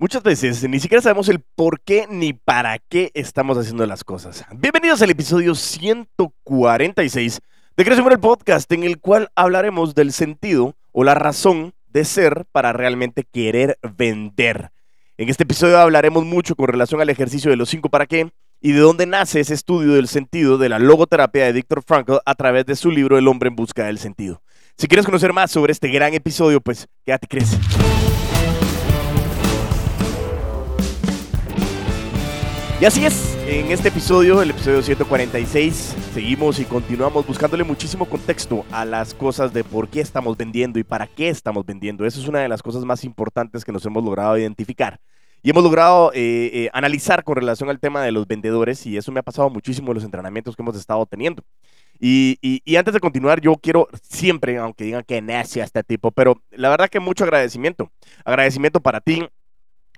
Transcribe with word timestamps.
Muchas 0.00 0.22
veces 0.22 0.66
ni 0.66 0.80
siquiera 0.80 1.02
sabemos 1.02 1.28
el 1.28 1.40
por 1.40 1.82
qué 1.82 2.06
ni 2.08 2.32
para 2.32 2.78
qué 2.78 3.10
estamos 3.12 3.58
haciendo 3.58 3.84
las 3.84 4.02
cosas. 4.02 4.46
Bienvenidos 4.56 5.02
al 5.02 5.10
episodio 5.10 5.54
146 5.54 7.40
de 7.76 7.84
Crecimiento 7.84 8.14
el 8.14 8.18
Podcast, 8.18 8.72
en 8.72 8.84
el 8.84 8.98
cual 8.98 9.28
hablaremos 9.34 9.94
del 9.94 10.14
sentido 10.14 10.74
o 10.92 11.04
la 11.04 11.14
razón 11.14 11.74
de 11.86 12.06
ser 12.06 12.46
para 12.50 12.72
realmente 12.72 13.24
querer 13.30 13.78
vender. 13.94 14.70
En 15.18 15.28
este 15.28 15.42
episodio 15.42 15.78
hablaremos 15.78 16.24
mucho 16.24 16.56
con 16.56 16.68
relación 16.68 17.02
al 17.02 17.10
ejercicio 17.10 17.50
de 17.50 17.58
los 17.58 17.68
5 17.68 17.90
para 17.90 18.06
qué 18.06 18.32
y 18.62 18.72
de 18.72 18.80
dónde 18.80 19.04
nace 19.04 19.40
ese 19.40 19.52
estudio 19.52 19.92
del 19.92 20.08
sentido 20.08 20.56
de 20.56 20.70
la 20.70 20.78
logoterapia 20.78 21.44
de 21.44 21.52
Viktor 21.52 21.82
Frankl 21.86 22.20
a 22.24 22.34
través 22.36 22.64
de 22.64 22.76
su 22.76 22.90
libro 22.90 23.18
El 23.18 23.28
hombre 23.28 23.48
en 23.48 23.56
busca 23.56 23.84
del 23.84 23.98
sentido. 23.98 24.40
Si 24.78 24.88
quieres 24.88 25.04
conocer 25.04 25.34
más 25.34 25.50
sobre 25.50 25.72
este 25.72 25.88
gran 25.88 26.14
episodio, 26.14 26.62
pues 26.62 26.88
quédate 27.04 27.26
crece. 27.26 27.58
Y 32.80 32.86
así 32.86 33.04
es, 33.04 33.36
en 33.46 33.70
este 33.72 33.88
episodio, 33.88 34.40
el 34.40 34.52
episodio 34.52 34.80
146, 34.80 35.74
seguimos 36.14 36.58
y 36.60 36.64
continuamos 36.64 37.26
buscándole 37.26 37.62
muchísimo 37.62 38.06
contexto 38.06 38.64
a 38.72 38.86
las 38.86 39.12
cosas 39.12 39.52
de 39.52 39.64
por 39.64 39.90
qué 39.90 40.00
estamos 40.00 40.34
vendiendo 40.34 40.78
y 40.78 40.84
para 40.84 41.06
qué 41.06 41.28
estamos 41.28 41.66
vendiendo. 41.66 42.06
Eso 42.06 42.18
es 42.18 42.26
una 42.26 42.38
de 42.38 42.48
las 42.48 42.62
cosas 42.62 42.86
más 42.86 43.04
importantes 43.04 43.66
que 43.66 43.72
nos 43.72 43.84
hemos 43.84 44.02
logrado 44.02 44.38
identificar. 44.38 44.98
Y 45.42 45.50
hemos 45.50 45.62
logrado 45.62 46.10
eh, 46.14 46.50
eh, 46.54 46.70
analizar 46.72 47.22
con 47.22 47.36
relación 47.36 47.68
al 47.68 47.80
tema 47.80 48.02
de 48.02 48.12
los 48.12 48.26
vendedores 48.26 48.86
y 48.86 48.96
eso 48.96 49.12
me 49.12 49.20
ha 49.20 49.24
pasado 49.24 49.50
muchísimo 49.50 49.90
en 49.90 49.96
los 49.96 50.04
entrenamientos 50.04 50.56
que 50.56 50.62
hemos 50.62 50.76
estado 50.76 51.04
teniendo. 51.04 51.44
Y, 51.98 52.38
y, 52.40 52.76
antes 52.76 52.94
de 52.94 53.00
continuar, 53.00 53.42
yo 53.42 53.56
quiero 53.56 53.88
siempre, 54.00 54.56
aunque 54.56 54.84
digan 54.84 55.04
que 55.06 55.20
necia 55.20 55.64
este 55.64 55.84
tipo, 55.84 56.12
pero 56.12 56.42
la 56.50 56.70
verdad 56.70 56.88
que 56.88 56.98
mucho 56.98 57.24
agradecimiento. 57.24 57.92
Agradecimiento 58.24 58.80
para 58.80 59.02
ti, 59.02 59.28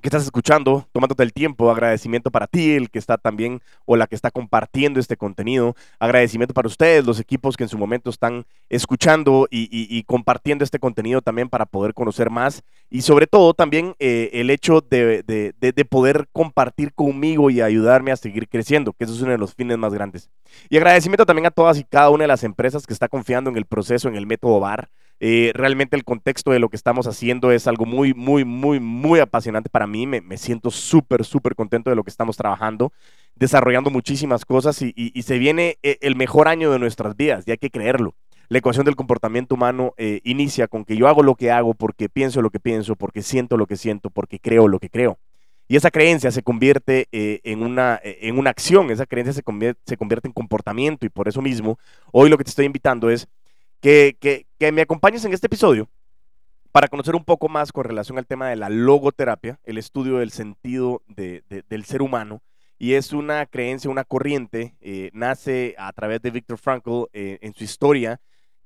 que 0.03 0.09
estás 0.09 0.25
escuchando, 0.25 0.87
tomándote 0.93 1.23
el 1.23 1.33
tiempo, 1.33 1.71
agradecimiento 1.71 2.31
para 2.31 2.47
ti, 2.47 2.73
el 2.73 2.91
que 2.91 2.99
está 2.99 3.17
también 3.17 3.63
o 3.87 3.97
la 3.97 4.07
que 4.07 4.17
está 4.17 4.31
compartiendo 4.31 5.01
este 5.01 5.17
contenido, 5.17 5.77
agradecimiento 5.99 6.53
para 6.53 6.69
ustedes, 6.69 7.07
los 7.07 7.21
equipos 7.21 7.57
que 7.57 7.63
en 7.63 7.69
su 7.69 7.79
momento 7.79 8.11
están 8.11 8.45
escuchando 8.69 9.47
y, 9.51 10.03
compartiendo 10.03 10.65
este 10.65 10.81
contenido 10.81 11.23
también 11.23 11.49
para 11.49 11.65
poder 11.65 11.95
conocer 11.95 12.29
más 12.29 12.63
y 12.91 13.03
sobre 13.03 13.27
todo 13.27 13.55
también 13.55 13.95
eh, 14.01 14.31
el 14.33 14.51
hecho 14.51 14.81
de, 14.81 15.23
de, 15.23 15.85
poder 15.85 16.27
compartir 16.33 16.93
conmigo 16.93 17.51
y 17.51 17.61
ayudarme 17.61 18.11
a 18.11 18.17
seguir 18.17 18.49
creciendo, 18.49 18.93
que 18.93 19.05
eso 19.05 19.15
es 19.15 19.23
uno 19.23 19.31
de 19.31 19.39
los 19.39 19.55
fines 19.55 19.79
más 19.79 19.95
grandes. 19.95 20.29
Y 20.69 20.77
agradecimiento 20.77 21.25
también 21.25 21.47
a 21.47 21.51
todas 21.51 21.79
y 21.79 21.85
cada 21.85 22.11
una 22.11 22.25
de 22.25 22.29
las 22.29 22.43
empresas 22.43 22.87
que 22.87 22.93
está 22.93 23.09
confiando 23.09 23.51
en 23.51 23.57
el 23.57 23.67
proceso, 23.67 24.09
en 24.09 24.17
el 24.17 24.27
método 24.27 24.59
VAR. 24.59 24.89
Eh, 25.25 25.53
realmente 25.55 25.95
el 25.95 26.03
contexto 26.03 26.51
de 26.51 26.59
lo 26.59 26.69
que 26.69 26.75
estamos 26.75 27.07
haciendo 27.07 27.53
es 27.53 27.69
algo 27.69 27.85
muy, 27.85 28.13
muy, 28.13 28.45
muy, 28.45 28.81
muy 28.81 29.21
apasionante 29.21 29.71
para 29.71 29.87
mí. 29.87 30.05
Me, 30.05 30.37
siento 30.37 30.73
súper, 30.73 31.25
súper 31.25 31.55
contento 31.55 31.91
de 31.91 31.95
lo 31.95 32.03
que 32.03 32.11
estamos 32.11 32.37
trabajando, 32.37 32.93
desarrollando 33.37 33.89
muchísimas 33.89 34.45
cosas 34.45 34.83
y, 34.83 35.23
se 35.23 35.39
viene 35.39 35.79
eh, 35.85 35.97
el 36.01 36.17
mejor 36.17 36.49
año 36.49 36.73
de 36.73 36.81
nuestras 36.81 37.17
vidas, 37.17 37.45
y 37.47 37.53
hay 37.53 37.59
que 37.59 37.71
creerlo. 37.71 38.17
La 38.49 38.59
ecuación 38.59 38.85
del 38.85 38.97
comportamiento 38.97 39.55
humano 39.55 39.95
eh, 39.97 40.21
inicia 40.25 40.67
con 40.67 40.85
que 40.85 40.97
yo 40.97 41.07
hago 41.07 41.23
lo 41.23 41.37
que 41.37 41.53
hago 41.53 41.75
porque 41.75 42.09
pienso 42.09 42.43
lo 42.43 42.51
que 42.51 42.59
pienso, 42.59 42.97
porque 42.97 43.23
siento 43.23 43.57
lo 43.57 43.69
que 43.69 43.77
siento, 43.77 44.11
porque 44.11 44.41
creo 44.41 44.67
lo 44.67 44.81
que 44.81 44.91
creo. 44.91 45.21
Y 45.69 45.77
esa 45.77 45.93
creencia 45.93 46.33
se 46.33 46.43
convierte 46.43 47.07
en, 47.13 47.63
una, 47.63 48.01
en 48.03 48.39
una 48.39 48.51
acción, 48.51 48.91
esa 48.91 49.07
creencia 49.07 49.33
se 49.33 49.45
convierte, 49.45 49.81
se 49.87 49.97
convierte 49.97 50.27
en 50.27 50.35
comportamiento 50.35 51.07
y 51.07 51.11
por 51.11 51.29
eso 51.29 51.41
mismo 51.41 51.79
hoy 52.11 52.29
lo 52.29 52.37
que 52.37 52.45
te 52.45 52.51
estoy 52.51 52.67
invitando 52.67 53.09
es 53.09 53.29
que, 53.83 54.47
me 54.73 54.83
acompañes 54.83 55.25
en 55.25 55.33
este 55.33 55.49
episodio 55.49 55.89
para 56.71 56.89
conocer 56.89 57.17
un 57.17 57.25
poco 57.25 57.49
más 57.49 57.73
con 57.73 57.85
relación 57.85 58.17
al 58.17 58.27
tema 58.27 58.49
de 58.49 58.57
la 58.57 58.71
logoterapia, 58.71 59.59
el 59.65 59.77
estudio 59.77 60.19
del 60.19 60.31
sentido 60.31 61.03
del 61.09 61.85
ser 61.85 62.01
humano. 62.01 62.43
Y 62.79 62.95
es 62.95 63.13
una 63.13 63.47
creencia, 63.47 63.91
una 63.91 64.05
corriente, 64.05 64.75
eh, 64.81 65.11
nace 65.13 65.77
a 65.79 65.93
través 65.93 66.21
de 66.23 66.31
Viktor 66.31 66.59
Frankl 66.59 67.05
eh, 67.13 67.39
en 67.41 67.55
su 67.55 67.63
historia, 67.63 68.21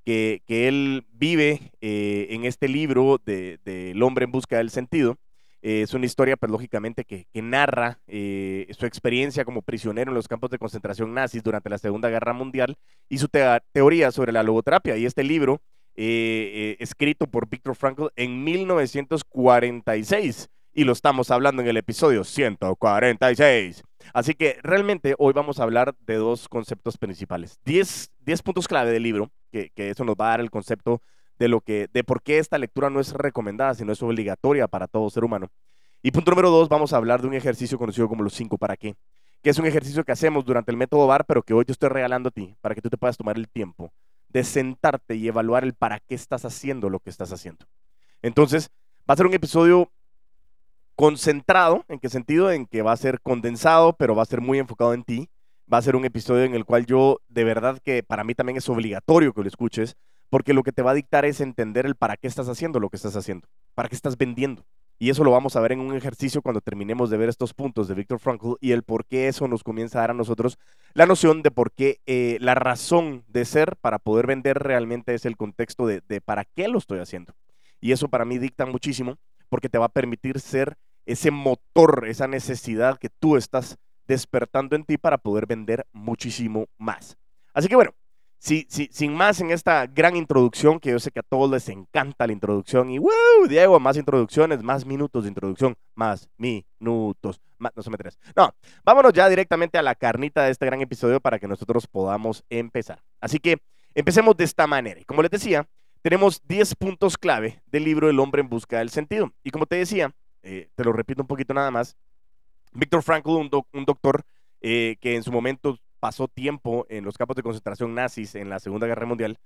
que, 0.04 0.42
él 0.46 1.04
vive 1.12 1.72
eh, 1.80 2.28
en 2.30 2.44
este 2.44 2.68
libro 2.68 3.20
de, 3.24 3.58
El 3.64 4.02
hombre 4.02 4.24
en 4.24 4.32
busca 4.32 4.58
del 4.58 4.70
sentido. 4.70 5.18
Es 5.66 5.94
una 5.94 6.06
historia, 6.06 6.36
pues 6.36 6.52
lógicamente, 6.52 7.04
que, 7.04 7.26
narra 7.34 7.98
su 8.06 8.86
experiencia 8.86 9.44
como 9.44 9.62
prisionero 9.62 10.12
en 10.12 10.14
los 10.14 10.28
campos 10.28 10.48
de 10.50 10.58
concentración 10.58 11.12
nazis 11.12 11.42
durante 11.42 11.68
la 11.68 11.78
Segunda 11.78 12.08
Guerra 12.08 12.32
Mundial 12.32 12.78
y 13.08 13.18
su 13.18 13.26
teoría 13.72 14.12
sobre 14.12 14.30
la 14.30 14.44
logoterapia. 14.44 14.96
Y 14.96 15.06
este 15.06 15.24
libro, 15.24 15.60
eh, 15.96 16.52
eh, 16.54 16.76
escrito 16.78 17.26
por 17.26 17.48
Viktor 17.48 17.74
Frankl 17.74 18.06
en 18.14 18.44
1946, 18.44 20.50
y 20.72 20.84
lo 20.84 20.92
estamos 20.92 21.32
hablando 21.32 21.62
en 21.62 21.68
el 21.68 21.78
episodio 21.78 22.22
146. 22.22 23.82
Así 24.14 24.34
que 24.34 24.60
realmente 24.62 25.16
hoy 25.18 25.32
vamos 25.32 25.58
a 25.58 25.64
hablar 25.64 25.96
de 26.06 26.14
dos 26.14 26.48
conceptos 26.48 26.96
principales. 26.96 27.58
10, 27.64 28.12
puntos 28.44 28.68
clave 28.68 28.92
del 28.92 29.02
libro, 29.02 29.32
que, 29.50 29.72
que, 29.74 29.90
eso 29.90 30.04
nos 30.04 30.14
va 30.14 30.26
a 30.26 30.30
dar 30.30 30.40
el 30.40 30.52
concepto 30.52 31.02
de, 31.38 31.48
lo 31.48 31.60
que, 31.60 31.88
de 31.92 32.04
por 32.04 32.22
qué 32.22 32.38
esta 32.38 32.58
lectura 32.58 32.90
no 32.90 33.00
es 33.00 33.12
recomendada, 33.12 33.74
sino 33.74 33.92
es 33.92 34.02
obligatoria 34.02 34.68
para 34.68 34.86
todo 34.86 35.10
ser 35.10 35.24
humano. 35.24 35.50
Y 36.02 36.10
punto 36.10 36.30
número 36.30 36.50
dos, 36.50 36.68
vamos 36.68 36.92
a 36.92 36.96
hablar 36.96 37.20
de 37.20 37.28
un 37.28 37.34
ejercicio 37.34 37.78
conocido 37.78 38.08
como 38.08 38.22
los 38.22 38.34
5 38.34 38.58
para 38.58 38.76
qué 38.76 38.96
que 39.46 39.50
es 39.50 39.60
un 39.60 39.66
ejercicio 39.66 40.02
que 40.02 40.10
hacemos 40.10 40.44
durante 40.44 40.72
el 40.72 40.76
método 40.76 41.06
VAR, 41.06 41.24
pero 41.24 41.40
que 41.40 41.54
hoy 41.54 41.64
te 41.64 41.70
estoy 41.70 41.88
regalando 41.88 42.30
a 42.30 42.32
ti, 42.32 42.56
para 42.60 42.74
que 42.74 42.82
tú 42.82 42.90
te 42.90 42.96
puedas 42.96 43.16
tomar 43.16 43.36
el 43.36 43.48
tiempo 43.48 43.92
de 44.28 44.42
sentarte 44.42 45.14
y 45.14 45.28
evaluar 45.28 45.62
el 45.62 45.72
para 45.72 46.00
qué 46.00 46.16
estás 46.16 46.44
haciendo 46.44 46.90
lo 46.90 46.98
que 46.98 47.10
estás 47.10 47.32
haciendo. 47.32 47.64
Entonces, 48.22 48.70
va 49.08 49.14
a 49.14 49.16
ser 49.16 49.24
un 49.24 49.34
episodio 49.34 49.88
concentrado, 50.96 51.84
¿en 51.86 52.00
qué 52.00 52.08
sentido? 52.08 52.50
En 52.50 52.66
que 52.66 52.82
va 52.82 52.90
a 52.90 52.96
ser 52.96 53.20
condensado, 53.20 53.92
pero 53.92 54.16
va 54.16 54.24
a 54.24 54.26
ser 54.26 54.40
muy 54.40 54.58
enfocado 54.58 54.94
en 54.94 55.04
ti. 55.04 55.28
Va 55.72 55.78
a 55.78 55.82
ser 55.82 55.94
un 55.94 56.04
episodio 56.04 56.42
en 56.42 56.56
el 56.56 56.64
cual 56.64 56.84
yo, 56.84 57.20
de 57.28 57.44
verdad 57.44 57.78
que 57.84 58.02
para 58.02 58.24
mí 58.24 58.34
también 58.34 58.56
es 58.56 58.68
obligatorio 58.68 59.32
que 59.32 59.42
lo 59.42 59.48
escuches, 59.48 59.96
porque 60.30 60.54
lo 60.54 60.62
que 60.62 60.72
te 60.72 60.82
va 60.82 60.92
a 60.92 60.94
dictar 60.94 61.24
es 61.24 61.40
entender 61.40 61.86
el 61.86 61.94
para 61.94 62.16
qué 62.16 62.26
estás 62.26 62.48
haciendo 62.48 62.80
lo 62.80 62.88
que 62.90 62.96
estás 62.96 63.16
haciendo, 63.16 63.48
para 63.74 63.88
qué 63.88 63.94
estás 63.94 64.16
vendiendo. 64.16 64.64
Y 64.98 65.10
eso 65.10 65.24
lo 65.24 65.30
vamos 65.30 65.56
a 65.56 65.60
ver 65.60 65.72
en 65.72 65.80
un 65.80 65.94
ejercicio 65.94 66.40
cuando 66.40 66.62
terminemos 66.62 67.10
de 67.10 67.18
ver 67.18 67.28
estos 67.28 67.52
puntos 67.52 67.86
de 67.86 67.94
Viktor 67.94 68.18
Frankl 68.18 68.54
y 68.60 68.72
el 68.72 68.82
por 68.82 69.04
qué 69.04 69.28
eso 69.28 69.46
nos 69.46 69.62
comienza 69.62 69.98
a 69.98 70.02
dar 70.02 70.12
a 70.12 70.14
nosotros 70.14 70.58
la 70.94 71.04
noción 71.04 71.42
de 71.42 71.50
por 71.50 71.70
qué 71.72 72.00
eh, 72.06 72.38
la 72.40 72.54
razón 72.54 73.22
de 73.28 73.44
ser 73.44 73.76
para 73.76 73.98
poder 73.98 74.26
vender 74.26 74.58
realmente 74.58 75.14
es 75.14 75.26
el 75.26 75.36
contexto 75.36 75.86
de, 75.86 76.02
de 76.08 76.22
para 76.22 76.44
qué 76.44 76.68
lo 76.68 76.78
estoy 76.78 77.00
haciendo. 77.00 77.34
Y 77.78 77.92
eso 77.92 78.08
para 78.08 78.24
mí 78.24 78.38
dicta 78.38 78.64
muchísimo 78.64 79.18
porque 79.50 79.68
te 79.68 79.76
va 79.76 79.86
a 79.86 79.90
permitir 79.90 80.40
ser 80.40 80.78
ese 81.04 81.30
motor, 81.30 82.06
esa 82.08 82.26
necesidad 82.26 82.98
que 82.98 83.10
tú 83.10 83.36
estás 83.36 83.78
despertando 84.08 84.76
en 84.76 84.84
ti 84.84 84.96
para 84.96 85.18
poder 85.18 85.46
vender 85.46 85.86
muchísimo 85.92 86.66
más. 86.78 87.18
Así 87.52 87.68
que 87.68 87.76
bueno, 87.76 87.92
Sí, 88.38 88.66
sí, 88.68 88.88
sin 88.92 89.14
más 89.14 89.40
en 89.40 89.50
esta 89.50 89.86
gran 89.86 90.14
introducción, 90.14 90.78
que 90.78 90.90
yo 90.90 90.98
sé 90.98 91.10
que 91.10 91.20
a 91.20 91.22
todos 91.22 91.50
les 91.50 91.68
encanta 91.68 92.26
la 92.26 92.32
introducción. 92.32 92.90
Y, 92.90 92.98
wow, 92.98 93.48
Diego, 93.48 93.80
más 93.80 93.96
introducciones, 93.96 94.62
más 94.62 94.84
minutos 94.84 95.24
de 95.24 95.28
introducción, 95.28 95.76
más 95.94 96.28
minutos. 96.36 97.40
Más, 97.58 97.72
no 97.74 97.82
se 97.82 97.90
me 97.90 97.96
tres. 97.96 98.18
No, 98.36 98.54
vámonos 98.84 99.12
ya 99.12 99.28
directamente 99.28 99.78
a 99.78 99.82
la 99.82 99.94
carnita 99.94 100.44
de 100.44 100.50
este 100.50 100.66
gran 100.66 100.80
episodio 100.80 101.20
para 101.20 101.38
que 101.38 101.48
nosotros 101.48 101.86
podamos 101.86 102.44
empezar. 102.50 103.02
Así 103.20 103.38
que 103.38 103.56
empecemos 103.94 104.36
de 104.36 104.44
esta 104.44 104.66
manera. 104.66 105.00
Y 105.00 105.04
como 105.04 105.22
les 105.22 105.30
decía, 105.30 105.66
tenemos 106.02 106.40
10 106.46 106.76
puntos 106.76 107.18
clave 107.18 107.62
del 107.66 107.84
libro 107.84 108.08
El 108.08 108.20
hombre 108.20 108.42
en 108.42 108.48
busca 108.48 108.78
del 108.78 108.90
sentido. 108.90 109.32
Y 109.42 109.50
como 109.50 109.66
te 109.66 109.76
decía, 109.76 110.14
eh, 110.42 110.68
te 110.74 110.84
lo 110.84 110.92
repito 110.92 111.22
un 111.22 111.26
poquito 111.26 111.52
nada 111.52 111.70
más, 111.70 111.96
Víctor 112.72 113.02
Frankl, 113.02 113.30
un, 113.30 113.50
doctor 113.84 114.22
eh, 114.60 114.96
que 115.00 115.16
en 115.16 115.22
su 115.22 115.32
momento 115.32 115.78
pasó 116.06 116.28
tiempo 116.28 116.86
en 116.88 117.04
los 117.04 117.18
campos 117.18 117.34
de 117.34 117.42
concentración 117.42 117.92
nazis 117.92 118.36
en 118.36 118.48
la 118.48 118.60
Segunda 118.60 118.86
Guerra 118.86 119.06
Mundial. 119.06 119.40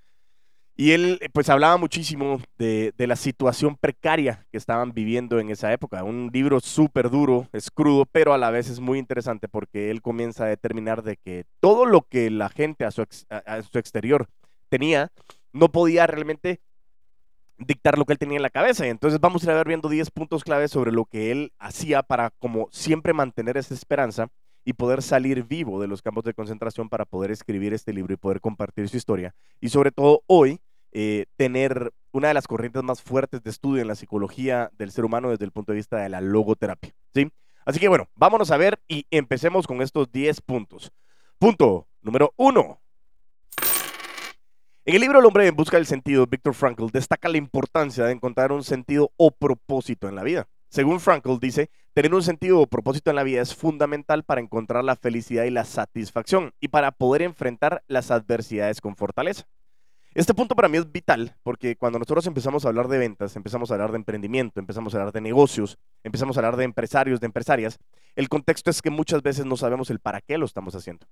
Y 0.76 0.93
él, 0.93 1.19
eh, 1.22 1.31
pues, 1.32 1.48
hablaba 1.48 1.78
muchísimo 1.78 2.38
de, 2.59 2.93
la 2.98 3.16
situación 3.16 3.76
precaria 3.76 4.47
que 4.53 4.59
estaban 4.59 4.93
viviendo 4.93 5.41
en 5.41 5.48
esa 5.48 5.72
época. 5.72 6.04
Un 6.04 6.28
libro 6.31 6.60
súper 6.60 7.09
duro, 7.09 7.48
es 7.54 7.71
crudo, 7.71 8.04
pero 8.04 8.34
a 8.34 8.39
la 8.39 8.51
vez 8.51 8.68
es 8.68 8.78
muy 8.78 8.98
interesante 8.98 9.48
porque 9.48 9.91
él 9.91 10.03
comienza 10.03 10.45
a 10.45 10.48
determinar 10.48 11.03
de 11.03 11.16
que 11.16 11.47
todo 11.60 11.86
lo 11.86 12.03
que 12.03 12.28
la 12.28 12.51
gente 12.51 12.84
a 12.84 12.91
su, 12.91 13.07
a 13.30 13.62
su 13.62 13.78
exterior 13.78 14.27
tenía, 14.68 15.10
no 15.54 15.72
podía 15.72 16.07
realmente 16.07 16.60
dictar 17.57 17.97
lo 17.97 18.04
que 18.04 18.12
él 18.12 18.18
tenía 18.18 18.36
en 18.36 18.42
la 18.42 18.51
cabeza. 18.51 18.86
Y 18.86 18.91
entonces 18.91 19.18
vamos 19.18 19.42
a 19.42 19.51
ir 19.51 19.57
ver 19.57 19.68
viendo 19.68 19.89
10 19.89 20.10
puntos 20.10 20.45
claves 20.45 20.72
sobre 20.72 20.92
lo 20.92 21.07
que 21.07 21.33
él 21.33 21.54
hacía 21.59 22.03
para, 22.03 22.28
como 22.39 22.68
siempre, 22.71 23.15
mantener 23.15 23.57
esa 23.57 23.72
esperanza 23.72 24.28
y 24.71 24.72
poder 24.72 25.03
salir 25.03 25.43
vivo 25.43 25.81
de 25.81 25.89
los 25.89 26.01
campos 26.01 26.22
de 26.22 26.33
concentración 26.33 26.89
para 26.89 27.05
poder 27.05 27.33
escribir 27.33 27.75
este 27.75 27.93
libro 27.93 28.15
y 28.15 28.17
poder 28.17 28.41
compartir 28.41 28.89
su 28.89 28.97
historia. 28.97 29.34
Y 29.61 29.71
sobre 29.71 29.91
todo 29.91 30.22
hoy, 30.28 30.61
eh, 30.93 31.27
tener 31.34 31.93
una 32.13 32.28
de 32.28 32.34
las 32.34 32.47
corrientes 32.47 32.81
más 32.84 33.03
fuertes 33.03 33.43
de 33.43 33.51
estudio 33.51 33.83
en 33.83 33.89
la 33.89 33.97
psicología 33.97 34.71
del 34.78 34.93
ser 34.93 35.05
humano 35.05 35.28
desde 35.28 35.45
el 35.45 35.51
punto 35.51 35.72
de 35.72 35.77
vista 35.77 35.97
de 35.97 36.09
la 36.09 36.21
logoterapia. 36.21 36.95
¿sí? 37.13 37.33
Así 37.65 37.81
que 37.81 37.89
bueno, 37.89 38.09
vámonos 38.15 38.53
a 38.53 38.57
ver 38.59 38.81
y 38.87 39.07
empecemos 39.11 39.67
con 39.67 39.83
estos 39.83 40.13
10 40.13 40.41
puntos. 40.43 40.93
Punto 41.41 41.89
número 42.01 42.33
uno. 42.37 42.81
En 44.84 44.95
el 44.95 45.01
libro 45.01 45.19
El 45.19 45.27
hombre 45.27 45.49
en 45.49 45.57
busca 45.57 45.78
del 45.78 45.87
sentido, 45.87 46.28
Viktor 46.28 46.55
Frankl 46.55 46.87
destaca 46.93 47.28
la 47.28 47.39
importancia 47.39 48.05
de 48.05 48.13
encontrar 48.13 48.53
un 48.53 48.63
sentido 48.63 49.11
o 49.17 49.33
propósito 49.33 50.09
en 50.09 50.15
la 50.15 50.22
vida. 50.22 50.47
Según 50.71 51.01
Frankl 51.01 51.41
dice, 51.41 51.69
tener 51.95 52.15
un 52.15 52.22
sentido 52.22 52.61
o 52.61 52.67
propósito 52.69 53.11
en 53.11 53.17
la 53.17 53.25
vida 53.25 53.43
es 53.43 53.57
fundamental 53.57 54.22
para 54.22 54.41
encontrar 54.41 54.84
la 54.84 54.95
felicidad 54.95 55.43
y 55.43 55.51
la 55.51 55.65
satisfacción 55.65 56.55
y 56.61 56.69
para 56.69 56.93
poder 56.93 57.22
enfrentar 57.22 57.83
las 57.89 58.13
adversidades 58.13 58.81
con 58.81 58.95
fortaleza. 58.95 59.49
Este 60.15 60.33
punto 60.33 60.55
para 60.55 60.69
mí 60.69 60.78
es 60.78 60.91
vital 60.91 61.37
porque 61.43 61.75
cuando 61.75 61.99
nosotros 61.99 62.25
empezamos 62.28 62.65
a 62.65 62.69
hablar 62.69 62.87
de 62.87 62.99
ventas, 62.99 63.34
empezamos 63.34 63.71
a 63.71 63.75
hablar 63.75 63.91
de 63.91 63.97
emprendimiento, 63.97 64.61
empezamos 64.61 64.95
a 64.95 64.99
hablar 64.99 65.13
de 65.13 65.21
negocios, 65.21 65.77
empezamos 66.05 66.37
a 66.37 66.41
hablar 66.41 66.57
de 66.57 66.65
empresarios, 66.65 67.19
de 67.19 67.27
empresarias, 67.27 67.81
el 68.15 68.28
contexto 68.28 68.71
es 68.71 68.81
que 68.81 68.91
muchas 68.91 69.22
veces 69.22 69.47
no 69.47 69.57
sabemos 69.57 69.91
el 69.91 69.99
para 69.99 70.21
qué 70.21 70.39
lo 70.39 70.47
estamos 70.47 70.77
haciendo. 70.77 71.05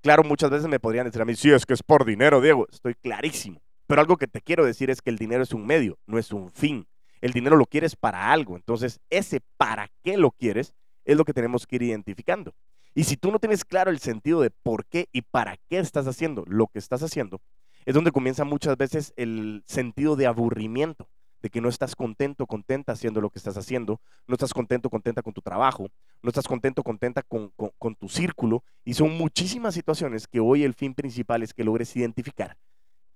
Claro, 0.00 0.24
muchas 0.24 0.50
veces 0.50 0.66
me 0.66 0.80
podrían 0.80 1.06
decir 1.06 1.22
a 1.22 1.24
mí, 1.24 1.36
sí, 1.36 1.52
es 1.52 1.64
que 1.64 1.74
es 1.74 1.82
por 1.84 2.04
dinero, 2.04 2.40
Diego, 2.40 2.66
estoy 2.72 2.94
clarísimo. 2.94 3.60
Pero 3.86 4.00
algo 4.00 4.16
que 4.16 4.26
te 4.26 4.40
quiero 4.40 4.64
decir 4.64 4.90
es 4.90 5.00
que 5.00 5.10
el 5.10 5.16
dinero 5.16 5.44
es 5.44 5.52
un 5.52 5.64
medio, 5.64 5.96
no 6.06 6.18
es 6.18 6.32
un 6.32 6.50
fin. 6.50 6.88
El 7.20 7.32
dinero 7.32 7.56
lo 7.56 7.66
quieres 7.66 7.96
para 7.96 8.32
algo. 8.32 8.56
Entonces, 8.56 9.00
ese 9.10 9.40
para 9.56 9.90
qué 10.02 10.16
lo 10.16 10.30
quieres 10.30 10.74
es 11.04 11.16
lo 11.16 11.24
que 11.24 11.32
tenemos 11.32 11.66
que 11.66 11.76
ir 11.76 11.82
identificando. 11.82 12.54
Y 12.94 13.04
si 13.04 13.16
tú 13.16 13.30
no 13.30 13.38
tienes 13.38 13.64
claro 13.64 13.90
el 13.90 13.98
sentido 13.98 14.40
de 14.40 14.50
por 14.50 14.86
qué 14.86 15.08
y 15.12 15.22
para 15.22 15.56
qué 15.68 15.78
estás 15.78 16.06
haciendo 16.06 16.44
lo 16.46 16.66
que 16.66 16.78
estás 16.78 17.02
haciendo, 17.02 17.40
es 17.84 17.94
donde 17.94 18.10
comienza 18.10 18.44
muchas 18.44 18.76
veces 18.76 19.12
el 19.16 19.62
sentido 19.66 20.16
de 20.16 20.26
aburrimiento, 20.26 21.08
de 21.42 21.50
que 21.50 21.60
no 21.60 21.68
estás 21.68 21.94
contento, 21.94 22.46
contenta 22.46 22.92
haciendo 22.92 23.20
lo 23.20 23.30
que 23.30 23.38
estás 23.38 23.56
haciendo, 23.56 24.00
no 24.26 24.34
estás 24.34 24.52
contento, 24.52 24.90
contenta 24.90 25.22
con 25.22 25.32
tu 25.32 25.42
trabajo, 25.42 25.88
no 26.22 26.28
estás 26.28 26.48
contento, 26.48 26.82
contenta 26.82 27.22
con, 27.22 27.52
tu 27.98 28.08
círculo, 28.08 28.64
y 28.84 28.94
son 28.94 29.16
muchísimas 29.16 29.74
situaciones 29.74 30.26
que 30.26 30.40
hoy 30.40 30.64
el 30.64 30.74
fin 30.74 30.94
principal 30.94 31.42
es 31.42 31.54
que 31.54 31.64
logres 31.64 31.94
identificar 31.96 32.56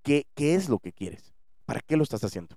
qué, 0.02 0.26
qué 0.34 0.54
es 0.54 0.68
lo 0.68 0.78
que 0.78 0.92
quieres, 0.92 1.32
para 1.64 1.80
qué 1.80 1.96
lo 1.96 2.02
estás 2.02 2.22
haciendo. 2.22 2.56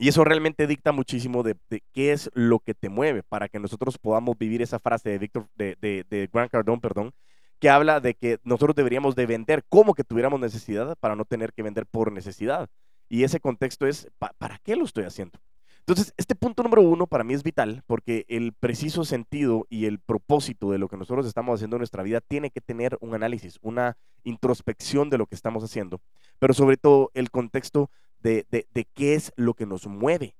Y 0.00 0.08
eso 0.08 0.24
realmente 0.24 0.66
dicta 0.66 0.92
muchísimo 0.92 1.42
de, 1.42 1.56
qué 1.92 2.12
es 2.12 2.30
lo 2.32 2.60
que 2.60 2.72
te 2.72 2.88
mueve 2.88 3.22
para 3.22 3.50
que 3.50 3.58
nosotros 3.58 3.98
podamos 3.98 4.38
vivir 4.38 4.62
esa 4.62 4.78
frase 4.78 5.10
de 5.10 5.18
Víctor, 5.18 5.46
de, 5.56 5.76
de, 5.78 6.06
de 6.08 6.26
Grant 6.32 6.50
Cardone, 6.50 6.80
perdón, 6.80 7.12
que 7.58 7.68
habla 7.68 8.00
de 8.00 8.14
que 8.14 8.38
nosotros 8.42 8.74
deberíamos 8.74 9.14
de 9.14 9.26
vender 9.26 9.62
como 9.68 9.92
que 9.92 10.02
tuviéramos 10.02 10.40
necesidad 10.40 10.96
para 11.00 11.16
no 11.16 11.26
tener 11.26 11.52
que 11.52 11.62
vender 11.62 11.84
por 11.84 12.12
necesidad. 12.12 12.70
Y 13.10 13.24
ese 13.24 13.40
contexto 13.40 13.86
es, 13.86 14.08
¿para 14.38 14.58
qué 14.64 14.74
lo 14.74 14.86
estoy 14.86 15.04
haciendo? 15.04 15.38
Entonces, 15.80 16.14
este 16.16 16.34
punto 16.34 16.62
número 16.62 16.80
uno 16.80 17.06
para 17.06 17.22
mí 17.22 17.34
es 17.34 17.42
vital 17.42 17.82
porque 17.86 18.24
el 18.28 18.54
preciso 18.54 19.04
sentido 19.04 19.66
y 19.68 19.84
el 19.84 19.98
propósito 19.98 20.70
de 20.70 20.78
lo 20.78 20.88
que 20.88 20.96
nosotros 20.96 21.26
estamos 21.26 21.56
haciendo 21.56 21.76
en 21.76 21.80
nuestra 21.80 22.02
vida 22.02 22.22
tiene 22.22 22.50
que 22.50 22.62
tener 22.62 22.96
un 23.02 23.14
análisis, 23.14 23.58
una 23.60 23.98
introspección 24.24 25.10
de 25.10 25.18
lo 25.18 25.26
que 25.26 25.34
estamos 25.34 25.62
haciendo, 25.62 26.00
pero 26.38 26.54
sobre 26.54 26.78
todo 26.78 27.10
el 27.12 27.30
contexto 27.30 27.90
de, 28.22 28.46
de, 28.50 28.84
qué 28.94 29.14
es 29.14 29.32
lo 29.36 29.54
que 29.54 29.66
nos 29.66 29.86
mueve. 29.86 30.36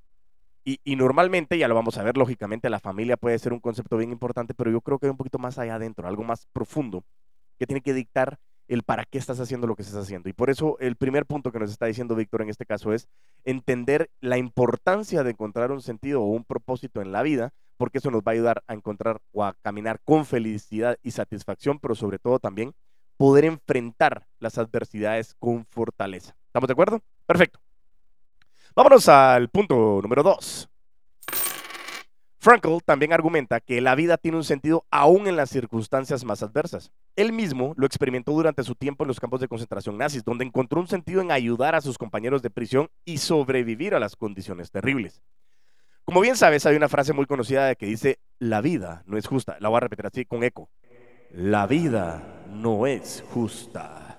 Y, 0.65 0.81
y, 0.85 0.97
normalmente, 0.97 1.57
ya 1.59 1.69
lo 1.69 1.75
vamos 1.75 1.97
a 1.99 2.03
ver, 2.03 2.17
lógicamente 2.17 2.69
la 2.69 2.81
familia 2.81 3.17
puede 3.17 3.39
ser 3.39 3.53
un 3.53 3.61
concepto 3.61 3.97
bien 3.97 4.13
importante, 4.13 4.55
pero 4.55 4.71
yo 4.71 4.81
creo 4.81 4.99
que 4.99 5.07
hay 5.07 5.11
un 5.11 5.17
poquito 5.17 5.39
más 5.39 5.59
allá 5.59 5.77
adentro, 5.77 6.07
algo 6.07 6.23
más 6.23 6.47
profundo, 6.53 7.03
que 7.59 7.67
tiene 7.67 7.81
que 7.81 7.95
dictar 7.95 8.39
el 8.71 8.85
para 8.85 9.05
qué 9.05 9.19
estás 9.19 9.41
haciendo 9.41 9.67
lo 9.67 9.75
que 9.75 9.83
estás 9.83 10.01
haciendo. 10.01 10.29
Y 10.29 10.33
por 10.33 10.49
eso 10.49 10.79
el 10.79 10.97
primer 10.97 11.27
punto 11.27 11.51
que 11.51 11.59
nos 11.59 11.73
está 11.73 11.87
diciendo 11.87 12.15
Víctor 12.15 12.43
en 12.43 12.51
este 12.51 12.67
caso 12.67 12.93
es 12.93 13.09
entender 13.45 14.11
la 14.21 14.39
importancia 14.39 15.25
de 15.25 15.31
encontrar 15.33 15.73
un 15.73 15.83
sentido 15.83 16.23
o 16.23 16.27
un 16.27 16.45
propósito 16.45 17.03
en 17.03 17.11
la 17.11 17.23
vida, 17.23 17.53
porque 17.77 17.99
eso 17.99 18.13
nos 18.13 18.23
va 18.23 18.31
a 18.31 18.35
ayudar 18.35 18.63
a 18.69 18.75
encontrar 18.75 19.21
o 19.33 19.45
a 19.45 19.55
caminar 19.63 20.01
con 20.05 20.25
felicidad 20.25 20.99
y 21.03 21.11
satisfacción, 21.11 21.81
pero 21.81 21.97
sobre 21.97 22.21
todo 22.21 22.39
también 22.39 22.73
poder 23.17 23.45
enfrentar 23.45 24.27
las 24.39 24.57
adversidades 24.57 25.35
con 25.35 25.67
fortaleza. 25.67 26.37
¿Estamos 26.47 26.69
de 26.69 26.73
acuerdo? 26.73 27.03
Perfecto. 27.27 27.61
Vámonos 28.75 29.09
al 29.09 29.49
punto 29.49 30.01
número 30.03 30.23
dos. 30.23 30.69
Frankl 32.43 32.79
también 32.87 33.13
argumenta 33.13 33.61
que 33.61 33.83
la 33.83 33.95
vida 33.95 34.17
tiene 34.17 34.39
un 34.39 34.45
sentido 34.45 34.87
aún 34.91 35.27
en 35.27 35.37
las 35.37 35.51
circunstancias 35.51 36.25
más 36.25 36.43
adversas. 36.43 36.91
Él 37.15 37.33
mismo 37.33 37.75
lo 37.77 37.85
experimentó 37.85 38.33
durante 38.33 38.63
su 38.63 38.75
tiempo 38.75 39.05
en 39.05 39.09
los 39.09 39.21
campos 39.21 39.41
de 39.41 39.49
concentración 39.49 39.99
nazis, 39.99 40.25
donde 40.25 40.47
encontró 40.47 40.81
un 40.81 40.89
sentido 40.89 41.21
en 41.21 41.33
ayudar 41.33 41.75
a 41.75 41.83
sus 41.83 41.99
compañeros 41.99 42.41
de 42.41 42.49
prisión 42.49 42.89
y 43.05 43.19
sobrevivir 43.19 43.95
a 43.95 44.01
las 44.01 44.17
condiciones 44.17 44.71
terribles. 44.71 45.21
Como 46.05 46.23
bien 46.23 46.35
sabes, 46.35 46.65
hay 46.65 46.77
una 46.77 46.89
frase 46.89 47.13
muy 47.13 47.27
conocida 47.27 47.75
que 47.75 47.85
dice, 47.85 48.21
la 48.39 48.63
vida 48.63 49.03
no 49.05 49.19
es 49.19 49.27
justa. 49.27 49.59
La 49.61 49.69
voy 49.69 49.77
a 49.77 49.81
repetir 49.81 50.07
así 50.07 50.25
con 50.25 50.43
eco. 50.43 50.71
La 51.33 51.67
vida 51.67 52.23
no 52.51 52.87
es 52.87 53.23
justa. 53.35 54.10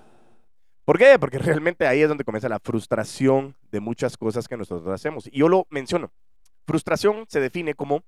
¿Por 0.86 0.98
qué? 0.98 1.18
Porque 1.20 1.38
realmente 1.40 1.88
ahí 1.88 2.02
es 2.02 2.10
donde 2.10 2.24
comienza 2.24 2.50
la 2.50 2.60
frustración 2.60 3.56
de 3.72 3.80
muchas 3.80 4.18
cosas 4.18 4.48
que 4.48 4.58
nosotros 4.58 4.94
hacemos. 4.94 5.28
Y 5.28 5.40
yo 5.40 5.50
lo 5.50 5.68
menciono. 5.70 6.12
Frustración 6.66 7.26
se 7.28 7.40
define 7.40 7.74
como 7.74 8.04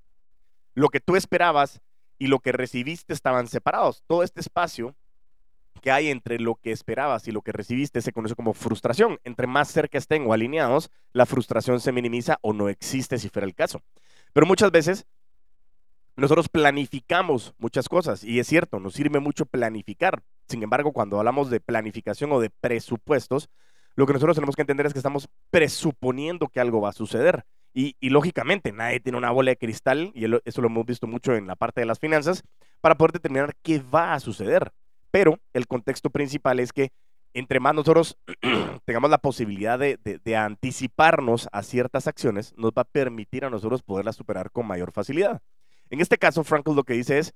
lo 0.73 0.89
que 0.89 0.99
tú 0.99 1.15
esperabas 1.15 1.81
y 2.17 2.27
lo 2.27 2.39
que 2.39 2.51
recibiste 2.51 3.13
estaban 3.13 3.47
separados. 3.47 4.03
Todo 4.07 4.23
este 4.23 4.41
espacio 4.41 4.95
que 5.81 5.91
hay 5.91 6.09
entre 6.09 6.39
lo 6.39 6.55
que 6.55 6.71
esperabas 6.71 7.27
y 7.27 7.31
lo 7.31 7.41
que 7.41 7.51
recibiste 7.51 8.01
se 8.01 8.13
conoce 8.13 8.35
como 8.35 8.53
frustración. 8.53 9.19
Entre 9.23 9.47
más 9.47 9.67
cerca 9.67 9.97
estén 9.97 10.25
o 10.25 10.33
alineados, 10.33 10.89
la 11.11 11.25
frustración 11.25 11.79
se 11.79 11.91
minimiza 11.91 12.37
o 12.41 12.53
no 12.53 12.69
existe 12.69 13.17
si 13.17 13.29
fuera 13.29 13.45
el 13.45 13.53
caso. 13.53 13.81
Pero 14.31 14.45
muchas 14.45 14.71
veces 14.71 15.05
nosotros 16.15 16.47
planificamos 16.47 17.53
muchas 17.57 17.89
cosas 17.89 18.23
y 18.23 18.39
es 18.39 18.47
cierto, 18.47 18.79
nos 18.79 18.93
sirve 18.93 19.19
mucho 19.19 19.45
planificar. 19.45 20.23
Sin 20.53 20.61
embargo, 20.61 20.91
cuando 20.91 21.17
hablamos 21.17 21.49
de 21.49 21.59
planificación 21.59 22.31
o 22.31 22.39
de 22.39 22.51
presupuestos, 22.51 23.49
lo 23.95 24.05
que 24.05 24.13
nosotros 24.13 24.35
tenemos 24.35 24.55
que 24.55 24.61
entender 24.61 24.85
es 24.85 24.93
que 24.93 24.99
estamos 24.99 25.27
presuponiendo 25.49 26.47
que 26.47 26.59
algo 26.59 26.79
va 26.79 26.89
a 26.89 26.93
suceder. 26.93 27.43
Y, 27.73 27.95
lógicamente, 28.11 28.71
nadie 28.71 28.99
tiene 28.99 29.17
una 29.17 29.31
bola 29.31 29.49
de 29.49 29.57
cristal, 29.57 30.11
y 30.13 30.25
eso 30.45 30.61
lo 30.61 30.67
hemos 30.67 30.85
visto 30.85 31.07
mucho 31.07 31.33
en 31.33 31.47
la 31.47 31.55
parte 31.55 31.81
de 31.81 31.87
las 31.87 31.97
finanzas, 31.97 32.43
para 32.81 32.93
poder 32.93 33.13
determinar 33.13 33.55
qué 33.63 33.79
va 33.79 34.13
a 34.13 34.19
suceder. 34.19 34.71
Pero 35.09 35.39
el 35.53 35.65
contexto 35.65 36.11
principal 36.11 36.59
es 36.59 36.71
que 36.71 36.91
entre 37.33 37.59
más 37.59 37.73
nosotros 37.73 38.15
tengamos 38.85 39.09
la 39.09 39.17
posibilidad 39.17 39.79
de, 39.79 40.35
anticiparnos 40.37 41.49
a 41.51 41.63
ciertas 41.63 42.05
acciones, 42.05 42.53
nos 42.57 42.73
va 42.73 42.83
a 42.83 42.91
permitir 42.91 43.43
a 43.43 43.49
nosotros 43.49 43.81
poderlas 43.81 44.17
superar 44.17 44.51
con 44.51 44.67
mayor 44.67 44.91
facilidad. 44.91 45.41
En 45.89 45.99
este 45.99 46.19
caso, 46.19 46.43
Frankl 46.43 46.75
lo 46.75 46.83
que 46.83 46.93
dice 46.93 47.17
es, 47.17 47.33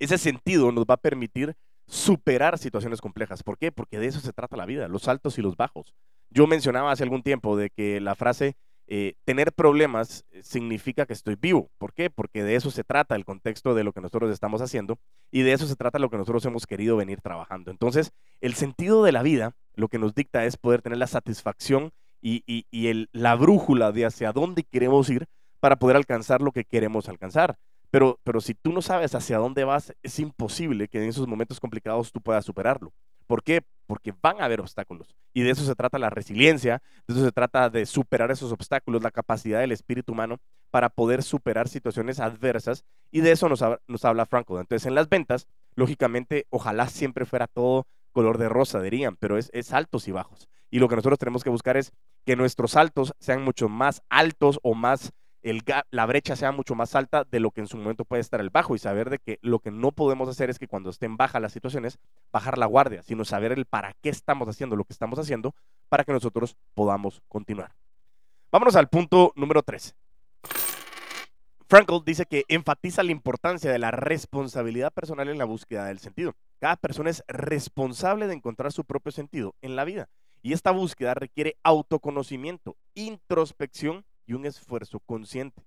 ese 0.00 0.18
sentido 0.18 0.72
nos 0.72 0.86
va 0.86 0.94
a 0.94 0.98
permitir 0.98 1.56
superar 1.86 2.58
situaciones 2.58 3.00
complejas. 3.00 3.42
¿Por 3.42 3.58
qué? 3.58 3.72
Porque 3.72 3.98
de 3.98 4.06
eso 4.06 4.20
se 4.20 4.32
trata 4.32 4.56
la 4.56 4.66
vida, 4.66 4.88
los 4.88 5.08
altos 5.08 5.38
y 5.38 5.42
los 5.42 5.56
bajos. 5.56 5.94
Yo 6.30 6.46
mencionaba 6.46 6.92
hace 6.92 7.04
algún 7.04 7.22
tiempo 7.22 7.56
de 7.56 7.70
que 7.70 8.00
la 8.00 8.14
frase 8.14 8.56
eh, 8.88 9.14
tener 9.24 9.52
problemas 9.52 10.24
eh, 10.30 10.42
significa 10.44 11.06
que 11.06 11.12
estoy 11.12 11.34
vivo. 11.34 11.70
¿Por 11.78 11.92
qué? 11.92 12.08
Porque 12.08 12.44
de 12.44 12.54
eso 12.54 12.70
se 12.70 12.84
trata 12.84 13.16
el 13.16 13.24
contexto 13.24 13.74
de 13.74 13.82
lo 13.82 13.92
que 13.92 14.00
nosotros 14.00 14.30
estamos 14.30 14.60
haciendo 14.60 14.98
y 15.32 15.42
de 15.42 15.52
eso 15.52 15.66
se 15.66 15.74
trata 15.74 15.98
lo 15.98 16.08
que 16.08 16.18
nosotros 16.18 16.44
hemos 16.44 16.66
querido 16.66 16.96
venir 16.96 17.20
trabajando. 17.20 17.72
Entonces, 17.72 18.12
el 18.40 18.54
sentido 18.54 19.02
de 19.02 19.12
la 19.12 19.22
vida 19.22 19.56
lo 19.74 19.88
que 19.88 19.98
nos 19.98 20.14
dicta 20.14 20.44
es 20.44 20.56
poder 20.56 20.82
tener 20.82 20.98
la 20.98 21.08
satisfacción 21.08 21.92
y, 22.22 23.06
la 23.12 23.34
brújula 23.36 23.92
de 23.92 24.06
hacia 24.06 24.32
dónde 24.32 24.64
queremos 24.64 25.08
ir 25.10 25.26
para 25.60 25.76
poder 25.76 25.96
alcanzar 25.96 26.40
lo 26.40 26.52
que 26.52 26.64
queremos 26.64 27.08
alcanzar. 27.08 27.56
Pero, 27.90 28.18
pero 28.24 28.40
si 28.40 28.54
tú 28.54 28.72
no 28.72 28.82
sabes 28.82 29.14
hacia 29.14 29.38
dónde 29.38 29.64
vas, 29.64 29.94
es 30.02 30.18
imposible 30.18 30.88
que 30.88 31.02
en 31.02 31.08
esos 31.08 31.26
momentos 31.26 31.60
complicados 31.60 32.12
tú 32.12 32.20
puedas 32.20 32.44
superarlo. 32.44 32.92
¿Por 33.26 33.42
qué? 33.42 33.62
Porque 33.86 34.14
van 34.22 34.40
a 34.40 34.44
haber 34.44 34.60
obstáculos. 34.60 35.14
Y 35.32 35.42
de 35.42 35.50
eso 35.50 35.64
se 35.64 35.74
trata 35.74 35.98
la 35.98 36.10
resiliencia, 36.10 36.82
de 37.06 37.14
eso 37.14 37.24
se 37.24 37.32
trata 37.32 37.68
de 37.70 37.86
superar 37.86 38.30
esos 38.30 38.52
obstáculos, 38.52 39.02
la 39.02 39.10
capacidad 39.10 39.60
del 39.60 39.72
espíritu 39.72 40.12
humano 40.12 40.38
para 40.70 40.88
poder 40.88 41.22
superar 41.22 41.68
situaciones 41.68 42.20
adversas. 42.20 42.84
Y 43.10 43.20
de 43.20 43.32
eso 43.32 43.48
nos, 43.48 43.62
habla 44.04 44.26
Franco. 44.26 44.60
Entonces, 44.60 44.86
en 44.86 44.94
las 44.94 45.08
ventas, 45.08 45.46
lógicamente, 45.74 46.46
ojalá 46.50 46.88
siempre 46.88 47.26
fuera 47.26 47.46
todo 47.46 47.86
color 48.12 48.38
de 48.38 48.48
rosa, 48.48 48.80
dirían, 48.80 49.16
pero 49.16 49.36
es, 49.36 49.50
es 49.52 49.72
altos 49.72 50.08
y 50.08 50.12
bajos. 50.12 50.48
Y 50.70 50.78
lo 50.78 50.88
que 50.88 50.96
nosotros 50.96 51.18
tenemos 51.18 51.44
que 51.44 51.50
buscar 51.50 51.76
es 51.76 51.92
que 52.24 52.36
nuestros 52.36 52.72
saltos 52.72 53.14
sean 53.18 53.42
mucho 53.42 53.68
más 53.68 54.02
altos 54.08 54.58
o 54.62 54.74
más 54.74 55.12
la 55.90 56.06
brecha 56.06 56.36
sea 56.36 56.52
mucho 56.52 56.74
más 56.74 56.94
alta 56.94 57.24
de 57.24 57.40
lo 57.40 57.50
que 57.50 57.60
en 57.60 57.66
su 57.66 57.76
momento 57.76 58.04
puede 58.04 58.20
estar 58.20 58.40
el 58.40 58.50
bajo 58.50 58.74
y 58.74 58.78
saber 58.78 59.10
de 59.10 59.18
que 59.18 59.38
lo 59.42 59.60
que 59.60 59.70
no 59.70 59.92
podemos 59.92 60.28
hacer 60.28 60.50
es 60.50 60.58
que 60.58 60.66
cuando 60.66 60.90
estén 60.90 61.16
bajas 61.16 61.40
las 61.40 61.52
situaciones, 61.52 61.98
bajar 62.32 62.58
la 62.58 62.66
guardia, 62.66 63.02
sino 63.02 63.24
saber 63.24 63.52
el 63.52 63.64
para 63.64 63.94
qué 64.02 64.08
estamos 64.08 64.48
haciendo 64.48 64.76
lo 64.76 64.84
que 64.84 64.92
estamos 64.92 65.18
haciendo 65.18 65.54
para 65.88 66.04
que 66.04 66.12
nosotros 66.12 66.56
podamos 66.74 67.22
continuar. 67.28 67.72
Vámonos 68.50 68.76
al 68.76 68.88
punto 68.88 69.32
número 69.36 69.62
3. 69.62 69.94
Frankl 71.68 72.04
dice 72.04 72.26
que 72.26 72.44
enfatiza 72.48 73.02
la 73.02 73.10
importancia 73.10 73.70
de 73.72 73.78
la 73.78 73.90
responsabilidad 73.90 74.92
personal 74.92 75.28
en 75.28 75.38
la 75.38 75.44
búsqueda 75.44 75.86
del 75.86 75.98
sentido. 75.98 76.34
Cada 76.60 76.76
persona 76.76 77.10
es 77.10 77.24
responsable 77.26 78.28
de 78.28 78.34
encontrar 78.34 78.72
su 78.72 78.84
propio 78.84 79.12
sentido 79.12 79.54
en 79.62 79.74
la 79.74 79.84
vida 79.84 80.08
y 80.42 80.52
esta 80.52 80.70
búsqueda 80.70 81.14
requiere 81.14 81.56
autoconocimiento, 81.64 82.76
introspección 82.94 84.04
y 84.26 84.34
un 84.34 84.46
esfuerzo 84.46 85.00
consciente. 85.00 85.64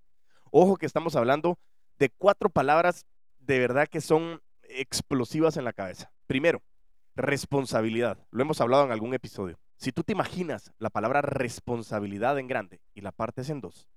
Ojo 0.52 0.78
que 0.78 0.86
estamos 0.86 1.16
hablando 1.16 1.58
de 1.98 2.10
cuatro 2.10 2.50
palabras 2.50 3.06
de 3.40 3.60
verdad 3.60 3.88
que 3.88 4.02
son 4.02 4.42
explosivas 4.64 5.58
en 5.58 5.66
la 5.66 5.74
cabeza. 5.74 6.12
Primero, 6.28 6.62
responsabilidad. 7.16 8.18
Lo 8.32 8.42
hemos 8.42 8.62
hablado 8.62 8.86
en 8.86 8.92
algún 8.92 9.14
episodio. 9.14 9.60
Si 9.76 9.92
tú 9.92 10.04
te 10.04 10.14
imaginas 10.14 10.72
la 10.78 10.90
palabra 10.90 11.22
responsabilidad 11.22 12.38
en 12.38 12.48
grande 12.48 12.82
y 12.94 13.02
la 13.02 13.12
partes 13.12 13.50
en 13.50 13.62
dos, 13.62 13.88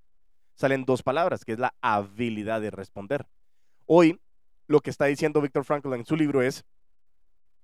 salen 0.55 0.85
dos 0.85 1.03
palabras, 1.03 1.45
que 1.45 1.53
es 1.53 1.59
la 1.59 1.73
habilidad 1.81 2.61
de 2.61 2.71
responder. 2.71 3.27
Hoy, 3.85 4.19
lo 4.67 4.79
que 4.79 4.89
está 4.89 5.05
diciendo 5.05 5.41
Víctor 5.41 5.65
Frankl 5.65 5.93
en 5.93 6.05
su 6.05 6.15
libro 6.15 6.41
es, 6.41 6.63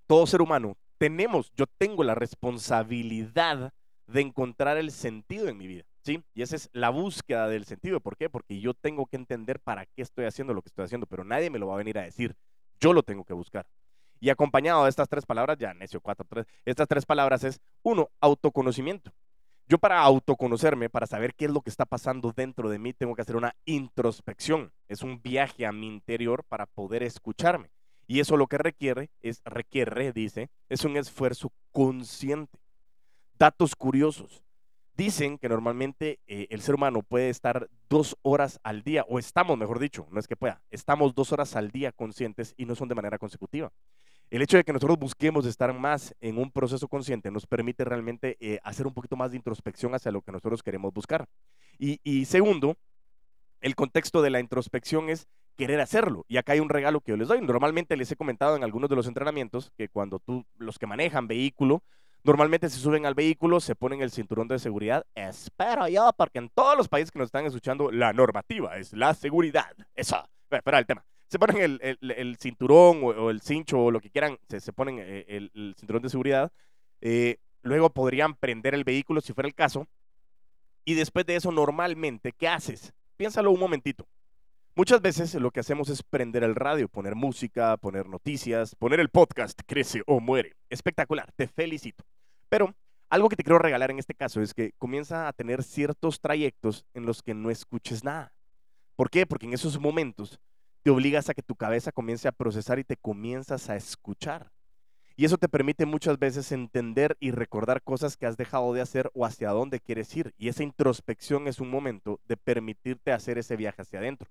todo 0.06 0.27
ser 0.27 0.41
humano 0.41 0.75
tenemos, 1.00 1.51
yo 1.56 1.65
tengo 1.65 2.03
la 2.03 2.13
responsabilidad 2.13 3.74
de 4.06 4.22
encontrar 4.22 4.77
el 4.77 4.91
sentido 4.91 5.48
en 5.48 5.58
mi 5.58 5.65
vida, 5.65 5.86
¿sí? 6.01 6.24
Y 6.34 6.41
esa 6.41 6.56
es 6.56 6.70
la 6.74 6.89
búsqueda 6.89 7.48
del 7.48 7.65
sentido. 7.65 8.00
¿Por 8.00 8.18
qué? 8.18 8.29
Porque 8.29 8.60
yo 8.60 8.74
tengo 8.74 9.06
que 9.06 9.18
entender 9.18 9.60
para 9.60 9.86
qué 9.86 10.01
estoy 10.01 10.25
haciendo 10.25 10.53
lo 10.53 10.62
que 10.62 10.70
estoy 10.70 10.86
haciendo, 10.86 11.08
pero 11.08 11.24
nadie 11.24 11.50
me 11.50 11.60
lo 11.60 11.68
va 11.68 11.75
a 11.75 11.77
venir 11.77 11.98
a 11.98 12.03
decir. 12.03 12.36
Yo 12.79 12.94
lo 12.94 13.03
tengo 13.03 13.24
que 13.25 13.34
buscar. 13.34 13.68
Y 14.20 14.29
acompañado 14.29 14.84
de 14.84 14.89
estas 14.89 15.08
tres 15.08 15.25
palabras, 15.25 15.58
ya 15.58 15.74
necio 15.74 16.01
4, 16.01 16.25
3, 16.29 16.46
estas 16.65 16.88
tres 16.88 17.06
palabras 17.06 17.44
es, 17.44 17.62
uno, 17.84 18.10
autoconocimiento. 18.20 19.13
Yo 19.68 19.77
para 19.77 20.01
autoconocerme, 20.01 20.89
para 20.89 21.06
saber 21.06 21.36
qué 21.36 21.46
es 21.46 21.51
lo 21.51 21.62
que 21.62 21.70
está 21.70 21.86
pasando 21.86 22.34
dentro 22.36 22.70
de 22.70 22.79
mí, 22.79 22.91
tengo 22.91 23.15
que 23.15 23.22
hacer 23.22 23.36
una 23.36 23.56
introspección. 23.65 24.74
Es 24.88 25.03
un 25.03 25.22
viaje 25.22 25.65
a 25.65 25.72
mi 25.72 25.88
interior 25.88 26.44
para 26.44 26.65
poder 26.65 27.03
escucharme. 27.03 27.70
Y 28.08 28.20
eso 28.20 28.36
lo 28.36 28.48
que 28.48 28.58
requiere, 28.58 29.12
es, 29.22 29.41
requiere, 29.46 30.12
dice, 30.12 30.50
es 30.68 30.84
un 30.84 30.98
esfuerzo 30.98 31.53
consciente. 31.72 32.58
Datos 33.38 33.75
curiosos. 33.75 34.44
Dicen 35.00 35.38
que 35.38 35.48
normalmente 35.48 36.20
eh, 36.27 36.48
el 36.50 36.60
ser 36.60 36.75
humano 36.75 37.03
puede 37.03 37.29
estar 37.29 37.70
dos 37.88 38.18
horas 38.22 38.60
al 38.63 38.84
día, 38.84 39.06
o 39.08 39.18
estamos, 39.18 39.58
mejor 39.58 39.79
dicho, 39.79 40.06
no 40.12 40.20
es 40.20 40.27
que 40.27 40.36
pueda, 40.36 40.62
estamos 40.72 41.15
dos 41.15 41.32
horas 41.32 41.56
al 41.56 41.72
día 41.72 41.94
conscientes 41.94 42.53
y 42.58 42.65
no 42.65 42.75
son 42.75 42.89
de 42.89 42.96
manera 42.96 43.18
consecutiva. 43.18 43.72
El 44.29 44.41
hecho 44.41 44.58
de 44.58 44.65
que 44.65 44.74
nosotros 44.74 45.00
busquemos 45.00 45.46
estar 45.46 45.72
más 45.72 46.13
en 46.20 46.38
un 46.38 46.51
proceso 46.51 46.89
consciente 46.89 47.32
nos 47.32 47.48
permite 47.48 47.86
realmente 47.86 48.36
eh, 48.41 48.60
hacer 48.62 48.88
un 48.88 48.94
poquito 48.94 49.15
más 49.15 49.32
de 49.32 49.38
introspección 49.38 49.96
hacia 49.96 50.12
lo 50.12 50.22
que 50.22 50.34
nosotros 50.34 50.62
queremos 50.62 50.94
buscar. 50.94 51.29
Y, 51.77 52.25
segundo, 52.25 52.75
el 53.62 53.75
contexto 53.75 54.22
de 54.22 54.32
la 54.32 54.41
introspección 54.41 55.10
es 55.10 55.29
querer 55.56 55.79
hacerlo. 55.79 56.25
Y 56.27 56.36
acá 56.36 56.51
hay 56.51 56.60
un 56.60 56.68
regalo 56.68 57.00
que 57.00 57.13
yo 57.13 57.15
les 57.15 57.29
doy. 57.29 57.39
Normalmente 57.39 57.96
les 57.96 58.12
he 58.12 58.18
comentado 58.18 58.58
en 58.58 58.65
algunos 58.65 58.89
de 58.89 58.98
los 58.98 59.08
entrenamientos 59.08 59.72
que 59.77 59.88
cuando 59.88 60.20
tú, 60.20 60.46
los 60.58 60.77
que 60.77 60.88
manejan 60.88 61.27
vehículo, 61.27 61.84
normalmente 62.24 62.70
se 62.70 62.80
suben 62.80 63.06
al 63.06 63.16
vehículo, 63.16 63.60
se 63.60 63.76
ponen 63.76 64.02
el 64.02 64.12
cinturón 64.12 64.48
de 64.48 64.60
seguridad. 64.60 65.06
Espero 65.16 65.88
yo, 65.88 66.12
porque 66.18 66.40
en 66.40 66.50
todos 66.50 66.78
los 66.78 66.88
países 66.88 67.12
que 67.12 67.20
nos 67.20 67.28
están 67.28 67.46
escuchando, 67.46 67.92
la 67.92 68.14
normativa 68.14 68.78
es 68.78 68.94
la 68.94 69.14
seguridad. 69.14 69.72
Eso. 69.96 70.24
Espera 70.50 70.80
el 70.80 70.86
tema 70.86 71.06
se 71.30 71.38
ponen 71.38 71.80
el, 71.82 72.38
cinturón 72.40 73.02
o, 73.04 73.30
el 73.30 73.42
cincho 73.42 73.80
o 73.80 73.92
lo 73.92 74.02
que 74.02 74.10
quieran, 74.10 74.40
se, 74.48 74.74
ponen 74.74 74.98
eh, 75.00 75.26
el, 75.28 75.76
cinturón 75.78 76.02
de 76.02 76.10
seguridad. 76.10 76.52
Eh, 77.02 77.38
luego 77.62 77.92
podrían 77.92 78.34
prender 78.34 78.74
el 78.74 78.84
vehículo 78.84 79.22
si 79.22 79.34
fuera 79.34 79.48
el 79.48 79.54
caso. 79.54 79.88
Y 80.86 80.96
después 80.96 81.28
de 81.28 81.36
eso, 81.36 81.52
normalmente, 81.52 82.32
¿qué 82.32 82.48
haces? 82.48 82.94
Piénsalo 83.16 83.52
un 83.52 83.60
momentito. 83.60 84.08
Muchas 84.80 85.02
veces 85.02 85.34
lo 85.34 85.52
que 85.52 85.60
hacemos 85.60 85.90
es 85.90 86.04
prender 86.04 86.42
el 86.42 86.56
radio, 86.56 86.88
poner 86.88 87.14
música, 87.14 87.76
poner 87.76 88.08
noticias, 88.08 88.76
poner 88.76 89.02
el 89.02 89.10
podcast, 89.10 89.60
crece 89.68 90.04
o 90.08 90.22
muere. 90.22 90.56
Espectacular, 90.70 91.34
te 91.36 91.50
felicito. 91.50 92.06
Pero 92.48 92.74
algo 93.10 93.28
que 93.28 93.36
te 93.36 93.44
quiero 93.44 93.60
regalar 93.60 93.92
en 93.92 94.00
este 94.00 94.14
caso 94.14 94.42
es 94.42 94.54
que 94.54 94.72
comienza 94.78 95.28
a 95.28 95.34
tener 95.34 95.64
ciertos 95.64 96.22
trayectos 96.22 96.86
en 96.94 97.06
los 97.06 97.22
que 97.22 97.34
no 97.34 97.52
escuches 97.52 98.06
nada. 98.06 98.32
¿Por 98.96 99.10
qué? 99.10 99.26
Porque 99.26 99.48
en 99.48 99.54
esos 99.54 99.78
momentos 99.82 100.40
te 100.82 100.92
obligas 100.92 101.28
a 101.28 101.34
que 101.34 101.44
tu 101.44 101.58
cabeza 101.58 101.92
comience 101.92 102.30
a 102.30 102.32
procesar 102.32 102.80
y 102.80 102.86
te 102.86 102.96
comienzas 102.96 103.70
a 103.70 103.76
escuchar. 103.76 104.50
Y 105.18 105.26
eso 105.26 105.38
te 105.38 105.50
permite 105.50 105.86
muchas 105.86 106.18
veces 106.20 106.54
entender 106.54 107.18
y 107.20 107.32
recordar 107.32 107.84
cosas 107.84 108.16
que 108.16 108.28
has 108.28 108.38
dejado 108.38 108.74
de 108.74 108.80
hacer 108.80 109.12
o 109.14 109.26
hacia 109.26 109.50
dónde 109.50 109.82
quieres 109.82 110.16
ir. 110.16 110.34
Y 110.38 110.48
esa 110.48 110.64
introspección 110.64 111.50
es 111.50 111.60
un 111.60 111.70
momento 111.70 112.22
de 112.30 112.38
permitirte 112.38 113.12
hacer 113.12 113.38
ese 113.38 113.58
viaje 113.58 113.82
hacia 113.82 114.00
adentro. 114.00 114.30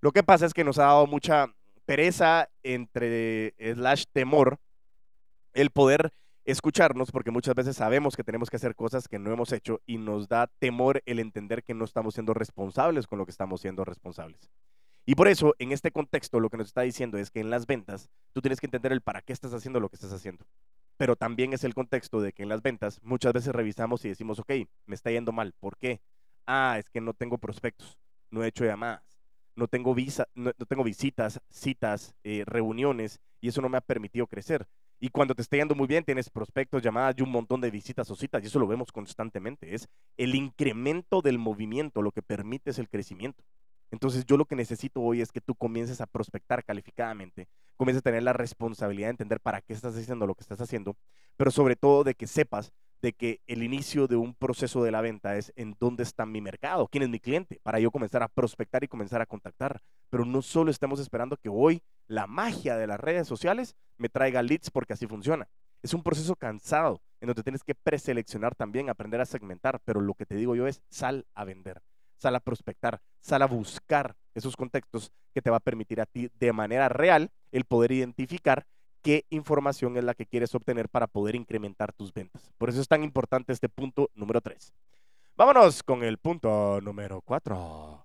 Lo 0.00 0.12
que 0.12 0.22
pasa 0.22 0.46
es 0.46 0.54
que 0.54 0.64
nos 0.64 0.78
ha 0.78 0.84
dado 0.84 1.06
mucha 1.06 1.46
pereza 1.84 2.48
entre 2.62 3.54
slash 3.58 4.04
temor 4.12 4.58
el 5.54 5.70
poder 5.70 6.12
escucharnos 6.44 7.10
porque 7.10 7.30
muchas 7.30 7.54
veces 7.54 7.76
sabemos 7.76 8.16
que 8.16 8.24
tenemos 8.24 8.48
que 8.48 8.56
hacer 8.56 8.74
cosas 8.74 9.08
que 9.08 9.18
no 9.18 9.32
hemos 9.32 9.52
hecho 9.52 9.80
y 9.86 9.98
nos 9.98 10.28
da 10.28 10.46
temor 10.58 11.02
el 11.04 11.18
entender 11.18 11.62
que 11.62 11.74
no 11.74 11.84
estamos 11.84 12.14
siendo 12.14 12.32
responsables 12.32 13.06
con 13.06 13.18
lo 13.18 13.26
que 13.26 13.32
estamos 13.32 13.60
siendo 13.60 13.84
responsables. 13.84 14.50
Y 15.04 15.14
por 15.14 15.26
eso, 15.26 15.54
en 15.58 15.72
este 15.72 15.90
contexto, 15.90 16.38
lo 16.38 16.50
que 16.50 16.58
nos 16.58 16.68
está 16.68 16.82
diciendo 16.82 17.18
es 17.18 17.30
que 17.30 17.40
en 17.40 17.50
las 17.50 17.66
ventas, 17.66 18.10
tú 18.34 18.42
tienes 18.42 18.60
que 18.60 18.66
entender 18.66 18.92
el 18.92 19.00
para 19.00 19.22
qué 19.22 19.32
estás 19.32 19.54
haciendo 19.54 19.80
lo 19.80 19.88
que 19.88 19.96
estás 19.96 20.12
haciendo. 20.12 20.46
Pero 20.98 21.16
también 21.16 21.54
es 21.54 21.64
el 21.64 21.74
contexto 21.74 22.20
de 22.20 22.32
que 22.32 22.42
en 22.42 22.50
las 22.50 22.60
ventas 22.60 23.00
muchas 23.02 23.32
veces 23.32 23.54
revisamos 23.54 24.04
y 24.04 24.08
decimos, 24.10 24.38
ok, 24.38 24.52
me 24.86 24.94
está 24.94 25.10
yendo 25.10 25.32
mal. 25.32 25.54
¿Por 25.58 25.78
qué? 25.78 26.02
Ah, 26.46 26.76
es 26.78 26.90
que 26.90 27.00
no 27.00 27.14
tengo 27.14 27.38
prospectos, 27.38 27.98
no 28.30 28.44
he 28.44 28.48
hecho 28.48 28.64
llamadas, 28.64 29.17
no 29.58 29.66
tengo, 29.68 29.94
visa, 29.94 30.26
no, 30.34 30.52
tengo 30.52 30.84
visitas, 30.84 31.40
citas, 31.50 32.14
eh, 32.22 32.44
reuniones, 32.46 33.20
y 33.40 33.48
eso 33.48 33.60
no 33.60 33.68
me 33.68 33.76
ha 33.76 33.80
permitido 33.80 34.26
crecer. 34.26 34.66
Y 35.00 35.10
cuando 35.10 35.34
te 35.34 35.42
está 35.42 35.56
yendo 35.56 35.74
muy 35.74 35.86
bien, 35.86 36.04
tienes 36.04 36.30
prospectos, 36.30 36.82
llamadas 36.82 37.16
y 37.18 37.22
un 37.22 37.30
montón 37.30 37.60
de 37.60 37.70
visitas 37.70 38.10
o 38.10 38.16
citas, 38.16 38.42
y 38.42 38.46
eso 38.46 38.58
lo 38.58 38.66
vemos 38.66 38.90
constantemente. 38.92 39.74
Es 39.74 39.88
el 40.16 40.34
incremento 40.34 41.22
del 41.22 41.38
movimiento 41.38 42.02
lo 42.02 42.12
que 42.12 42.22
permite 42.22 42.70
es 42.70 42.78
el 42.78 42.88
crecimiento. 42.88 43.44
Entonces 43.90 44.24
yo 44.26 44.36
lo 44.36 44.44
que 44.44 44.54
necesito 44.54 45.00
hoy 45.00 45.20
es 45.22 45.32
que 45.32 45.40
tú 45.40 45.54
comiences 45.54 46.00
a 46.00 46.06
prospectar 46.06 46.64
calificadamente, 46.64 47.48
comiences 47.76 48.00
a 48.00 48.02
tener 48.02 48.22
la 48.22 48.32
responsabilidad 48.32 49.08
de 49.08 49.12
entender 49.12 49.40
para 49.40 49.60
qué 49.60 49.72
estás 49.72 49.96
haciendo 49.96 50.26
lo 50.26 50.34
que 50.34 50.42
estás 50.42 50.60
haciendo, 50.60 50.96
pero 51.36 51.50
sobre 51.50 51.74
todo 51.74 52.04
de 52.04 52.14
que 52.14 52.26
sepas 52.26 52.72
de 53.00 53.12
que 53.12 53.40
el 53.46 53.62
inicio 53.62 54.06
de 54.06 54.16
un 54.16 54.34
proceso 54.34 54.82
de 54.82 54.90
la 54.90 55.00
venta 55.00 55.36
es 55.36 55.52
en 55.56 55.76
dónde 55.78 56.02
está 56.02 56.26
mi 56.26 56.40
mercado, 56.40 56.88
quién 56.88 57.02
es 57.02 57.08
mi 57.08 57.20
cliente, 57.20 57.60
para 57.62 57.80
yo 57.80 57.90
comenzar 57.90 58.22
a 58.22 58.28
prospectar 58.28 58.84
y 58.84 58.88
comenzar 58.88 59.20
a 59.20 59.26
contactar. 59.26 59.80
Pero 60.10 60.24
no 60.24 60.42
solo 60.42 60.70
estamos 60.70 61.00
esperando 61.00 61.36
que 61.36 61.48
hoy 61.48 61.82
la 62.06 62.26
magia 62.26 62.76
de 62.76 62.86
las 62.86 63.00
redes 63.00 63.28
sociales 63.28 63.76
me 63.96 64.08
traiga 64.08 64.42
leads 64.42 64.70
porque 64.70 64.94
así 64.94 65.06
funciona. 65.06 65.48
Es 65.82 65.94
un 65.94 66.02
proceso 66.02 66.34
cansado 66.34 67.00
en 67.20 67.28
donde 67.28 67.42
tienes 67.42 67.62
que 67.62 67.74
preseleccionar 67.74 68.54
también, 68.54 68.90
aprender 68.90 69.20
a 69.20 69.26
segmentar, 69.26 69.80
pero 69.84 70.00
lo 70.00 70.14
que 70.14 70.26
te 70.26 70.34
digo 70.34 70.54
yo 70.54 70.66
es 70.66 70.82
sal 70.88 71.26
a 71.34 71.44
vender 71.44 71.82
sal 72.18 72.34
a 72.34 72.40
prospectar, 72.40 73.00
sal 73.20 73.42
a 73.42 73.46
buscar 73.46 74.16
esos 74.34 74.56
contextos 74.56 75.12
que 75.32 75.40
te 75.40 75.50
va 75.50 75.56
a 75.56 75.60
permitir 75.60 76.00
a 76.00 76.06
ti 76.06 76.30
de 76.38 76.52
manera 76.52 76.88
real 76.88 77.30
el 77.52 77.64
poder 77.64 77.92
identificar 77.92 78.66
qué 79.02 79.24
información 79.30 79.96
es 79.96 80.04
la 80.04 80.14
que 80.14 80.26
quieres 80.26 80.54
obtener 80.54 80.88
para 80.88 81.06
poder 81.06 81.34
incrementar 81.34 81.92
tus 81.92 82.12
ventas. 82.12 82.50
Por 82.58 82.68
eso 82.68 82.80
es 82.80 82.88
tan 82.88 83.02
importante 83.02 83.52
este 83.52 83.68
punto 83.68 84.10
número 84.14 84.40
3. 84.40 84.72
Vámonos 85.36 85.82
con 85.82 86.02
el 86.02 86.18
punto 86.18 86.80
número 86.80 87.20
4. 87.20 88.04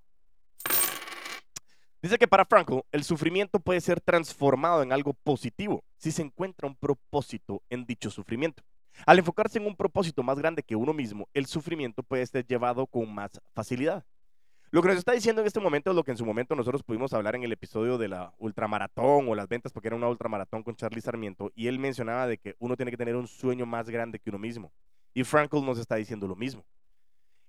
Dice 2.02 2.18
que 2.18 2.28
para 2.28 2.46
Franco 2.46 2.86
el 2.92 3.04
sufrimiento 3.04 3.60
puede 3.60 3.80
ser 3.80 4.02
transformado 4.02 4.84
en 4.84 4.92
algo 4.92 5.14
positivo 5.14 5.84
si 5.98 6.12
se 6.12 6.22
encuentra 6.22 6.68
un 6.68 6.76
propósito 6.76 7.64
en 7.70 7.86
dicho 7.86 8.10
sufrimiento. 8.10 8.62
Al 9.06 9.20
enfocarse 9.20 9.58
en 9.58 9.66
un 9.66 9.76
propósito 9.76 10.22
más 10.22 10.38
grande 10.38 10.64
que 10.64 10.76
uno 10.76 10.94
mismo, 10.94 11.28
el 11.34 11.46
sufrimiento 11.46 12.04
puede 12.04 12.26
ser 12.28 12.46
llevado 12.46 12.86
con 12.88 13.14
más 13.14 13.42
facilidad. 13.54 14.04
Lo 14.74 14.82
que 14.82 14.88
nos 14.88 14.98
está 14.98 15.12
diciendo 15.12 15.40
en 15.40 15.46
este 15.46 15.60
momento 15.60 15.92
es 15.92 15.96
lo 15.96 16.04
que 16.04 16.10
en 16.10 16.18
su 16.18 16.26
momento 16.26 16.56
nosotros 16.56 16.82
pudimos 16.82 17.14
hablar 17.14 17.36
en 17.36 17.44
el 17.44 17.52
episodio 17.52 18.00
de 18.00 18.08
la 18.08 18.34
ultramaratón 18.40 19.30
o 19.30 19.36
las 19.36 19.48
ventas, 19.48 19.72
porque 19.72 19.90
era 19.90 19.96
una 19.96 20.10
ultramaratón 20.10 20.64
con 20.64 20.76
Charlie 20.76 21.00
Sarmiento, 21.00 21.52
y 21.54 21.68
él 21.68 21.78
mencionaba 21.78 22.26
de 22.26 22.40
que 22.40 22.56
uno 22.58 22.76
tiene 22.76 22.90
que 22.90 22.98
tener 22.98 23.16
un 23.16 23.28
sueño 23.28 23.68
más 23.68 23.88
grande 23.88 24.18
que 24.18 24.32
uno 24.32 24.40
mismo. 24.40 24.74
Y 25.14 25.26
Frankl 25.26 25.64
nos 25.64 25.78
está 25.78 25.98
diciendo 25.98 26.28
lo 26.28 26.36
mismo. 26.36 26.66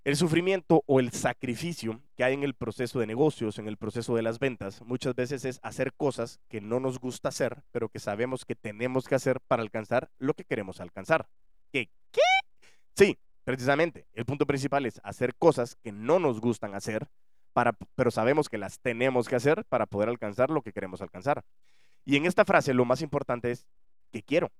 El 0.03 0.15
sufrimiento 0.17 0.83
o 0.85 0.99
el 0.99 1.11
sacrificio 1.13 1.99
que 2.15 2.23
hay 2.23 2.35
en 2.35 2.43
el 2.43 2.53
proceso 2.53 2.99
de 2.99 3.07
negocios, 3.07 3.57
en 3.57 3.67
el 3.67 3.77
proceso 3.77 4.15
de 4.15 4.21
las 4.21 4.37
ventas, 4.37 4.83
muchas 4.83 5.15
veces 5.15 5.45
es 5.45 5.59
hacer 5.63 5.93
cosas 5.93 6.39
que 6.47 6.61
no 6.61 6.79
nos 6.79 6.99
gusta 6.99 7.29
hacer, 7.29 7.63
pero 7.71 7.89
que 7.89 7.97
sabemos 7.97 8.45
que 8.45 8.53
tenemos 8.53 9.07
que 9.07 9.15
hacer 9.15 9.39
para 9.47 9.63
alcanzar 9.63 10.11
lo 10.19 10.35
que 10.35 10.45
queremos 10.45 10.79
alcanzar. 10.79 11.27
¿Qué? 11.71 11.89
¿Qué? 12.11 12.21
Sí, 12.95 13.17
precisamente. 13.45 14.07
El 14.13 14.25
punto 14.25 14.45
principal 14.45 14.85
es 14.85 14.99
hacer 15.03 15.35
cosas 15.35 15.77
que 15.81 15.93
no 15.93 16.19
nos 16.19 16.41
gustan 16.41 16.75
hacer, 16.75 17.07
para, 17.53 17.77
pero 17.95 18.11
sabemos 18.11 18.49
que 18.49 18.57
las 18.57 18.79
tenemos 18.79 19.29
que 19.29 19.37
hacer 19.37 19.63
para 19.69 19.85
poder 19.85 20.09
alcanzar 20.09 20.49
lo 20.49 20.61
que 20.61 20.73
queremos 20.73 21.01
alcanzar. 21.01 21.45
Y 22.03 22.17
en 22.17 22.25
esta 22.25 22.43
frase 22.43 22.73
lo 22.73 22.83
más 22.83 23.01
importante 23.01 23.51
es, 23.51 23.65
¿qué 24.11 24.21
quiero? 24.21 24.51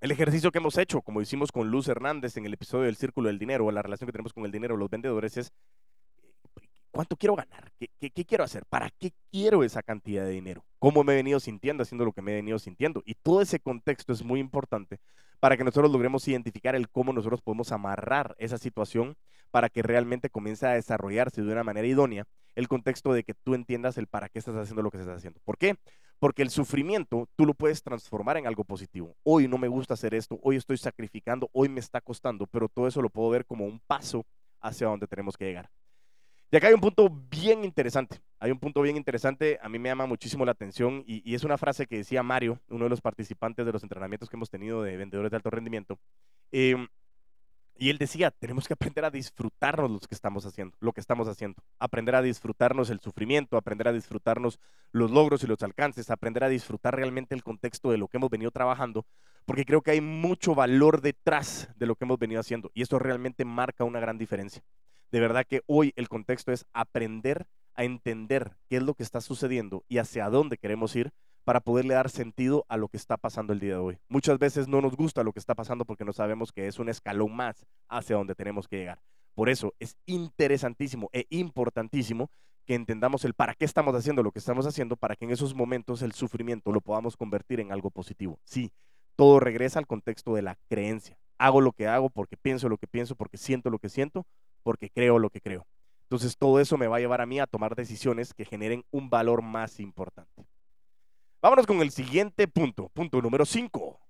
El 0.00 0.10
ejercicio 0.10 0.50
que 0.50 0.58
hemos 0.58 0.78
hecho, 0.78 1.02
como 1.02 1.20
hicimos 1.20 1.52
con 1.52 1.70
Luz 1.70 1.86
Hernández 1.86 2.36
en 2.36 2.46
el 2.46 2.54
episodio 2.54 2.86
del 2.86 2.96
Círculo 2.96 3.28
del 3.28 3.38
Dinero, 3.38 3.66
o 3.66 3.70
la 3.70 3.82
relación 3.82 4.06
que 4.06 4.12
tenemos 4.12 4.32
con 4.32 4.44
el 4.44 4.50
dinero, 4.50 4.76
los 4.76 4.88
vendedores, 4.88 5.36
es 5.36 5.52
¿cuánto 6.90 7.16
quiero 7.16 7.36
ganar? 7.36 7.70
¿Qué, 7.78 8.24
quiero 8.24 8.44
hacer? 8.44 8.64
¿Para 8.66 8.90
qué 8.90 9.12
quiero 9.30 9.62
esa 9.62 9.82
cantidad 9.82 10.24
de 10.24 10.30
dinero? 10.30 10.64
¿Cómo 10.80 11.04
me 11.04 11.12
he 11.12 11.16
venido 11.16 11.38
sintiendo 11.40 11.82
haciendo 11.82 12.06
lo 12.06 12.12
que 12.12 12.22
me 12.22 12.32
he 12.32 12.36
venido 12.36 12.58
sintiendo? 12.58 13.02
Y 13.04 13.14
todo 13.14 13.42
ese 13.42 13.60
contexto 13.60 14.14
es 14.14 14.24
muy 14.24 14.40
importante 14.40 14.98
para 15.38 15.58
que 15.58 15.62
nosotros 15.62 15.92
logremos 15.92 16.26
identificar 16.26 16.74
el 16.74 16.88
cómo 16.88 17.12
nosotros 17.12 17.42
podemos 17.42 17.70
amarrar 17.70 18.34
esa 18.38 18.56
situación 18.56 19.14
para 19.50 19.68
que 19.68 19.82
realmente 19.82 20.30
comience 20.30 20.66
a 20.66 20.70
desarrollarse 20.70 21.42
de 21.42 21.52
una 21.52 21.64
manera 21.64 21.86
idónea 21.86 22.24
el 22.54 22.66
contexto 22.66 23.12
de 23.12 23.24
que 23.24 23.34
tú 23.34 23.54
entiendas 23.54 23.98
el 23.98 24.06
para 24.06 24.30
qué 24.30 24.38
estás 24.38 24.56
haciendo 24.56 24.80
lo 24.80 24.90
que 24.90 24.96
estás 24.96 25.18
haciendo. 25.18 25.38
¿Por 25.44 25.58
qué? 25.58 25.76
Porque 26.18 26.40
el 26.40 26.48
sufrimiento 26.48 27.28
tú 27.36 27.44
lo 27.44 27.52
puedes 27.52 27.82
transformar 27.82 28.38
en 28.38 28.46
algo 28.46 28.64
positivo. 28.64 29.14
Hoy 29.22 29.48
no 29.48 29.58
me 29.58 29.68
gusta 29.68 29.94
hacer 29.94 30.14
esto, 30.14 30.40
hoy 30.42 30.56
estoy 30.56 30.78
sacrificando, 30.78 31.50
hoy 31.52 31.68
me 31.68 31.80
está 31.80 32.00
costando, 32.00 32.46
pero 32.46 32.70
todo 32.70 32.88
eso 32.88 33.02
lo 33.02 33.10
puedo 33.10 33.28
ver 33.28 33.44
como 33.44 33.66
un 33.66 33.80
paso 33.86 34.24
hacia 34.62 34.86
donde 34.86 35.06
tenemos 35.06 35.36
que 35.36 35.44
llegar. 35.44 35.70
Y 36.50 36.56
acá 36.56 36.68
hay 36.68 36.74
un 36.74 36.80
punto 36.80 37.10
bien 37.30 37.64
interesante. 37.64 38.18
Hay 38.42 38.50
un 38.50 38.58
punto 38.58 38.80
bien 38.80 38.96
interesante, 38.96 39.58
a 39.60 39.68
mí 39.68 39.78
me 39.78 39.90
llama 39.90 40.06
muchísimo 40.06 40.46
la 40.46 40.52
atención 40.52 41.04
y, 41.06 41.34
es 41.34 41.44
una 41.44 41.58
frase 41.58 41.86
que 41.86 41.98
decía 41.98 42.22
Mario, 42.22 42.58
uno 42.70 42.84
de 42.84 42.90
los 42.90 43.02
participantes 43.02 43.66
de 43.66 43.72
los 43.72 43.82
entrenamientos 43.82 44.30
que 44.30 44.36
hemos 44.36 44.48
tenido 44.48 44.82
de 44.82 44.96
vendedores 44.96 45.30
de 45.30 45.36
alto 45.36 45.50
rendimiento. 45.50 45.98
Em, 46.50 46.88
y 47.76 47.90
él 47.90 47.98
decía, 47.98 48.30
tenemos 48.30 48.66
que 48.66 48.72
aprender 48.72 49.04
a 49.04 49.10
disfrutarnos 49.10 49.90
lo 49.90 49.98
que 50.00 50.14
estamos 50.14 50.46
haciendo, 50.46 50.74
lo 50.80 50.92
que 50.92 51.02
estamos 51.02 51.28
haciendo, 51.28 51.62
aprender 51.78 52.14
a 52.14 52.22
disfrutarnos 52.22 52.88
el 52.88 53.00
sufrimiento, 53.00 53.58
aprender 53.58 53.88
a 53.88 53.92
disfrutarnos 53.92 54.58
los 54.90 55.10
logros 55.10 55.44
y 55.44 55.46
los 55.46 55.62
alcances, 55.62 56.08
aprender 56.08 56.42
a 56.42 56.48
disfrutar 56.48 56.96
realmente 56.96 57.34
el 57.34 57.42
contexto 57.42 57.90
de 57.90 57.98
lo 57.98 58.08
que 58.08 58.16
hemos 58.16 58.30
venido 58.30 58.50
trabajando, 58.50 59.04
porque 59.44 59.66
creo 59.66 59.82
que 59.82 59.90
hay 59.90 60.00
mucho 60.00 60.54
valor 60.54 61.02
detrás 61.02 61.68
de 61.76 61.84
lo 61.84 61.94
que 61.94 62.06
hemos 62.06 62.18
venido 62.18 62.40
haciendo 62.40 62.70
y 62.72 62.80
esto 62.80 62.98
realmente 62.98 63.44
marca 63.44 63.84
una 63.84 64.00
gran 64.00 64.16
diferencia. 64.16 64.62
De 65.10 65.20
verdad 65.20 65.44
que 65.46 65.60
hoy 65.66 65.92
el 65.96 66.08
contexto 66.08 66.52
es 66.52 66.64
aprender 66.72 67.46
a 67.74 67.84
entender 67.84 68.56
qué 68.68 68.76
es 68.76 68.82
lo 68.82 68.94
que 68.94 69.02
está 69.02 69.20
sucediendo 69.20 69.84
y 69.88 69.98
hacia 69.98 70.28
dónde 70.28 70.58
queremos 70.58 70.94
ir 70.96 71.12
para 71.44 71.60
poderle 71.60 71.94
dar 71.94 72.10
sentido 72.10 72.64
a 72.68 72.76
lo 72.76 72.88
que 72.88 72.96
está 72.96 73.16
pasando 73.16 73.52
el 73.52 73.60
día 73.60 73.74
de 73.74 73.80
hoy. 73.80 73.98
Muchas 74.08 74.38
veces 74.38 74.68
no 74.68 74.80
nos 74.80 74.96
gusta 74.96 75.22
lo 75.22 75.32
que 75.32 75.38
está 75.38 75.54
pasando 75.54 75.84
porque 75.84 76.04
no 76.04 76.12
sabemos 76.12 76.52
que 76.52 76.66
es 76.66 76.78
un 76.78 76.88
escalón 76.88 77.34
más 77.34 77.66
hacia 77.88 78.16
donde 78.16 78.34
tenemos 78.34 78.68
que 78.68 78.76
llegar. 78.76 79.00
Por 79.34 79.48
eso 79.48 79.74
es 79.78 79.96
interesantísimo 80.06 81.08
e 81.12 81.26
importantísimo 81.30 82.30
que 82.66 82.74
entendamos 82.74 83.24
el 83.24 83.34
para 83.34 83.54
qué 83.54 83.64
estamos 83.64 83.94
haciendo 83.94 84.22
lo 84.22 84.32
que 84.32 84.38
estamos 84.38 84.66
haciendo 84.66 84.96
para 84.96 85.16
que 85.16 85.24
en 85.24 85.30
esos 85.30 85.54
momentos 85.54 86.02
el 86.02 86.12
sufrimiento 86.12 86.72
lo 86.72 86.80
podamos 86.80 87.16
convertir 87.16 87.60
en 87.60 87.72
algo 87.72 87.90
positivo. 87.90 88.38
Sí, 88.44 88.70
todo 89.16 89.40
regresa 89.40 89.78
al 89.78 89.86
contexto 89.86 90.34
de 90.34 90.42
la 90.42 90.56
creencia. 90.68 91.18
Hago 91.38 91.60
lo 91.62 91.72
que 91.72 91.86
hago 91.86 92.10
porque 92.10 92.36
pienso 92.36 92.68
lo 92.68 92.76
que 92.76 92.86
pienso, 92.86 93.16
porque 93.16 93.38
siento 93.38 93.70
lo 93.70 93.78
que 93.78 93.88
siento 93.88 94.26
porque 94.62 94.90
creo 94.90 95.18
lo 95.18 95.30
que 95.30 95.40
creo. 95.40 95.66
Entonces 96.10 96.36
todo 96.36 96.58
eso 96.58 96.76
me 96.76 96.88
va 96.88 96.96
a 96.96 96.98
llevar 96.98 97.20
a 97.20 97.26
mí 97.26 97.38
a 97.38 97.46
tomar 97.46 97.76
decisiones 97.76 98.34
que 98.34 98.44
generen 98.44 98.84
un 98.90 99.10
valor 99.10 99.42
más 99.42 99.78
importante. 99.78 100.44
Vámonos 101.40 101.68
con 101.68 101.80
el 101.82 101.92
siguiente 101.92 102.48
punto, 102.48 102.88
punto 102.88 103.22
número 103.22 103.46
5. 103.46 104.00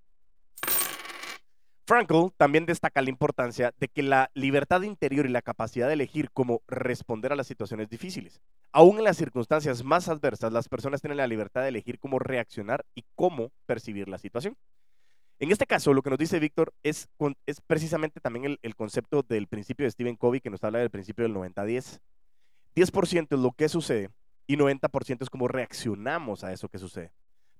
Frankl 1.87 2.28
también 2.38 2.64
destaca 2.64 3.02
la 3.02 3.11
importancia 3.11 3.75
de 3.76 3.88
que 3.88 4.02
la 4.02 4.30
libertad 4.33 4.80
interior 4.80 5.26
y 5.26 5.28
la 5.28 5.42
capacidad 5.42 5.88
de 5.88 5.92
elegir 5.92 6.30
cómo 6.30 6.62
responder 6.69 7.35
a 7.35 7.37
las 7.37 7.47
situaciones 7.47 7.90
difíciles. 7.90 8.40
Aún 8.73 8.97
en 8.97 9.04
las 9.04 9.19
circunstancias 9.19 9.85
más 9.85 10.09
adversas, 10.09 10.54
las 10.54 10.71
personas 10.71 11.02
tienen 11.02 11.19
la 11.19 11.26
libertad 11.26 11.61
de 11.61 11.69
elegir 11.69 11.99
cómo 11.99 12.19
reaccionar 12.19 12.87
y 12.95 13.04
cómo 13.14 13.52
percibir 13.66 14.09
la 14.09 14.16
situación. 14.16 14.57
En 15.41 15.51
este 15.51 15.67
caso, 15.67 15.95
lo 15.95 16.03
que 16.03 16.11
nos 16.11 16.19
dice 16.19 16.39
Víctor 16.39 16.75
es, 16.83 17.09
es, 17.47 17.63
precisamente 17.63 18.21
también 18.21 18.59
el, 18.61 18.77
concepto 18.77 19.23
del 19.23 19.47
principio 19.47 19.85
de 19.85 19.91
Stephen 19.91 20.17
Covey, 20.17 20.43
que 20.43 20.51
nos 20.51 20.63
habla 20.63 20.81
del 20.81 20.91
principio 20.91 21.23
del 21.25 21.35
90-10. 21.35 21.99
10%, 22.77 23.27
es 23.31 23.39
lo 23.39 23.53
que 23.53 23.71
sucede 23.71 24.11
y 24.47 24.59
90% 24.59 25.23
es 25.23 25.31
cómo 25.31 25.49
reaccionamos 25.49 26.45
a 26.45 26.53
eso 26.53 26.69
que 26.69 26.79
sucede. 26.79 27.13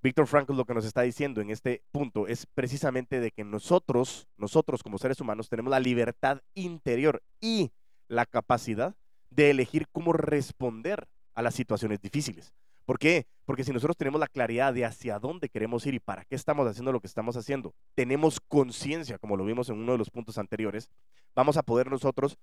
Víctor 0.03 0.27
Frankl 0.27 0.55
lo 0.55 0.67
que 0.67 0.75
nos 0.75 0.85
está 0.85 1.03
diciendo 1.03 1.41
en 1.41 1.51
este 1.51 1.83
punto 1.91 2.27
es 2.27 2.47
precisamente 2.47 3.19
de 3.19 3.31
que 3.31 3.45
nosotros, 3.45 4.29
nosotros 4.37 4.83
como 4.83 4.99
seres 4.99 5.21
humanos, 5.21 5.49
tenemos 5.49 5.71
la 5.71 5.81
libertad 5.81 6.43
interior 6.55 7.23
y 7.41 7.71
la 8.09 8.27
capacidad 8.27 8.95
de 9.31 9.51
elegir 9.51 9.89
cómo 9.91 10.13
responder 10.13 11.09
a 11.35 11.41
las 11.41 11.55
situaciones 11.55 12.01
difíciles. 12.01 12.53
¿Por 12.91 12.99
qué? 12.99 13.29
Porque 13.45 13.63
si 13.63 13.73
nosotros 13.73 13.97
tenemos 13.97 14.19
la 14.19 14.27
claridad 14.27 14.75
de 14.75 14.85
hacia 14.85 15.21
dónde 15.21 15.49
queremos 15.49 15.87
ir 15.87 15.95
y 15.95 16.01
para 16.01 16.25
qué 16.25 16.35
estamos 16.35 16.67
haciendo 16.67 16.91
lo 16.91 16.99
que 16.99 17.07
estamos 17.07 17.37
haciendo, 17.37 17.73
tenemos 17.95 18.41
conciencia, 18.41 19.17
como 19.17 19.37
lo 19.37 19.45
vimos 19.45 19.69
en 19.69 19.77
uno 19.77 19.93
de 19.93 19.99
los 19.99 20.11
puntos 20.11 20.39
anteriores, 20.39 20.91
vamos 21.37 21.57
a 21.57 21.63
poder 21.63 21.89
nosotros 21.89 22.37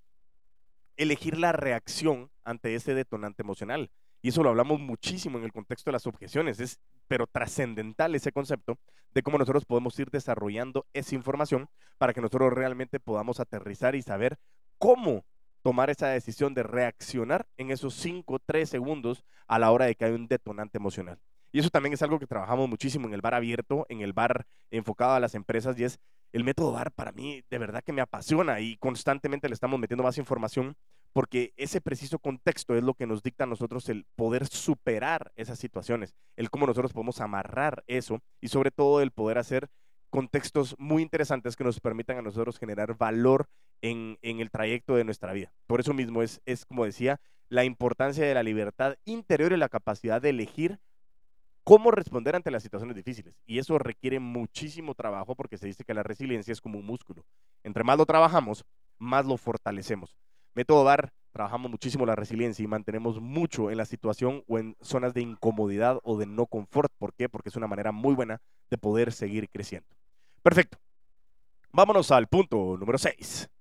elegir 0.95 1.37
la 1.37 1.51
reacción 1.51 2.31
ante 2.45 2.75
ese 2.75 2.93
detonante 2.93 3.41
emocional. 3.41 3.91
Y 4.21 4.29
eso 4.29 4.41
lo 4.41 4.47
hablamos 4.47 4.79
muchísimo 4.79 5.37
en 5.37 5.43
el 5.43 5.51
contexto 5.51 5.89
de 5.89 5.95
las 5.95 6.07
objeciones. 6.07 6.61
Es 6.61 6.79
pero 7.09 7.27
trascendental 7.27 8.15
ese 8.15 8.31
concepto 8.31 8.77
de 9.13 9.23
cómo 9.23 9.38
nosotros 9.38 9.65
podemos 9.65 9.99
ir 9.99 10.10
desarrollando 10.12 10.86
esa 10.93 11.13
información 11.13 11.67
para 11.97 12.13
que 12.13 12.21
nosotros 12.21 12.53
realmente 12.53 13.01
podamos 13.01 13.41
aterrizar 13.41 13.95
y 13.95 14.01
saber 14.01 14.38
cómo 14.77 15.25
tomar 15.67 15.89
esa 15.89 16.08
decisión 16.08 16.53
de 16.53 16.63
reaccionar 16.63 17.45
en 17.58 17.71
esos 17.71 17.93
5, 17.95 18.39
3 18.45 18.69
segundos 18.69 19.25
a 19.47 19.60
la 19.60 19.69
hora 19.69 19.84
de 19.84 19.95
que 19.95 20.06
hay 20.06 20.13
un 20.13 20.25
detonante 20.25 20.77
emocional. 20.77 21.19
Y 21.51 21.60
eso 21.60 21.69
también 21.69 21.91
es 21.91 22.01
algo 22.01 22.19
que 22.19 22.25
trabajamos 22.25 22.69
muchísimo 22.69 23.06
en 23.06 23.13
el 23.13 23.19
bar 23.19 23.34
abierto, 23.34 23.86
en 23.89 23.99
el 23.99 24.13
bar 24.13 24.47
enfocado 24.71 25.15
a 25.15 25.19
las 25.19 25.36
empresas 25.36 25.77
y 25.77 25.84
es 25.84 25.99
el 26.32 26.45
método 26.45 26.71
bar 26.71 26.93
para 26.93 27.12
mí 27.12 27.43
de 27.49 27.58
verdad 27.58 27.84
que 27.84 27.91
me 27.91 27.99
apasiona 27.99 28.62
y 28.62 28.77
constantemente 28.77 29.49
le 29.49 29.56
estamos 29.56 29.77
metiendo 29.77 30.06
más 30.06 30.17
información 30.17 30.77
porque 31.12 31.51
ese 31.58 31.82
preciso 31.82 32.17
contexto 32.17 32.73
es 32.77 32.84
lo 32.86 32.93
que 32.93 33.06
nos 33.06 33.21
dicta 33.21 33.43
a 33.43 33.47
nosotros 33.47 33.89
el 33.89 34.06
poder 34.15 34.47
superar 34.47 35.34
esas 35.36 35.60
situaciones, 35.60 36.15
el 36.38 36.49
cómo 36.49 36.65
nosotros 36.65 36.93
podemos 36.93 37.19
amarrar 37.19 37.84
eso 37.88 38.21
y 38.39 38.47
sobre 38.47 38.71
todo 38.71 39.01
el 39.01 39.12
poder 39.12 39.38
hacer 39.38 39.67
contextos 40.10 40.76
muy 40.78 41.02
interesantes 41.02 41.56
que 41.56 41.63
nos 41.63 41.80
permitan 41.80 42.17
a 42.17 42.22
nosotros 42.22 42.60
generar 42.60 42.98
valor 42.98 43.48
en, 43.82 44.17
el 44.22 44.50
trayecto 44.50 44.96
de 44.96 45.04
nuestra 45.04 45.34
vida. 45.34 45.52
Por 45.67 45.80
eso 45.80 45.93
mismo 45.93 46.24
es, 46.24 46.41
es, 46.46 46.65
como 46.65 46.86
decía, 46.86 47.20
la 47.50 47.63
importancia 47.63 48.26
de 48.26 48.34
la 48.34 48.43
libertad 48.43 48.96
interior 49.06 49.52
y 49.54 49.58
la 49.58 49.70
capacidad 49.70 50.22
de 50.22 50.30
elegir 50.30 50.80
cómo 51.63 51.91
responder 51.91 52.36
ante 52.36 52.52
las 52.52 52.63
situaciones 52.63 52.96
difíciles. 52.96 53.36
Y 53.46 53.60
eso 53.60 53.78
requiere 53.78 54.20
muchísimo 54.20 54.96
trabajo 54.96 55.36
porque 55.36 55.58
se 55.58 55.67
dice 55.67 55.84
que 55.84 55.93
la 55.93 56.04
resiliencia 56.04 56.52
es 56.52 56.62
como 56.62 56.80
un 56.80 56.86
músculo. 56.86 57.26
Entre 57.63 57.84
más 57.84 57.98
lo 57.98 58.06
trabajamos, 58.06 58.65
más 58.98 59.26
lo 59.26 59.38
fortalecemos. 59.38 60.17
Método 60.54 60.84
DAR, 60.86 61.12
trabajamos 61.38 61.69
muchísimo 61.69 62.04
la 62.04 62.15
resiliencia 62.15 62.63
y 62.63 62.67
mantenemos 62.67 63.21
mucho 63.21 63.69
en 63.69 63.78
la 63.78 63.86
situación 63.86 64.43
o 64.47 64.58
en 64.58 64.76
zonas 64.82 65.13
de 65.13 65.21
incomodidad 65.21 66.00
o 66.02 66.17
de 66.17 66.26
no 66.26 66.47
confort. 66.47 66.91
¿Por 66.97 67.13
qué? 67.13 67.30
Porque 67.30 67.50
es 67.50 67.56
una 67.56 67.67
manera 67.67 67.91
muy 67.91 68.15
buena 68.15 68.41
de 68.71 68.78
poder 68.80 69.12
seguir 69.12 69.47
creciendo. 69.47 69.88
Perfecto. 70.41 70.80
Vámonos 71.71 72.10
al 72.10 72.26
punto 72.26 72.76
número 72.76 72.97
6. 72.97 73.52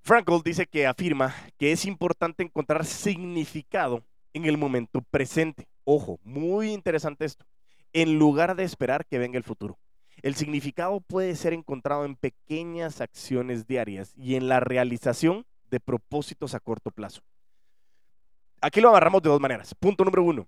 Frankl 0.00 0.40
dice 0.42 0.64
que 0.64 0.86
afirma 0.86 1.34
que 1.58 1.70
es 1.70 1.84
importante 1.84 2.42
encontrar 2.42 2.86
significado 2.86 4.02
en 4.32 4.46
el 4.46 4.56
momento 4.56 5.02
presente. 5.02 5.68
Ojo, 5.84 6.18
muy 6.24 6.72
interesante 6.72 7.26
esto. 7.26 7.44
En 7.92 8.18
lugar 8.18 8.56
de 8.56 8.64
esperar 8.64 9.04
que 9.04 9.18
venga 9.18 9.36
el 9.36 9.44
futuro. 9.44 9.78
El 10.22 10.34
significado 10.34 11.02
puede 11.02 11.36
ser 11.36 11.52
encontrado 11.52 12.06
en 12.06 12.16
pequeñas 12.16 13.02
acciones 13.02 13.66
diarias 13.66 14.14
y 14.16 14.36
en 14.36 14.48
la 14.48 14.60
realización 14.60 15.44
de 15.72 15.80
propósitos 15.80 16.54
a 16.54 16.60
corto 16.60 16.90
plazo. 16.90 17.22
Aquí 18.60 18.80
lo 18.80 18.90
agarramos 18.90 19.22
de 19.22 19.30
dos 19.30 19.40
maneras. 19.40 19.74
Punto 19.74 20.04
número 20.04 20.22
uno. 20.22 20.46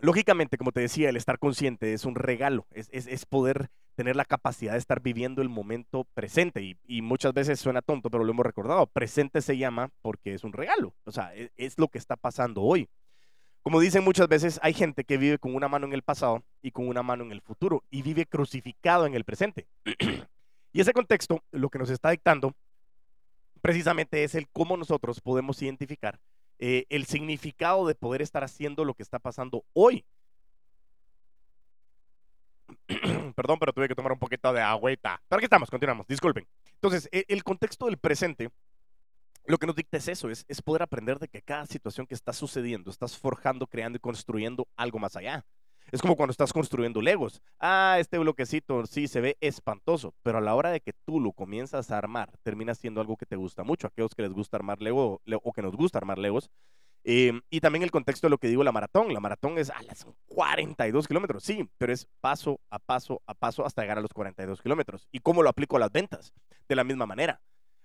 Lógicamente, 0.00 0.58
como 0.58 0.72
te 0.72 0.80
decía, 0.80 1.08
el 1.08 1.16
estar 1.16 1.38
consciente 1.38 1.92
es 1.94 2.04
un 2.04 2.14
regalo, 2.14 2.66
es, 2.72 3.26
poder 3.26 3.70
tener 3.94 4.14
la 4.14 4.24
capacidad 4.24 4.72
de 4.72 4.78
estar 4.78 5.00
viviendo 5.00 5.40
el 5.40 5.48
momento 5.48 6.04
presente. 6.14 6.76
Y, 6.84 7.02
muchas 7.02 7.32
veces 7.32 7.60
suena 7.60 7.80
tonto, 7.80 8.10
pero 8.10 8.24
lo 8.24 8.32
hemos 8.32 8.44
recordado. 8.44 8.86
Presente 8.86 9.40
se 9.40 9.56
llama 9.56 9.90
porque 10.02 10.34
es 10.34 10.44
un 10.44 10.52
regalo. 10.52 10.94
O 11.04 11.12
sea, 11.12 11.34
es, 11.34 11.50
es 11.56 11.78
lo 11.78 11.88
que 11.88 11.98
está 11.98 12.16
pasando 12.16 12.62
hoy. 12.62 12.88
Como 13.62 13.80
dicen 13.80 14.04
muchas 14.04 14.28
veces, 14.28 14.58
hay 14.62 14.74
gente 14.74 15.04
que 15.04 15.16
vive 15.16 15.38
con 15.38 15.54
una 15.54 15.68
mano 15.68 15.86
en 15.86 15.92
el 15.92 16.02
pasado 16.02 16.42
y 16.60 16.72
con 16.72 16.88
una 16.88 17.02
mano 17.02 17.24
en 17.24 17.32
el 17.32 17.40
futuro 17.40 17.84
y 17.90 18.02
vive 18.02 18.26
crucificado 18.26 19.06
en 19.06 19.14
el 19.14 19.24
presente. 19.24 19.68
y 20.72 20.80
ese 20.80 20.92
contexto 20.92 21.42
lo 21.52 21.68
que 21.70 21.78
nos 21.78 21.90
está 21.90 22.10
dictando 22.10 22.54
precisamente 23.60 24.24
es 24.24 24.34
el 24.34 24.48
cómo 24.48 24.76
nosotros 24.76 25.20
podemos 25.20 25.60
identificar 25.62 26.18
eh, 26.58 26.86
el 26.88 27.06
significado 27.06 27.86
de 27.86 27.94
poder 27.94 28.22
estar 28.22 28.42
haciendo 28.42 28.84
lo 28.84 28.94
que 28.94 29.02
está 29.02 29.18
pasando 29.18 29.64
hoy. 29.72 30.04
Perdón, 33.36 33.58
pero 33.58 33.72
tuve 33.72 33.88
que 33.88 33.94
tomar 33.94 34.12
un 34.12 34.18
poquito 34.18 34.52
de 34.52 34.60
agüita. 34.60 35.22
Pero 35.28 35.38
aquí 35.38 35.44
estamos, 35.44 35.70
continuamos, 35.70 36.06
disculpen. 36.06 36.46
Entonces, 36.74 37.08
e, 37.12 37.24
el 37.28 37.44
contexto 37.44 37.86
del 37.86 37.98
presente 37.98 38.50
lo 39.48 39.56
que 39.56 39.66
nos 39.66 39.76
dicta 39.76 39.96
es 39.96 40.08
eso, 40.08 40.28
es, 40.28 40.44
es, 40.46 40.60
poder 40.60 40.82
aprender 40.82 41.18
de 41.18 41.26
que 41.26 41.40
cada 41.40 41.64
situación 41.64 42.06
que 42.06 42.14
está 42.14 42.34
sucediendo, 42.34 42.90
estás 42.90 43.16
forjando, 43.16 43.66
creando 43.66 43.96
y 43.96 44.00
construyendo 44.00 44.68
algo 44.76 44.98
más 44.98 45.16
allá. 45.16 45.46
Es 45.90 46.02
como 46.02 46.16
cuando 46.16 46.32
estás 46.32 46.52
construyendo 46.52 47.00
Legos. 47.00 47.40
Ah, 47.58 47.96
este 47.98 48.18
bloquecito 48.18 48.86
sí 48.86 49.08
se 49.08 49.20
ve 49.20 49.36
espantoso, 49.40 50.14
pero 50.22 50.38
a 50.38 50.40
la 50.40 50.54
hora 50.54 50.70
de 50.70 50.80
que 50.80 50.92
tú 50.92 51.20
lo 51.20 51.32
comienzas 51.32 51.90
a 51.90 51.98
armar, 51.98 52.30
termina 52.42 52.74
siendo 52.74 53.00
algo 53.00 53.16
que 53.16 53.26
te 53.26 53.36
gusta 53.36 53.64
mucho. 53.64 53.86
Aquellos 53.86 54.14
que 54.14 54.22
les 54.22 54.32
gusta 54.32 54.56
armar 54.56 54.82
Lego 54.82 55.22
o 55.42 55.52
que 55.52 55.62
nos 55.62 55.74
gusta 55.76 55.98
armar 55.98 56.18
Legos. 56.18 56.50
Em, 57.04 57.40
y 57.48 57.60
también 57.60 57.82
el 57.82 57.90
contexto 57.90 58.26
de 58.26 58.30
lo 58.30 58.38
que 58.38 58.48
digo 58.48 58.62
la 58.62 58.72
maratón. 58.72 59.14
La 59.14 59.20
maratón 59.20 59.56
es, 59.56 59.70
ah, 59.70 59.80
son 59.94 60.14
42 60.26 61.08
kilómetros, 61.08 61.42
sí, 61.42 61.68
pero 61.78 61.92
es 61.92 62.06
paso 62.20 62.60
a 62.70 62.78
paso 62.78 63.22
a 63.26 63.34
paso 63.34 63.64
hasta 63.64 63.82
llegar 63.82 63.98
a 63.98 64.02
los 64.02 64.12
42 64.12 64.60
kilómetros. 64.60 65.08
¿Y 65.10 65.20
cómo 65.20 65.42
lo 65.42 65.48
aplico 65.48 65.76
a 65.76 65.80
las 65.80 65.92
ventas? 65.92 66.34
De 66.68 66.76
la 66.76 66.84
misma 66.84 67.06
manera. 67.06 67.40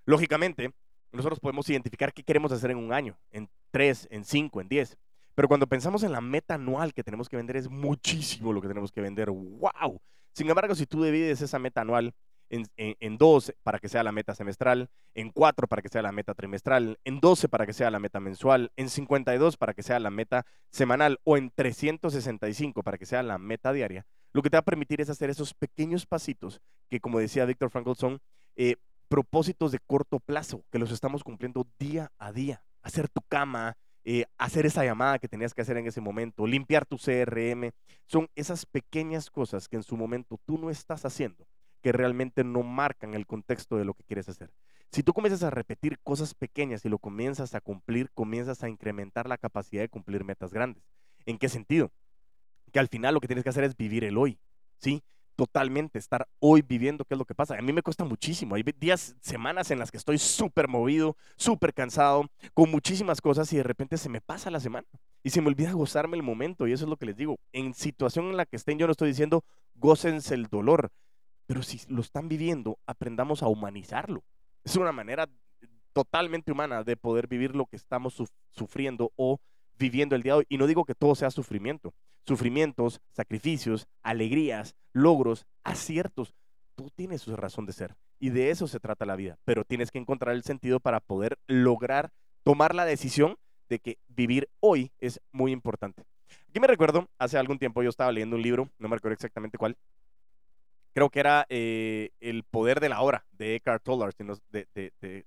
Lógicamente, 0.06 0.74
nosotros 1.14 1.40
podemos 1.40 1.70
identificar 1.70 2.12
qué 2.12 2.24
queremos 2.24 2.52
hacer 2.52 2.72
en 2.72 2.78
un 2.78 2.92
año, 2.92 3.18
en 3.32 3.50
tres, 3.72 4.08
en 4.12 4.26
cinco, 4.26 4.60
en 4.60 4.68
diez. 4.68 4.98
Pero 5.36 5.48
cuando 5.48 5.68
pensamos 5.68 6.04
en 6.04 6.12
la 6.12 6.22
meta 6.22 6.56
anual 6.56 6.94
que 6.94 7.04
tenemos 7.04 7.30
que 7.30 7.38
vender, 7.38 7.58
es 7.58 7.70
muchísimo 7.70 8.54
lo 8.54 8.62
que 8.62 8.68
tenemos 8.68 8.92
que 8.92 9.02
vender. 9.02 9.30
¡Wow! 9.30 10.02
Sin 10.34 10.50
embargo, 10.50 10.76
si 10.76 10.86
tú 10.86 11.04
divides 11.04 11.42
esa 11.42 11.60
meta 11.60 11.82
anual 11.82 12.14
en, 12.50 13.18
dos 13.18 13.54
para 13.64 13.80
que 13.80 13.90
sea 13.90 14.04
la 14.04 14.12
meta 14.12 14.36
semestral, 14.36 14.90
en 15.16 15.32
cuatro 15.32 15.68
para 15.68 15.82
que 15.82 15.90
sea 15.90 16.02
la 16.02 16.12
meta 16.12 16.34
trimestral, 16.34 17.00
en 17.04 17.20
12 17.20 17.50
para 17.50 17.66
que 17.66 17.74
sea 17.74 17.90
la 17.90 18.00
meta 18.00 18.20
mensual, 18.20 18.72
en 18.76 18.90
52 18.90 19.58
para 19.58 19.74
que 19.74 19.84
sea 19.84 20.00
la 20.00 20.12
meta 20.12 20.46
semanal 20.72 21.20
o 21.24 21.38
en 21.38 21.52
365 21.52 22.84
para 22.84 22.98
que 22.98 23.06
sea 23.06 23.24
la 23.24 23.38
meta 23.38 23.74
diaria, 23.74 24.06
lo 24.34 24.42
que 24.42 24.50
te 24.50 24.58
va 24.58 24.60
a 24.60 24.66
permitir 24.66 25.02
es 25.02 25.10
hacer 25.10 25.30
esos 25.30 25.54
pequeños 25.54 26.06
pasitos 26.06 26.62
que, 26.90 27.00
como 27.00 27.20
decía 27.20 27.46
Víctor 27.46 27.70
Frankl, 27.70 27.94
son 27.94 28.20
eh, 28.56 28.76
propósitos 29.08 29.72
de 29.72 29.80
corto 29.80 30.20
plazo, 30.20 30.64
que 30.72 30.80
los 30.80 30.92
estamos 30.92 31.24
cumpliendo 31.24 31.68
día 31.80 32.12
a 32.18 32.32
día. 32.32 32.64
Hacer 32.82 33.08
tu 33.10 33.22
cama, 33.22 33.78
eh, 34.06 34.26
hacer 34.38 34.66
esa 34.66 34.84
llamada 34.84 35.20
que 35.20 35.28
tenías 35.28 35.54
que 35.54 35.62
hacer 35.62 35.78
en 35.78 35.88
ese 35.88 36.02
momento, 36.02 36.46
limpiar 36.46 36.86
tu 36.86 36.98
CRM, 36.98 37.72
son 38.06 38.30
esas 38.36 38.66
pequeñas 38.66 39.30
cosas 39.30 39.68
que 39.68 39.78
en 39.78 39.84
su 39.84 39.98
momento 39.98 40.40
tú 40.46 40.58
no 40.58 40.70
estás 40.70 41.06
haciendo 41.06 41.46
que 41.84 41.92
realmente 41.92 42.44
no 42.44 42.64
marcan 42.64 43.14
el 43.14 43.28
contexto 43.28 43.76
de 43.78 43.86
lo 43.86 43.94
que 43.94 44.04
quieres 44.06 44.30
hacer. 44.30 44.52
Si 44.90 45.04
tú 45.04 45.12
comienzas 45.12 45.44
a 45.44 45.50
repetir 45.50 46.00
cosas 46.00 46.34
pequeñas 46.34 46.86
y 46.86 46.90
lo 46.90 46.98
comienzas 46.98 47.56
a 47.56 47.62
cumplir, 47.62 48.10
comienzas 48.12 48.64
a 48.64 48.70
incrementar 48.70 49.28
la 49.28 49.38
capacidad 49.38 49.82
de 49.82 49.90
cumplir 49.90 50.24
metas 50.24 50.54
grandes. 50.54 50.84
¿En 51.26 51.38
qué 51.38 51.50
sentido? 51.50 51.92
Que 52.72 52.80
al 52.80 52.88
final 52.88 53.14
lo 53.14 53.20
que 53.20 53.28
tienes 53.28 53.44
que 53.44 53.50
hacer 53.50 53.66
es 53.66 53.76
vivir 53.76 54.06
el 54.06 54.18
hoy, 54.18 54.40
¿sí? 54.78 55.04
Totalmente, 55.44 56.00
estar 56.00 56.26
hoy 56.40 56.62
viviendo 56.62 57.04
qué 57.04 57.16
es 57.16 57.18
lo 57.18 57.26
que 57.26 57.36
pasa. 57.36 57.58
A 57.58 57.62
mí 57.62 57.74
me 57.74 57.82
cuesta 57.82 58.06
muchísimo. 58.06 58.56
Hay 58.56 58.64
días, 58.80 59.14
semanas 59.20 59.72
en 59.72 59.80
las 59.80 59.92
que 59.92 59.98
estoy 59.98 60.18
súper 60.18 60.70
movido, 60.70 61.18
súper 61.36 61.74
cansado, 61.74 62.30
con 62.54 62.72
muchísimas 62.72 63.20
cosas 63.20 63.52
y 63.52 63.58
de 63.58 63.64
repente 63.64 63.98
se 63.98 64.08
me 64.08 64.22
pasa 64.22 64.50
la 64.50 64.62
semana 64.62 64.88
y 65.22 65.32
se 65.32 65.42
me 65.42 65.50
olvida 65.50 65.74
gozarme 65.74 66.16
el 66.16 66.24
momento. 66.24 66.66
Y 66.66 66.72
eso 66.72 66.86
es 66.86 66.90
lo 66.90 66.96
que 66.96 67.08
les 67.08 67.18
digo. 67.18 67.42
En 67.52 67.74
situación 67.74 68.28
en 68.28 68.38
la 68.38 68.46
que 68.46 68.56
estén, 68.56 68.80
yo 68.80 68.88
no 68.88 68.92
estoy 68.92 69.10
diciendo 69.10 69.44
gócense 69.76 70.34
el 70.34 70.48
dolor, 70.48 70.92
pero 71.46 71.62
si 71.62 71.82
lo 71.90 72.00
están 72.00 72.30
viviendo, 72.30 72.80
aprendamos 72.86 73.44
a 73.44 73.50
humanizarlo. 73.50 74.24
Es 74.64 74.78
una 74.78 74.94
manera 74.94 75.28
totalmente 75.92 76.54
humana 76.54 76.86
de 76.86 76.96
poder 76.96 77.28
vivir 77.28 77.54
lo 77.54 77.66
que 77.66 77.76
estamos 77.76 78.16
sufriendo 78.52 79.12
o 79.18 79.40
viviendo 79.78 80.16
el 80.16 80.24
día 80.24 80.34
de 80.34 80.40
hoy. 80.40 80.46
Y 80.50 80.58
no 80.58 80.68
digo 80.68 80.86
que 80.86 80.96
todo 80.96 81.16
sea 81.16 81.32
sufrimiento. 81.32 81.94
Sufrimientos, 82.26 83.02
sacrificios, 83.12 83.88
alegrías, 84.02 84.76
logros, 84.94 85.46
aciertos. 85.64 86.34
Tú 86.76 86.90
tienes 86.96 87.22
su 87.22 87.36
razón 87.36 87.66
de 87.66 87.74
ser. 87.74 87.96
Y 88.20 88.30
de 88.30 88.50
eso 88.50 88.68
se 88.68 88.80
trata 88.80 89.06
la 89.06 89.16
vida. 89.16 89.38
Pero 89.46 89.66
tienes 89.66 89.92
que 89.92 90.00
encontrar 90.00 90.36
el 90.36 90.44
sentido 90.44 90.80
para 90.80 91.00
poder 91.00 91.38
lograr 91.48 92.12
tomar 92.44 92.76
la 92.76 92.86
decisión 92.86 93.38
de 93.70 93.80
que 93.80 93.98
vivir 94.08 94.50
hoy 94.60 94.92
es 95.00 95.22
muy 95.32 95.52
importante. 95.52 96.04
Aquí 96.50 96.60
me 96.60 96.68
recuerdo, 96.68 97.10
hace 97.18 97.38
algún 97.38 97.58
tiempo 97.58 97.82
yo 97.84 97.90
estaba 97.90 98.12
leyendo 98.12 98.36
un 98.36 98.42
libro, 98.42 98.70
no 98.78 98.88
me 98.88 98.96
recuerdo 98.96 99.14
exactamente 99.14 99.58
cuál, 99.58 99.78
creo 100.94 101.10
que 101.10 101.20
era 101.20 101.46
eh, 101.50 102.12
El 102.20 102.44
poder 102.44 102.80
de 102.80 102.90
la 102.90 103.02
hora 103.02 103.26
de 103.32 103.56
Eckhart 103.56 103.84
Tolle, 103.84 104.12
de, 104.52 104.68
de, 104.74 105.26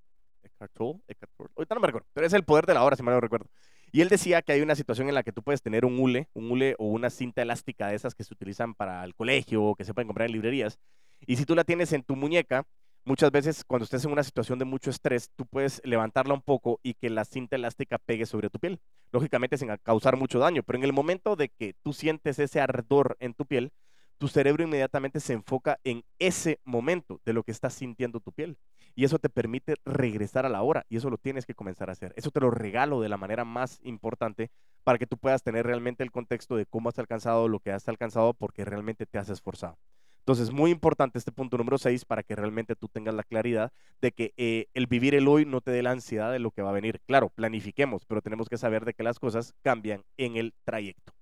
ahorita 1.56 1.74
no 1.74 1.80
me 1.80 1.87
recuerdo, 1.88 2.06
pero 2.12 2.26
es 2.26 2.32
El 2.32 2.44
poder 2.44 2.66
de 2.66 2.74
la 2.74 2.85
hora, 2.85 2.96
si 2.96 3.02
mal 3.02 3.14
no 3.14 3.20
recuerdo. 3.20 3.48
Y 3.92 4.01
él 4.01 4.09
decía 4.09 4.42
que 4.42 4.53
hay 4.53 4.61
una 4.61 4.75
situación 4.75 5.09
en 5.09 5.14
la 5.14 5.22
que 5.22 5.33
tú 5.33 5.42
puedes 5.42 5.62
tener 5.62 5.85
un 5.85 5.99
hule, 5.99 6.29
un 6.35 6.51
hule 6.51 6.75
o 6.79 6.87
una 6.87 7.11
cinta 7.11 7.42
elástica 7.42 7.88
de 7.88 7.96
esas 7.96 8.14
que 8.14 8.25
se 8.25 8.35
utilizan 8.35 8.75
para 8.75 9.05
el 9.05 9.14
colegio 9.14 9.62
o 9.62 9.75
que 9.75 9.85
se 9.85 9.94
pueden 9.94 10.09
comprar 10.09 10.27
en 10.27 10.33
librerías. 10.33 10.79
Y 11.27 11.37
si 11.37 11.44
tú 11.46 11.55
la 11.55 11.64
tienes 11.64 11.92
en 11.92 12.03
tu 12.03 12.16
muñeca, 12.16 12.66
muchas 13.05 13.31
veces 13.31 13.64
cuando 13.64 13.85
estés 13.85 14.05
en 14.05 14.12
una 14.12 14.22
situación 14.22 14.59
de 14.59 14.64
mucho 14.64 14.90
estrés, 14.90 15.31
tú 15.35 15.46
puedes 15.46 15.81
levantarla 15.85 16.35
un 16.35 16.42
poco 16.42 16.81
y 16.83 16.94
que 16.94 17.09
la 17.09 17.25
cinta 17.25 17.57
elástica 17.57 17.99
pegue 17.99 18.27
sobre 18.27 18.51
tu 18.51 18.59
piel. 18.59 18.81
Lógicamente 19.12 19.57
sin 19.57 19.75
causar 19.83 20.16
mucho 20.16 20.38
daño, 20.38 20.62
pero 20.62 20.79
en 20.79 20.85
el 20.85 20.92
momento 20.92 21.37
de 21.37 21.49
que 21.49 21.75
tú 21.83 21.92
sientes 21.92 22.38
ese 22.38 22.61
ardor 22.61 23.16
en 23.20 23.35
tu 23.35 23.46
piel, 23.46 23.72
tu 24.18 24.29
cerebro 24.29 24.64
inmediatamente 24.64 25.20
se 25.20 25.35
enfoca 25.35 25.79
en 25.85 26.03
ese 26.18 26.59
momento 26.64 27.20
de 27.25 27.33
lo 27.33 27.42
que 27.42 27.53
está 27.53 27.70
sintiendo 27.70 28.20
tu 28.20 28.33
piel. 28.33 28.57
Y 28.96 29.04
eso 29.04 29.18
te 29.18 29.28
permite 29.28 29.76
regresar 29.85 30.46
a 30.46 30.48
la 30.48 30.62
hora 30.62 30.87
y 30.88 30.96
eso 30.96 31.11
lo 31.11 31.18
tienes 31.18 31.44
que 31.44 31.54
comenzar 31.54 31.90
a 31.90 31.92
hacer. 31.92 32.14
Eso 32.16 32.30
te 32.30 32.40
lo 32.40 32.50
regalo 32.50 33.00
de 33.00 33.11
la 33.11 33.18
manera 33.18 33.44
más 33.44 33.78
importante 33.85 34.50
para 34.85 34.98
que 34.98 35.06
tú 35.06 35.18
puedas 35.18 35.42
tener 35.42 35.66
realmente 35.66 36.02
el 36.02 36.11
contexto 36.11 36.56
de 36.56 36.64
cómo 36.64 36.88
has 36.88 36.98
alcanzado 36.98 37.46
lo 37.46 37.61
que 37.61 37.72
has 37.72 37.87
alcanzado 37.88 38.32
porque 38.32 38.64
realmente 38.64 39.04
te 39.04 39.18
has 39.18 39.28
esforzado. 39.28 39.76
Entonces, 40.20 40.50
muy 40.50 40.72
importante 40.72 41.18
este 41.18 41.30
punto 41.30 41.56
número 41.56 41.78
6 41.78 42.04
para 42.04 42.24
que 42.24 42.35
realmente 42.35 42.74
tú 42.74 42.88
tengas 42.88 43.14
la 43.14 43.22
claridad 43.22 43.70
de 44.00 44.11
que 44.11 44.32
eh, 44.37 44.66
el 44.74 44.87
vivir 44.87 45.14
el 45.14 45.28
hoy 45.28 45.44
no 45.44 45.61
te 45.61 45.70
dé 45.70 45.85
la 45.85 45.92
ansiedad 45.92 46.32
de 46.32 46.40
lo 46.40 46.50
que 46.50 46.62
va 46.62 46.70
a 46.70 46.72
venir. 46.72 47.00
Claro, 47.06 47.28
planifiquemos, 47.28 48.04
pero 48.06 48.22
tenemos 48.22 48.48
que 48.48 48.56
saber 48.56 48.85
de 48.85 48.94
que 48.94 49.04
las 49.04 49.20
cosas 49.20 49.54
cambian 49.62 50.02
en 50.16 50.37
el 50.37 50.52
trayecto. 50.64 51.12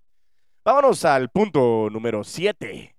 Vámonos 0.64 1.04
al 1.04 1.28
punto 1.28 1.90
número 1.90 2.24
7. 2.24 2.93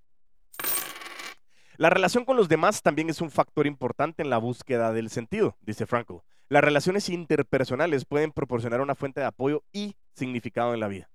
La 1.77 1.89
relación 1.89 2.23
con 2.23 2.37
los 2.37 2.47
demás 2.47 2.81
también 2.81 3.09
es 3.09 3.19
un 3.19 3.29
factor 3.29 3.67
importante 3.67 4.23
en 4.23 4.29
la 4.29 4.37
búsqueda 4.37 4.93
del 4.93 5.09
sentido, 5.09 5.57
dice 5.61 5.85
Frankl. 5.85 6.15
Las 6.47 6.63
relaciones 6.63 7.09
interpersonales 7.09 8.05
pueden 8.05 8.31
proporcionar 8.31 8.79
una 8.79 8.95
fuente 8.95 9.19
de 9.19 9.25
apoyo 9.25 9.63
y 9.73 9.95
significado 10.13 10.73
en 10.73 10.79
la 10.79 10.87
vida. 10.87 11.09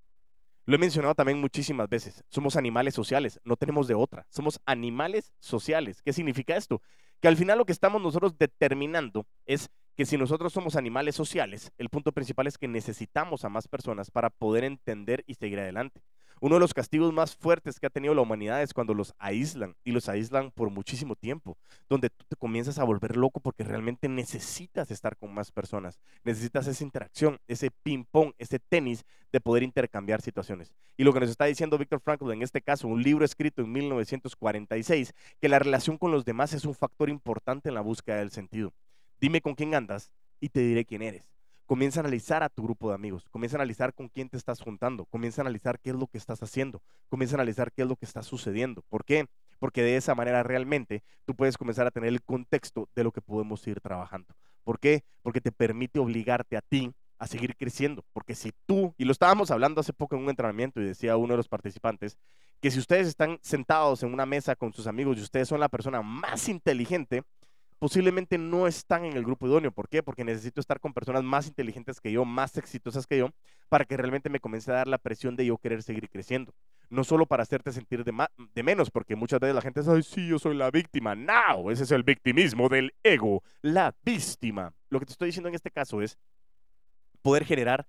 Lo 0.67 0.75
he 0.75 0.79
mencionado 0.79 1.15
también 1.15 1.41
muchísimas 1.41 1.89
veces. 1.89 2.25
Somos 2.29 2.57
animales 2.57 2.95
sociales, 2.95 3.41
no 3.43 3.57
tenemos 3.57 3.89
de 3.89 3.95
otra. 3.95 4.27
Somos 4.29 4.61
animales 4.67 5.33
sociales. 5.39 6.03
¿Qué 6.03 6.13
significa 6.13 6.57
esto? 6.57 6.83
Que 7.21 7.29
al 7.29 7.39
final 7.39 7.57
lo 7.57 7.65
que 7.65 7.73
estamos 7.73 8.03
nosotros 8.03 8.37
determinando 8.37 9.27
es 9.47 9.71
que 9.97 10.05
si 10.05 10.19
nosotros 10.19 10.53
somos 10.53 10.77
animales 10.77 11.15
sociales, 11.15 11.73
el 11.79 11.89
punto 11.89 12.13
principal 12.13 12.47
es 12.47 12.59
que 12.59 12.69
necesitamos 12.69 13.45
a 13.45 13.49
más 13.49 13.67
personas 13.67 14.11
para 14.11 14.29
poder 14.29 14.65
entender 14.65 15.25
y 15.27 15.35
seguir 15.35 15.59
adelante. 15.59 16.03
Uno 16.43 16.55
de 16.55 16.61
los 16.61 16.73
castigos 16.73 17.13
más 17.13 17.37
fuertes 17.37 17.79
que 17.79 17.87
ha 17.87 17.91
tenido 17.91 18.15
la 18.15 18.23
humanidad 18.23 18.63
es 18.63 18.73
cuando 18.73 18.95
los 18.95 19.13
aíslan 19.19 19.77
y 19.85 19.93
los 19.93 20.09
aíslan 20.09 20.51
por 20.53 20.71
muchísimo 20.71 21.15
tiempo, 21.15 21.59
donde 21.87 22.09
tú 22.09 22.25
te 22.27 22.35
comienzas 22.35 22.79
a 22.79 22.85
volver 22.85 23.19
loco 23.19 23.41
porque 23.41 23.63
realmente 23.63 24.09
necesitas 24.09 24.91
estar 24.91 25.19
con 25.19 25.35
más 25.35 25.53
personas, 25.53 26.01
necesitas 26.25 26.67
esa 26.67 26.83
interacción, 26.83 27.39
ese 27.47 27.71
ping-pong, 27.71 28.33
ese 28.39 28.59
tenis 28.59 29.05
de 29.31 29.41
poder 29.41 29.63
intercambiar 29.63 30.23
situaciones. 30.23 30.73
Y 30.97 31.05
lo 31.05 31.13
que 31.13 31.21
nos 31.21 31.29
está 31.29 31.45
diciendo 31.45 31.77
Víctor 31.77 32.01
Frankl 32.01 32.33
en 32.33 32.41
este 32.41 32.63
caso, 32.63 32.89
un 32.89 33.03
libro 33.03 33.27
escrito 33.27 33.61
en 33.61 33.71
1946, 33.73 35.13
que 35.43 35.49
la 35.51 35.59
relación 35.59 35.99
con 35.99 36.11
los 36.11 36.25
demás 36.25 36.55
es 36.55 36.65
un 36.65 36.75
factor 36.75 37.11
importante 37.11 37.69
en 37.69 37.75
la 37.75 37.83
búsqueda 37.83 38.17
del 38.17 38.31
sentido. 38.31 38.73
Dime 39.21 39.43
con 39.43 39.55
quién 39.55 39.75
andas 39.75 40.11
y 40.41 40.49
te 40.49 40.61
diré 40.61 40.87
quién 40.87 41.03
eres 41.03 41.31
comienza 41.71 42.01
a 42.01 42.03
analizar 42.03 42.43
a 42.43 42.49
tu 42.49 42.65
grupo 42.65 42.89
de 42.89 42.97
amigos, 42.97 43.29
comienza 43.31 43.57
a 43.57 43.61
analizar 43.61 43.95
con 43.95 44.09
quién 44.09 44.29
te 44.29 44.37
estás 44.37 44.61
juntando, 44.61 45.05
comienza 45.05 45.41
a 45.41 45.45
analizar 45.45 45.79
qué 45.79 45.91
es 45.91 45.97
lo 45.97 46.09
que 46.09 46.19
estás 46.19 46.43
haciendo, 46.43 46.83
comienza 47.09 47.37
a 47.37 47.39
analizar 47.39 47.71
qué 47.71 47.83
es 47.83 47.89
lo 47.89 47.95
que 47.95 48.07
está 48.07 48.25
sucediendo. 48.25 48.83
¿Por 48.89 49.05
qué? 49.05 49.27
Porque 49.61 49.85
de 49.85 49.95
esa 49.95 50.17
manera 50.17 50.43
realmente 50.43 51.05
tú 51.25 51.37
puedes 51.37 51.57
comenzar 51.57 51.87
a 51.87 51.93
tener 51.93 52.09
el 52.09 52.23
contexto 52.23 52.89
de 52.97 53.05
lo 53.05 53.13
que 53.13 53.21
podemos 53.21 53.65
ir 53.69 53.81
trabajando. 53.81 54.35
¿Por 54.65 54.81
qué? 54.81 55.05
Porque 55.23 55.41
te 55.41 55.53
permite 55.53 56.01
obligarte 56.01 56.57
a 56.57 56.61
ti 56.61 56.93
a 57.21 57.29
seguir 57.29 57.55
creciendo. 57.55 58.05
Porque 58.13 58.35
si 58.35 58.51
tú, 58.67 58.93
y 58.99 59.05
lo 59.05 59.13
estábamos 59.13 59.53
hablando 59.53 59.81
hace 59.81 59.93
poco 59.93 60.17
en 60.17 60.23
un 60.23 60.31
entrenamiento 60.31 60.81
y 60.81 60.87
decía 60.87 61.17
uno 61.17 61.35
de 61.35 61.37
los 61.37 61.49
participantes, 61.49 62.19
que 62.61 62.73
si 62.73 62.81
ustedes 62.81 63.07
están 63.07 63.39
sentados 63.43 64.03
en 64.03 64.13
una 64.13 64.27
mesa 64.27 64.57
con 64.57 64.73
sus 64.73 64.89
amigos 64.89 65.19
y 65.19 65.23
ustedes 65.23 65.47
son 65.47 65.61
la 65.61 65.69
persona 65.69 66.03
más 66.03 66.49
inteligente, 66.49 67.23
posiblemente 67.81 68.37
no 68.37 68.67
están 68.67 69.07
en 69.07 69.17
el 69.17 69.25
grupo 69.25 69.47
idóneo. 69.47 69.73
¿Por 69.73 69.89
qué? 69.89 70.03
Porque 70.03 70.23
necesito 70.23 70.61
estar 70.61 70.79
con 70.79 70.93
personas 70.93 71.25
más 71.25 71.49
inteligentes 71.49 71.99
que 71.99 72.13
yo, 72.13 72.25
más 72.27 72.57
exitosas 72.59 73.07
que 73.07 73.19
yo, 73.19 73.31
para 73.71 73.87
que 73.87 73.97
realmente 73.97 74.29
me 74.29 74.39
comience 74.39 74.71
a 74.71 74.75
dar 74.75 74.87
la 74.87 74.99
presión 74.99 75.35
de 75.35 75.47
yo 75.47 75.57
querer 75.57 75.83
seguir 75.83 76.09
creciendo. 76.11 76.53
No 76.91 77.05
solo 77.05 77.25
para 77.25 77.43
hacerte 77.43 77.73
sentir 77.73 78.05
de, 78.05 78.13
de 78.55 78.63
menos, 78.63 78.91
porque 78.91 79.17
muchas 79.17 79.41
veces 79.41 79.55
la 79.55 79.63
gente 79.63 79.81
dice, 79.81 79.93
ay, 79.93 80.03
sí, 80.03 80.29
yo 80.29 80.39
soy 80.39 80.57
la 80.57 80.71
víctima. 80.71 81.15
No, 81.15 81.71
ese 81.71 81.85
es 81.85 81.91
el 81.91 82.03
victimismo 82.03 82.69
del 82.69 82.93
ego, 83.03 83.43
la 83.63 83.95
víctima. 84.05 84.75
Lo 84.91 85.01
que 85.01 85.07
te 85.07 85.13
estoy 85.13 85.27
diciendo 85.27 85.49
en 85.49 85.55
este 85.55 85.71
caso 85.71 86.03
es 86.03 86.19
poder 87.23 87.47
generar 87.47 87.87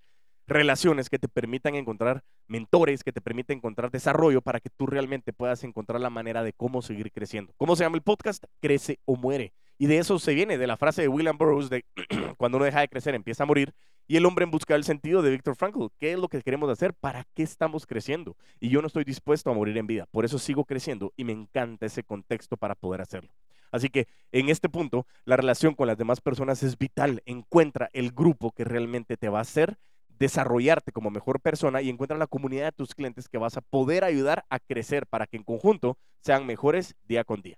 relaciones 0.52 1.10
que 1.10 1.20
te 1.20 1.28
permitan 1.28 1.76
encontrar 1.76 2.24
mentores, 2.48 3.04
que 3.04 3.12
te 3.12 3.22
permitan 3.22 3.58
encontrar 3.58 3.92
desarrollo 3.92 4.42
para 4.42 4.60
que 4.60 4.70
tú 4.70 4.86
realmente 4.86 5.34
puedas 5.34 5.64
encontrar 5.64 6.02
la 6.02 6.10
manera 6.10 6.44
de 6.44 6.54
cómo 6.54 6.82
seguir 6.82 7.12
creciendo. 7.12 7.54
¿Cómo 7.58 7.76
se 7.76 7.84
llama 7.84 7.98
el 7.98 8.04
podcast? 8.04 8.44
Crece 8.60 9.00
o 9.06 9.16
muere. 9.16 9.54
Y 9.78 9.88
de 9.88 9.98
eso 9.98 10.20
se 10.20 10.36
viene, 10.36 10.58
de 10.58 10.68
la 10.68 10.78
frase 10.78 11.02
de 11.02 11.08
William 11.08 11.38
Burroughs 11.38 11.70
de 11.70 11.86
cuando 12.38 12.58
uno 12.58 12.66
deja 12.66 12.82
de 12.82 12.88
crecer 12.88 13.16
empieza 13.16 13.44
a 13.44 13.48
morir. 13.48 13.74
Y 14.08 14.18
el 14.18 14.26
hombre 14.26 14.44
en 14.44 14.52
busca 14.52 14.74
del 14.74 14.84
sentido 14.84 15.22
de 15.22 15.32
Viktor 15.32 15.56
Frankl. 15.56 15.88
¿Qué 15.98 16.12
es 16.12 16.20
lo 16.20 16.28
que 16.28 16.42
queremos 16.42 16.70
hacer? 16.70 16.94
¿Para 16.94 17.26
qué 17.34 17.44
estamos 17.44 17.86
creciendo? 17.86 18.36
Y 18.60 18.70
yo 18.70 18.82
no 18.82 18.88
estoy 18.88 19.06
dispuesto 19.06 19.50
a 19.50 19.54
morir 19.54 19.78
en 19.78 19.88
vida. 19.88 20.06
Por 20.12 20.26
eso 20.26 20.38
sigo 20.38 20.66
creciendo 20.66 21.14
y 21.16 21.24
me 21.24 21.32
encanta 21.32 21.86
ese 21.86 22.04
contexto 22.04 22.58
para 22.58 22.76
poder 22.76 23.02
hacerlo. 23.02 23.32
Así 23.72 23.90
que 23.90 24.08
en 24.34 24.50
este 24.50 24.68
punto, 24.70 25.08
la 25.24 25.38
relación 25.38 25.76
con 25.76 25.88
las 25.88 25.98
demás 25.98 26.20
personas 26.20 26.62
es 26.62 26.78
vital. 26.78 27.24
Encuentra 27.26 27.90
el 27.94 28.12
grupo 28.12 28.52
que 28.52 28.66
realmente 28.66 29.16
te 29.16 29.30
va 29.30 29.40
a 29.40 29.44
hacer 29.44 29.78
desarrollarte 30.22 30.92
como 30.92 31.10
mejor 31.10 31.42
persona 31.42 31.82
y 31.82 31.90
encuentra 31.90 32.16
la 32.16 32.28
comunidad 32.28 32.66
de 32.66 32.72
tus 32.74 32.94
clientes 32.94 33.28
que 33.28 33.40
vas 33.40 33.58
a 33.58 33.62
poder 33.62 34.04
ayudar 34.04 34.46
a 34.52 34.60
crecer 34.60 35.08
para 35.08 35.26
que 35.26 35.36
en 35.36 35.44
conjunto 35.44 35.98
sean 36.20 36.46
mejores 36.46 36.96
día 37.06 37.24
con 37.24 37.42
día. 37.42 37.58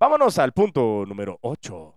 Vámonos 0.00 0.38
al 0.40 0.52
punto 0.52 1.04
número 1.06 1.38
8. 1.40 1.94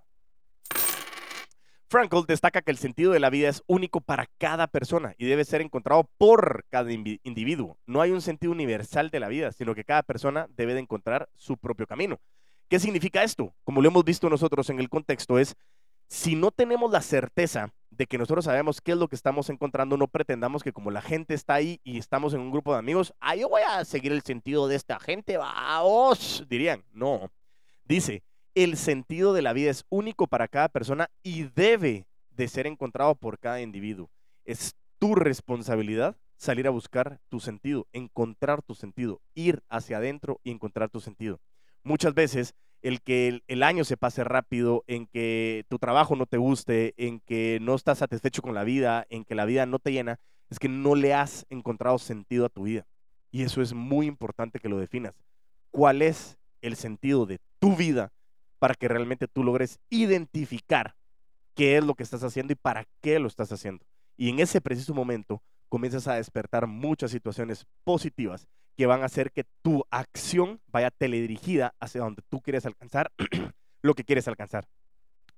Frankl 1.90 2.26
destaca 2.28 2.62
que 2.62 2.70
el 2.70 2.78
sentido 2.78 3.12
de 3.12 3.20
la 3.20 3.32
vida 3.32 3.50
es 3.50 3.64
único 3.66 4.02
para 4.02 4.28
cada 4.38 4.68
persona 4.68 5.16
y 5.18 5.26
debe 5.26 5.46
ser 5.46 5.62
encontrado 5.62 6.08
por 6.20 6.64
cada 6.70 6.92
individuo. 6.92 7.80
No 7.88 8.02
hay 8.02 8.12
un 8.12 8.22
sentido 8.22 8.54
universal 8.54 9.10
de 9.10 9.20
la 9.20 9.30
vida, 9.30 9.52
sino 9.52 9.74
que 9.74 9.84
cada 9.84 10.04
persona 10.04 10.48
debe 10.56 10.76
de 10.76 10.82
encontrar 10.82 11.28
su 11.36 11.58
propio 11.58 11.88
camino. 11.88 12.20
¿Qué 12.70 12.80
significa 12.80 13.24
esto? 13.24 13.56
Como 13.64 13.82
lo 13.82 13.90
hemos 13.90 14.06
visto 14.06 14.30
nosotros 14.30 14.70
en 14.70 14.80
el 14.80 14.90
contexto, 14.90 15.40
es 15.40 15.56
si 16.12 16.36
no 16.36 16.52
tenemos 16.52 16.92
la 16.92 17.02
certeza 17.02 17.74
de 17.90 18.06
que 18.06 18.18
nosotros 18.18 18.44
sabemos 18.44 18.82
qué 18.82 18.92
es 18.92 18.98
lo 18.98 19.08
que 19.08 19.16
estamos 19.16 19.50
encontrando, 19.50 19.96
no 19.96 20.10
pretendamos 20.10 20.62
que 20.62 20.74
como 20.74 20.92
la 20.92 21.02
gente 21.02 21.34
está 21.34 21.54
ahí 21.54 21.80
y 21.86 21.98
estamos 21.98 22.34
en 22.34 22.42
un 22.42 22.52
grupo 22.52 22.74
de 22.74 22.80
amigos, 22.80 23.14
ah, 23.22 23.34
yo 23.38 23.48
voy 23.48 23.62
a 23.66 23.86
seguir 23.86 24.12
el 24.12 24.22
sentido 24.22 24.68
de 24.68 24.76
esta 24.76 25.00
gente, 25.00 25.38
vamos, 25.38 26.44
dirían. 26.50 26.84
No, 26.92 27.32
dice, 27.86 28.24
el 28.56 28.76
sentido 28.76 29.32
de 29.32 29.42
la 29.42 29.54
vida 29.54 29.72
es 29.72 29.86
único 29.88 30.28
para 30.28 30.50
cada 30.50 30.68
persona 30.68 31.10
y 31.24 31.44
debe 31.44 32.08
de 32.32 32.50
ser 32.50 32.68
encontrado 32.68 33.16
por 33.16 33.40
cada 33.40 33.62
individuo. 33.62 34.10
Es 34.44 34.76
tu 35.00 35.16
responsabilidad 35.16 36.18
salir 36.36 36.68
a 36.68 36.72
buscar 36.72 37.22
tu 37.30 37.40
sentido, 37.40 37.88
encontrar 37.94 38.62
tu 38.62 38.76
sentido, 38.76 39.22
ir 39.34 39.64
hacia 39.70 39.98
adentro 39.98 40.42
y 40.44 40.52
encontrar 40.52 40.90
tu 40.90 41.00
sentido. 41.00 41.40
Muchas 41.84 42.14
veces 42.14 42.54
el 42.82 43.02
que 43.02 43.42
el, 43.48 43.64
año 43.64 43.84
se 43.84 43.98
pase 43.98 44.24
rápido, 44.24 44.84
en 44.88 45.08
que 45.08 45.66
tu 45.70 45.78
trabajo 45.78 46.16
no 46.16 46.26
te 46.26 46.38
guste, 46.38 46.94
en 46.98 47.20
que 47.20 47.60
no 47.62 47.76
estás 47.76 48.00
satisfecho 48.00 48.42
con 48.42 48.56
la 48.56 48.64
vida, 48.64 49.06
en 49.10 49.24
que 49.24 49.36
la 49.36 49.46
vida 49.46 49.66
no 49.66 49.80
te 49.80 49.92
llena, 49.92 50.20
es 50.50 50.60
que 50.60 50.68
no 50.68 50.96
le 50.96 51.14
has 51.14 51.46
encontrado 51.50 52.00
sentido 52.00 52.46
a 52.46 52.50
tu 52.50 52.64
vida. 52.64 52.86
Y 53.32 53.44
eso 53.44 53.62
es 53.62 53.74
muy 53.74 54.08
importante 54.08 54.60
que 54.60 54.70
lo 54.70 54.78
definas. 54.78 55.14
¿Cuál 55.70 56.02
es 56.02 56.38
el 56.62 56.76
sentido 56.76 57.26
de 57.26 57.40
tu 57.60 57.76
vida 57.76 58.12
para 58.60 58.74
que 58.74 58.88
realmente 58.88 59.28
tú 59.28 59.44
logres 59.44 59.80
identificar 59.90 60.96
qué 61.56 61.78
es 61.78 61.84
lo 61.84 61.96
que 61.96 62.04
estás 62.04 62.24
haciendo 62.24 62.54
y 62.54 62.58
para 62.58 62.86
qué 63.02 63.20
lo 63.20 63.28
estás 63.28 63.52
haciendo? 63.52 63.86
Y 64.18 64.30
en 64.30 64.40
ese 64.40 64.60
preciso 64.60 64.94
momento 64.94 65.42
comienzas 65.70 66.08
a 66.08 66.16
despertar 66.16 66.68
muchas 66.68 67.12
situaciones 67.12 67.66
positivas 67.84 68.48
que 68.76 68.86
van 68.86 69.04
a 69.04 69.06
hacer 69.06 69.32
que 69.32 69.46
tu 69.62 69.84
acción 69.90 70.62
vaya 70.68 70.92
teledirigida 70.92 71.74
hacia 71.80 72.02
donde 72.02 72.22
tú 72.30 72.42
quieres 72.42 72.66
alcanzar 72.66 73.12
lo 73.82 73.94
que 73.94 74.04
quieres 74.04 74.28
alcanzar. 74.28 74.68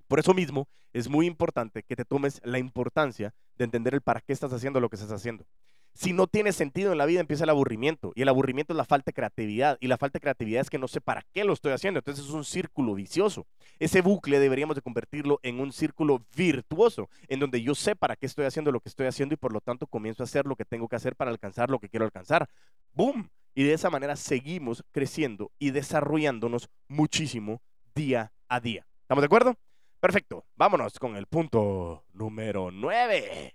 Por 0.08 0.18
eso 0.18 0.34
mismo 0.34 0.68
es 0.92 1.08
muy 1.08 1.26
importante 1.26 1.82
que 1.82 1.96
te 1.96 2.04
tomes 2.04 2.40
la 2.44 2.58
importancia 2.58 3.34
de 3.56 3.64
entender 3.64 3.94
el 3.94 4.02
para 4.02 4.20
qué 4.20 4.32
estás 4.32 4.52
haciendo 4.52 4.80
lo 4.80 4.88
que 4.88 4.96
estás 4.96 5.12
haciendo. 5.12 5.46
Si 5.94 6.12
no 6.12 6.26
tiene 6.26 6.52
sentido 6.52 6.90
en 6.90 6.98
la 6.98 7.06
vida, 7.06 7.20
empieza 7.20 7.44
el 7.44 7.50
aburrimiento. 7.50 8.12
Y 8.16 8.22
el 8.22 8.28
aburrimiento 8.28 8.72
es 8.72 8.76
la 8.76 8.84
falta 8.84 9.10
de 9.10 9.12
creatividad. 9.12 9.78
Y 9.80 9.86
la 9.86 9.96
falta 9.96 10.16
de 10.16 10.22
creatividad 10.22 10.60
es 10.60 10.68
que 10.68 10.78
no 10.78 10.88
sé 10.88 11.00
para 11.00 11.22
qué 11.32 11.44
lo 11.44 11.52
estoy 11.52 11.72
haciendo. 11.72 11.98
Entonces 11.98 12.24
es 12.24 12.32
un 12.32 12.44
círculo 12.44 12.94
vicioso. 12.94 13.46
Ese 13.78 14.00
bucle 14.00 14.40
deberíamos 14.40 14.74
de 14.74 14.82
convertirlo 14.82 15.38
en 15.44 15.60
un 15.60 15.72
círculo 15.72 16.26
virtuoso, 16.36 17.08
en 17.28 17.38
donde 17.38 17.62
yo 17.62 17.76
sé 17.76 17.94
para 17.94 18.16
qué 18.16 18.26
estoy 18.26 18.44
haciendo 18.44 18.72
lo 18.72 18.80
que 18.80 18.88
estoy 18.88 19.06
haciendo 19.06 19.34
y 19.34 19.36
por 19.36 19.52
lo 19.52 19.60
tanto 19.60 19.86
comienzo 19.86 20.22
a 20.22 20.24
hacer 20.24 20.46
lo 20.46 20.56
que 20.56 20.64
tengo 20.64 20.88
que 20.88 20.96
hacer 20.96 21.14
para 21.14 21.30
alcanzar 21.30 21.70
lo 21.70 21.78
que 21.78 21.88
quiero 21.88 22.04
alcanzar. 22.04 22.48
¡Boom! 22.92 23.30
Y 23.54 23.62
de 23.62 23.74
esa 23.74 23.88
manera 23.88 24.16
seguimos 24.16 24.84
creciendo 24.90 25.52
y 25.60 25.70
desarrollándonos 25.70 26.70
muchísimo 26.88 27.62
día 27.94 28.32
a 28.48 28.58
día. 28.58 28.84
¿Estamos 29.02 29.22
de 29.22 29.26
acuerdo? 29.26 29.54
Perfecto. 30.00 30.44
Vámonos 30.56 30.98
con 30.98 31.16
el 31.16 31.26
punto 31.26 32.04
número 32.12 32.72
9. 32.72 33.54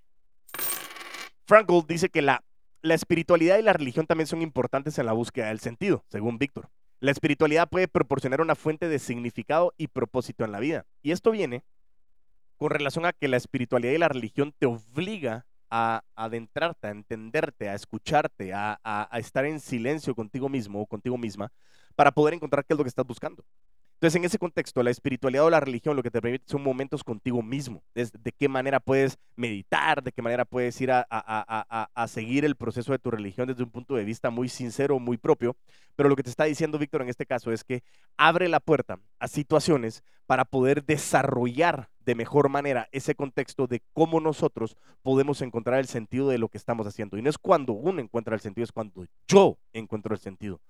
Frankl 1.50 1.80
dice 1.88 2.10
que 2.10 2.22
la, 2.22 2.44
la 2.84 2.94
espiritualidad 2.94 3.58
y 3.58 3.64
la 3.64 3.74
religión 3.74 4.06
también 4.06 4.28
son 4.28 4.44
importantes 4.44 5.00
en 5.00 5.08
la 5.08 5.14
búsqueda 5.14 5.48
del 5.48 5.60
sentido, 5.60 6.06
según 6.08 6.38
Víctor. 6.38 6.70
La 7.00 7.10
espiritualidad 7.10 7.68
puede 7.68 7.88
proporcionar 7.88 8.40
una 8.40 8.54
fuente 8.54 8.88
de 8.88 9.00
significado 9.00 9.74
y 9.76 9.88
propósito 9.88 10.46
en 10.46 10.52
la 10.52 10.60
vida. 10.60 10.86
Y 11.02 11.10
esto 11.10 11.32
viene 11.32 11.64
con 12.58 12.70
relación 12.70 13.08
a 13.08 13.14
que 13.14 13.28
la 13.28 13.38
espiritualidad 13.38 13.94
y 13.94 13.98
la 13.98 14.10
religión 14.10 14.54
te 14.60 14.68
obliga 14.68 15.48
a 15.72 16.04
adentrarte, 16.16 16.86
a 16.86 16.92
entenderte, 16.92 17.68
a 17.68 17.74
escucharte, 17.74 18.54
a, 18.54 18.80
a, 18.84 19.18
estar 19.18 19.44
en 19.46 19.60
silencio 19.60 20.14
contigo 20.14 20.50
mismo 20.50 20.80
o 20.80 20.86
contigo 20.86 21.18
misma 21.18 21.52
para 21.96 22.12
poder 22.12 22.36
encontrar 22.36 22.64
qué 22.64 22.76
es 22.76 22.78
lo 22.78 22.84
que 22.84 22.90
estás 22.90 23.08
buscando. 23.08 23.44
Entonces, 24.00 24.16
en 24.16 24.24
ese 24.24 24.40
contexto, 24.40 24.82
la 24.82 24.92
espiritualidad 24.92 25.44
o 25.44 25.50
la 25.50 25.60
religión 25.60 25.98
lo 25.98 26.02
que 26.02 26.10
te 26.10 26.22
permite 26.22 26.46
son 26.48 26.64
momentos 26.64 27.04
contigo 27.04 27.44
mismo. 27.44 27.84
de 27.94 28.32
qué 28.32 28.48
manera 28.48 28.80
puedes 28.80 29.18
meditar, 29.36 30.02
de 30.02 30.14
qué 30.14 30.22
manera 30.22 30.46
puedes 30.46 30.80
ir 30.80 30.90
a, 30.90 31.06
a, 31.10 32.08
seguir 32.08 32.46
el 32.46 32.56
proceso 32.56 32.94
de 32.94 33.00
tu 33.00 33.12
religión 33.12 33.50
desde 33.50 33.62
un 33.62 33.72
punto 33.72 33.96
de 33.96 34.06
vista 34.06 34.30
muy 34.30 34.48
sincero, 34.48 35.00
muy 35.00 35.18
propio. 35.18 35.58
Pero 35.98 36.08
lo 36.08 36.16
que 36.16 36.24
te 36.24 36.30
está 36.30 36.46
diciendo 36.46 36.80
Víctor 36.80 37.02
en 37.02 37.10
este 37.10 37.26
caso 37.26 37.52
es 37.52 37.66
que 37.66 37.84
abre 38.16 38.48
la 38.48 38.62
puerta 38.62 39.00
a 39.20 39.28
situaciones 39.28 40.02
para 40.26 40.46
poder 40.46 40.86
desarrollar 40.86 41.90
de 42.06 42.16
mejor 42.16 42.48
manera 42.48 42.88
ese 42.94 43.16
contexto 43.16 43.68
de 43.68 43.82
cómo 43.92 44.22
nosotros 44.22 44.78
podemos 45.02 45.42
encontrar 45.42 45.78
el 45.78 45.88
sentido 45.88 46.30
de 46.30 46.38
lo 46.38 46.48
que 46.48 46.58
estamos 46.58 46.88
haciendo. 46.88 47.18
Y 47.18 47.22
no 47.22 47.30
es 47.30 47.38
cuando 47.38 47.74
uno 47.74 48.00
encuentra 48.00 48.34
el 48.34 48.40
sentido, 48.40 48.64
es 48.64 48.72
cuando 48.72 49.04
yo 49.28 49.58
encuentro 49.74 50.14
el 50.14 50.22
sentido 50.22 50.62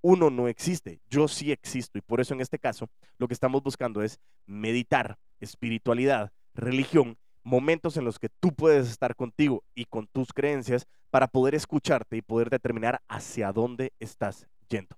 uno 0.00 0.30
no 0.30 0.48
existe, 0.48 1.00
yo 1.10 1.28
sí 1.28 1.52
existo. 1.52 1.98
Y 1.98 2.02
por 2.02 2.20
eso 2.20 2.34
en 2.34 2.40
este 2.40 2.58
caso 2.58 2.88
lo 3.18 3.28
que 3.28 3.34
estamos 3.34 3.62
buscando 3.62 4.02
es 4.02 4.20
meditar, 4.46 5.18
espiritualidad, 5.40 6.32
religión, 6.54 7.16
momentos 7.42 7.96
en 7.96 8.04
los 8.04 8.18
que 8.18 8.28
tú 8.28 8.52
puedes 8.54 8.88
estar 8.88 9.14
contigo 9.16 9.64
y 9.74 9.86
con 9.86 10.06
tus 10.06 10.32
creencias 10.32 10.86
para 11.10 11.28
poder 11.28 11.54
escucharte 11.54 12.16
y 12.16 12.22
poder 12.22 12.50
determinar 12.50 13.00
hacia 13.08 13.52
dónde 13.52 13.92
estás 13.98 14.46
yendo. 14.68 14.96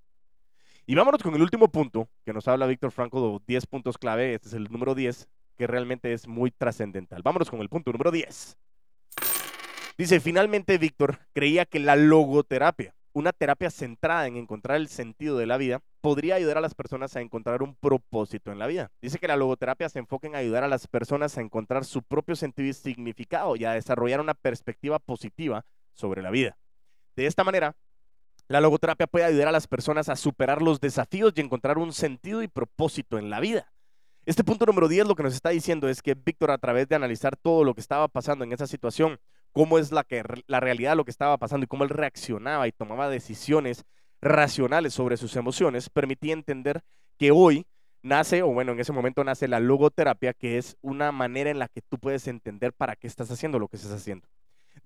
Y 0.87 0.95
vámonos 0.95 1.23
con 1.23 1.35
el 1.35 1.43
último 1.43 1.71
punto 1.71 2.09
que 2.25 2.33
nos 2.33 2.49
habla 2.49 2.67
Víctor 2.67 2.91
Franco, 2.91 3.41
10 3.47 3.67
puntos 3.67 3.97
clave, 3.97 4.35
este 4.35 4.49
es 4.49 4.55
el 4.55 4.65
número 4.65 4.95
10, 4.95 5.29
que 5.57 5.67
realmente 5.67 6.13
es 6.13 6.27
muy 6.27 6.51
trascendental. 6.51 7.23
Vámonos 7.23 7.49
con 7.49 7.61
el 7.61 7.69
punto 7.69 7.93
número 7.93 8.11
10. 8.11 8.57
Dice, 9.97 10.19
finalmente 10.19 10.79
Víctor 10.79 11.19
creía 11.33 11.67
que 11.67 11.79
la 11.79 11.95
logoterapia 11.95 12.95
una 13.13 13.33
terapia 13.33 13.71
centrada 13.71 14.27
en 14.27 14.37
encontrar 14.37 14.77
el 14.77 14.89
sentido 14.89 15.37
de 15.37 15.47
la 15.47 15.57
vida 15.57 15.83
podría 16.01 16.37
ayudar 16.37 16.59
a 16.59 16.61
las 16.61 16.75
personas 16.75 17.17
a 17.17 17.21
encontrar 17.21 17.63
un 17.63 17.75
propósito 17.75 18.53
en 18.53 18.59
la 18.59 18.67
vida. 18.67 18.91
Dice 19.03 19.19
que 19.19 19.29
la 19.29 19.37
logoterapia 19.37 19.89
se 19.89 19.99
enfoca 19.99 20.29
en 20.29 20.37
ayudar 20.37 20.65
a 20.65 20.69
las 20.69 20.87
personas 20.87 21.37
a 21.37 21.41
encontrar 21.41 21.85
su 21.85 22.03
propio 22.03 22.37
sentido 22.37 22.69
y 22.69 22.73
significado 22.73 23.57
y 23.57 23.65
a 23.65 23.73
desarrollar 23.73 24.21
una 24.21 24.35
perspectiva 24.35 24.99
positiva 24.99 25.65
sobre 25.93 26.23
la 26.23 26.31
vida. 26.31 26.57
De 27.17 27.27
esta 27.27 27.45
manera, 27.45 27.75
la 28.49 28.61
logoterapia 28.61 29.07
puede 29.07 29.27
ayudar 29.27 29.49
a 29.49 29.53
las 29.53 29.67
personas 29.67 30.09
a 30.09 30.17
superar 30.17 30.63
los 30.63 30.81
desafíos 30.81 31.33
y 31.37 31.41
encontrar 31.41 31.79
un 31.79 31.93
sentido 31.93 32.43
y 32.43 32.49
propósito 32.49 33.19
en 33.19 33.31
la 33.31 33.41
vida. 33.41 33.73
Este 34.27 34.45
punto 34.45 34.67
número 34.67 34.89
10 34.89 35.07
lo 35.07 35.15
que 35.15 35.23
nos 35.23 35.35
está 35.35 35.51
diciendo 35.51 35.89
es 35.89 36.03
que 36.03 36.15
Víctor, 36.15 36.51
a 36.51 36.59
través 36.59 36.89
de 36.89 36.95
analizar 36.95 37.37
todo 37.37 37.65
lo 37.65 37.75
que 37.75 37.81
estaba 37.81 38.09
pasando 38.09 38.45
en 38.45 38.53
esa 38.53 38.67
situación, 38.67 39.19
cómo 39.53 39.79
es 39.79 39.93
la, 39.93 40.05
que, 40.05 40.23
la 40.47 40.61
realidad 40.61 40.97
lo 40.97 41.05
que 41.05 41.11
estaba 41.11 41.39
pasando 41.39 41.65
y 41.65 41.67
cómo 41.67 41.85
él 41.85 41.91
reaccionaba 41.91 42.69
y 42.69 42.73
tomaba 42.73 43.09
decisiones 43.09 43.85
racionales 44.21 44.95
sobre 44.95 45.17
sus 45.17 45.37
emociones, 45.37 45.89
permitía 45.89 46.33
entender 46.33 46.83
que 47.19 47.31
hoy 47.31 47.67
nace, 48.03 48.43
o 48.43 48.49
bueno, 48.49 48.73
en 48.73 48.81
ese 48.81 48.93
momento 48.93 49.25
nace 49.25 49.49
la 49.49 49.61
logoterapia, 49.61 50.35
que 50.35 50.59
es 50.59 50.77
una 50.81 51.13
manera 51.13 51.51
en 51.51 51.59
la 51.59 51.69
que 51.69 51.83
tú 51.83 51.99
puedes 51.99 52.27
entender 52.29 52.73
para 52.73 52.97
qué 52.97 53.07
estás 53.07 53.31
haciendo 53.31 53.59
lo 53.59 53.69
que 53.69 53.77
estás 53.77 53.93
haciendo. 53.93 54.29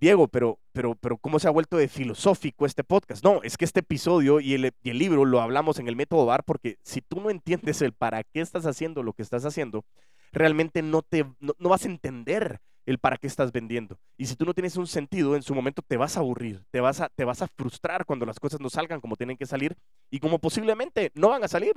Diego, 0.00 0.28
pero, 0.28 0.58
pero, 0.72 0.96
pero, 0.96 1.18
¿cómo 1.18 1.38
se 1.38 1.46
ha 1.46 1.52
vuelto 1.52 1.76
de 1.76 1.88
filosófico 1.88 2.66
este 2.66 2.84
podcast? 2.84 3.22
No, 3.22 3.42
es 3.42 3.56
que 3.56 3.64
este 3.64 3.80
episodio 3.80 4.40
y 4.40 4.54
el, 4.54 4.72
y 4.82 4.90
el 4.90 4.98
libro 4.98 5.24
lo 5.24 5.40
hablamos 5.40 5.78
en 5.78 5.88
el 5.88 5.96
método 5.96 6.26
VAR 6.26 6.42
porque 6.44 6.78
si 6.82 7.00
tú 7.00 7.20
no 7.20 7.30
entiendes 7.30 7.80
el 7.82 7.92
para 7.92 8.24
qué 8.24 8.40
estás 8.40 8.66
haciendo 8.66 9.02
lo 9.02 9.12
que 9.12 9.22
estás 9.22 9.44
haciendo, 9.44 9.84
realmente 10.32 10.82
no, 10.82 11.02
te, 11.02 11.24
no, 11.40 11.68
vas 11.68 11.84
a 11.84 11.88
entender 11.88 12.60
el 12.86 12.98
para 12.98 13.16
qué 13.16 13.26
estás 13.26 13.52
vendiendo. 13.52 13.98
Y 14.16 14.26
si 14.26 14.36
tú 14.36 14.44
no 14.44 14.54
tienes 14.54 14.76
un 14.76 14.86
sentido, 14.86 15.36
en 15.36 15.42
su 15.42 15.54
momento 15.54 15.82
te 15.82 15.96
vas 15.96 16.16
a 16.16 16.20
aburrir, 16.20 16.64
te 16.70 16.80
vas 16.80 17.00
a, 17.00 17.08
te 17.08 17.24
vas 17.24 17.42
a 17.42 17.48
frustrar 17.48 18.04
cuando 18.04 18.26
las 18.26 18.38
cosas 18.38 18.60
no 18.60 18.70
salgan 18.70 19.00
como 19.00 19.16
tienen 19.16 19.36
que 19.36 19.46
salir 19.46 19.76
y 20.10 20.20
como 20.20 20.38
posiblemente 20.38 21.10
no 21.14 21.28
van 21.28 21.44
a 21.44 21.48
salir. 21.48 21.74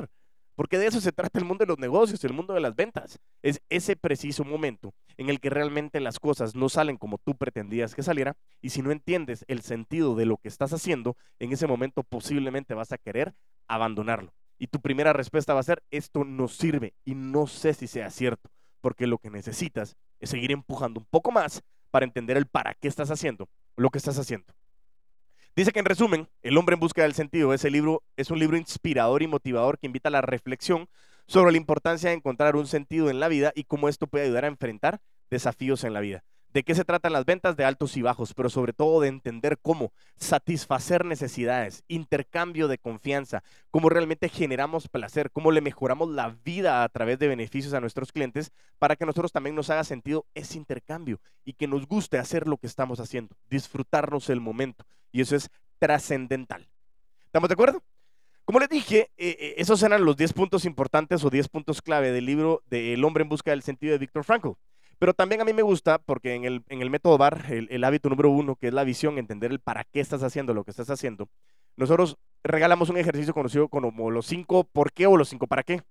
Porque 0.56 0.80
de 0.80 0.88
eso 0.88 1.00
se 1.00 1.12
trata 1.12 1.38
el 1.38 1.46
mundo 1.46 1.64
de 1.64 1.68
los 1.68 1.78
negocios, 1.78 2.24
el 2.24 2.34
mundo 2.34 2.56
de 2.56 2.62
las 2.62 2.76
ventas. 2.76 3.20
Es 3.44 3.62
ese 3.70 3.96
preciso 3.96 4.44
momento 4.44 4.92
en 5.16 5.30
el 5.30 5.40
que 5.40 5.52
realmente 5.52 6.00
las 6.00 6.20
cosas 6.20 6.56
no 6.56 6.68
salen 6.68 6.98
como 6.98 7.20
tú 7.20 7.38
pretendías 7.38 7.94
que 7.94 8.02
saliera. 8.02 8.36
Y 8.60 8.72
si 8.72 8.82
no 8.82 8.90
entiendes 8.90 9.46
el 9.48 9.62
sentido 9.62 10.16
de 10.16 10.26
lo 10.26 10.38
que 10.38 10.48
estás 10.48 10.74
haciendo, 10.74 11.16
en 11.38 11.52
ese 11.52 11.68
momento 11.68 12.02
posiblemente 12.02 12.74
vas 12.74 12.92
a 12.92 12.98
querer 12.98 13.36
abandonarlo. 13.68 14.34
Y 14.58 14.68
tu 14.68 14.82
primera 14.82 15.14
respuesta 15.14 15.54
va 15.54 15.60
a 15.60 15.64
ser, 15.64 15.84
esto 15.92 16.24
no 16.24 16.48
sirve 16.48 16.96
y 17.06 17.14
no 17.14 17.46
sé 17.46 17.76
si 17.76 17.86
sea 17.86 18.10
cierto, 18.10 18.50
porque 18.82 19.06
lo 19.06 19.20
que 19.20 19.30
necesitas 19.30 19.96
es 20.20 20.30
seguir 20.30 20.52
empujando 20.52 21.00
un 21.00 21.06
poco 21.10 21.32
más 21.32 21.62
para 21.92 22.06
entender 22.06 22.38
el 22.38 22.48
para 22.48 22.74
qué 22.74 22.88
estás 22.88 23.12
haciendo 23.12 23.50
lo 23.76 23.90
que 23.90 23.98
estás 23.98 24.18
haciendo. 24.18 24.54
Dice 25.56 25.72
que 25.72 25.80
en 25.80 25.86
resumen, 25.86 26.30
El 26.42 26.58
hombre 26.58 26.76
en 26.76 26.80
busca 26.80 27.02
del 27.02 27.14
sentido, 27.14 27.54
ese 27.54 27.72
libro 27.72 28.04
es 28.16 28.30
un 28.30 28.40
libro 28.40 28.58
inspirador 28.58 29.24
y 29.24 29.28
motivador 29.28 29.80
que 29.80 29.88
invita 29.88 30.10
a 30.10 30.12
la 30.12 30.22
reflexión 30.22 30.88
sobre 31.28 31.52
la 31.52 31.58
importancia 31.58 32.10
de 32.10 32.16
encontrar 32.16 32.56
un 32.56 32.68
sentido 32.68 33.10
en 33.10 33.20
la 33.20 33.28
vida 33.28 33.52
y 33.56 33.64
cómo 33.64 33.90
esto 33.90 34.08
puede 34.08 34.26
ayudar 34.26 34.46
a 34.46 34.50
enfrentar 34.50 35.02
desafíos 35.30 35.84
en 35.84 35.94
la 35.94 36.00
vida 36.00 36.24
de 36.58 36.64
qué 36.64 36.74
se 36.74 36.86
tratan 36.86 37.14
las 37.14 37.24
ventas 37.24 37.56
de 37.56 37.66
altos 37.66 37.98
y 37.98 38.02
bajos, 38.02 38.34
pero 38.34 38.50
sobre 38.50 38.74
todo 38.74 39.00
de 39.00 39.10
entender 39.10 39.60
cómo 39.62 39.92
satisfacer 40.16 41.06
necesidades, 41.06 41.84
intercambio 41.88 42.68
de 42.68 42.80
confianza, 42.80 43.44
cómo 43.70 43.90
realmente 43.90 44.28
generamos 44.28 44.88
placer, 44.88 45.30
cómo 45.30 45.52
le 45.52 45.62
mejoramos 45.62 46.10
la 46.10 46.36
vida 46.44 46.84
a 46.84 46.90
través 46.90 47.20
de 47.20 47.28
beneficios 47.28 47.76
a 47.76 47.80
nuestros 47.80 48.12
clientes 48.12 48.52
para 48.80 48.96
que 48.96 49.04
a 49.04 49.06
nosotros 49.06 49.32
también 49.32 49.56
nos 49.56 49.70
haga 49.70 49.84
sentido 49.84 50.26
ese 50.34 50.58
intercambio 50.58 51.20
y 51.46 51.54
que 51.54 51.68
nos 51.68 51.86
guste 51.86 52.18
hacer 52.18 52.48
lo 52.48 52.58
que 52.58 52.66
estamos 52.66 53.00
haciendo, 53.00 53.36
disfrutarnos 53.52 54.28
el 54.32 54.42
momento. 54.42 54.84
Y 55.12 55.22
eso 55.22 55.36
es 55.36 55.52
trascendental. 55.78 56.68
¿Estamos 57.24 57.50
de 57.50 57.54
acuerdo? 57.54 57.84
Como 58.46 58.58
les 58.58 58.70
dije, 58.70 59.12
eh, 59.16 59.38
eh, 59.40 59.56
esos 59.58 59.84
eran 59.84 60.04
los 60.04 60.18
10 60.18 60.34
puntos 60.34 60.66
importantes 60.66 61.24
o 61.24 61.30
10 61.30 61.50
puntos 61.50 61.84
clave 61.84 62.12
del 62.12 62.26
libro 62.26 62.64
de 62.66 62.96
El 62.96 63.04
hombre 63.04 63.22
en 63.22 63.30
busca 63.30 63.52
del 63.52 63.62
sentido 63.62 63.92
de 63.92 64.00
Víctor 64.00 64.24
Frankl. 64.24 64.54
Pero 65.00 65.14
también 65.14 65.42
a 65.42 65.46
mí 65.46 65.54
me 65.54 65.62
gusta 65.62 66.00
porque 66.00 66.34
en 66.34 66.46
el, 66.46 66.64
en 66.70 66.82
el 66.82 66.90
método 66.90 67.18
VAR, 67.18 67.46
el, 67.52 67.84
hábito 67.84 68.10
número 68.10 68.32
uno, 68.32 68.56
que 68.56 68.68
es 68.68 68.74
la 68.74 68.84
visión, 68.84 69.18
entender 69.18 69.52
el 69.52 69.60
para 69.60 69.84
qué 69.84 70.00
estás 70.00 70.24
haciendo 70.24 70.54
lo 70.54 70.64
que 70.64 70.72
estás 70.72 70.90
haciendo, 70.90 71.30
nosotros 71.76 72.18
regalamos 72.44 72.90
un 72.90 72.98
ejercicio 72.98 73.34
conocido 73.34 73.68
como 73.68 74.10
los 74.10 74.26
5 74.26 74.64
por 74.66 74.92
qué 74.92 75.06
o 75.06 75.18
los 75.18 75.30
5 75.30 75.46
para 75.48 75.64
qué. 75.64 75.82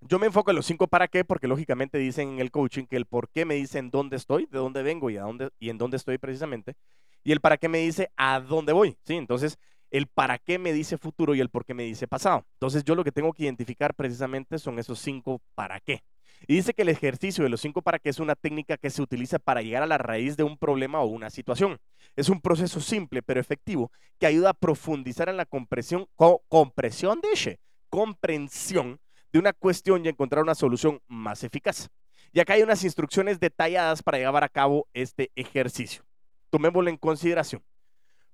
Yo 0.00 0.18
me 0.18 0.26
enfoco 0.26 0.50
en 0.50 0.56
los 0.56 0.66
5 0.66 0.86
para 0.86 1.08
qué 1.08 1.24
porque 1.24 1.48
lógicamente 1.48 1.98
dicen 1.98 2.34
en 2.34 2.38
el 2.38 2.50
coaching 2.50 2.84
que 2.84 2.96
el 2.96 3.04
por 3.04 3.28
qué 3.28 3.44
me 3.44 3.56
dice 3.56 3.78
en 3.78 3.90
dónde 3.90 4.16
estoy, 4.16 4.46
de 4.46 4.58
dónde 4.58 4.82
vengo 4.82 5.10
y, 5.10 5.16
a 5.16 5.22
dónde, 5.22 5.50
y 5.58 5.70
en 5.70 5.76
dónde 5.76 5.96
estoy 5.96 6.16
precisamente. 6.18 6.76
Y 7.24 7.32
el 7.32 7.40
para 7.40 7.58
qué 7.58 7.68
me 7.68 7.78
dice 7.78 8.10
a 8.16 8.40
dónde 8.40 8.72
voy. 8.72 8.96
¿sí? 9.04 9.16
Entonces, 9.16 9.58
el 9.90 10.06
para 10.06 10.38
qué 10.38 10.58
me 10.58 10.72
dice 10.72 10.96
futuro 10.96 11.34
y 11.34 11.40
el 11.40 11.50
por 11.50 11.64
qué 11.64 11.74
me 11.74 11.82
dice 11.82 12.06
pasado. 12.06 12.46
Entonces, 12.54 12.84
yo 12.84 12.94
lo 12.94 13.04
que 13.04 13.12
tengo 13.12 13.32
que 13.32 13.42
identificar 13.42 13.94
precisamente 13.94 14.58
son 14.58 14.78
esos 14.78 14.98
5 15.00 15.42
para 15.54 15.80
qué. 15.80 16.02
Y 16.46 16.54
dice 16.54 16.72
que 16.72 16.82
el 16.82 16.88
ejercicio 16.88 17.44
de 17.44 17.50
los 17.50 17.60
cinco 17.60 17.82
para 17.82 17.98
qué 17.98 18.10
es 18.10 18.20
una 18.20 18.34
técnica 18.34 18.76
que 18.76 18.90
se 18.90 19.02
utiliza 19.02 19.38
para 19.38 19.62
llegar 19.62 19.82
a 19.82 19.86
la 19.86 19.98
raíz 19.98 20.36
de 20.36 20.44
un 20.44 20.56
problema 20.56 21.00
o 21.00 21.06
una 21.06 21.30
situación. 21.30 21.78
Es 22.16 22.28
un 22.28 22.40
proceso 22.40 22.80
simple 22.80 23.22
pero 23.22 23.40
efectivo 23.40 23.90
que 24.18 24.26
ayuda 24.26 24.50
a 24.50 24.54
profundizar 24.54 25.28
en 25.28 25.36
la 25.36 25.46
compresión, 25.46 26.06
compresión 26.48 27.20
de 27.20 27.58
comprensión 27.90 29.00
de 29.32 29.38
una 29.38 29.52
cuestión 29.52 30.04
y 30.04 30.08
encontrar 30.08 30.42
una 30.42 30.54
solución 30.54 31.00
más 31.06 31.44
eficaz. 31.44 31.88
Y 32.32 32.40
acá 32.40 32.54
hay 32.54 32.62
unas 32.62 32.84
instrucciones 32.84 33.40
detalladas 33.40 34.02
para 34.02 34.18
llevar 34.18 34.44
a 34.44 34.48
cabo 34.48 34.86
este 34.92 35.30
ejercicio. 35.34 36.04
Tomémoslo 36.50 36.90
en 36.90 36.96
consideración. 36.96 37.62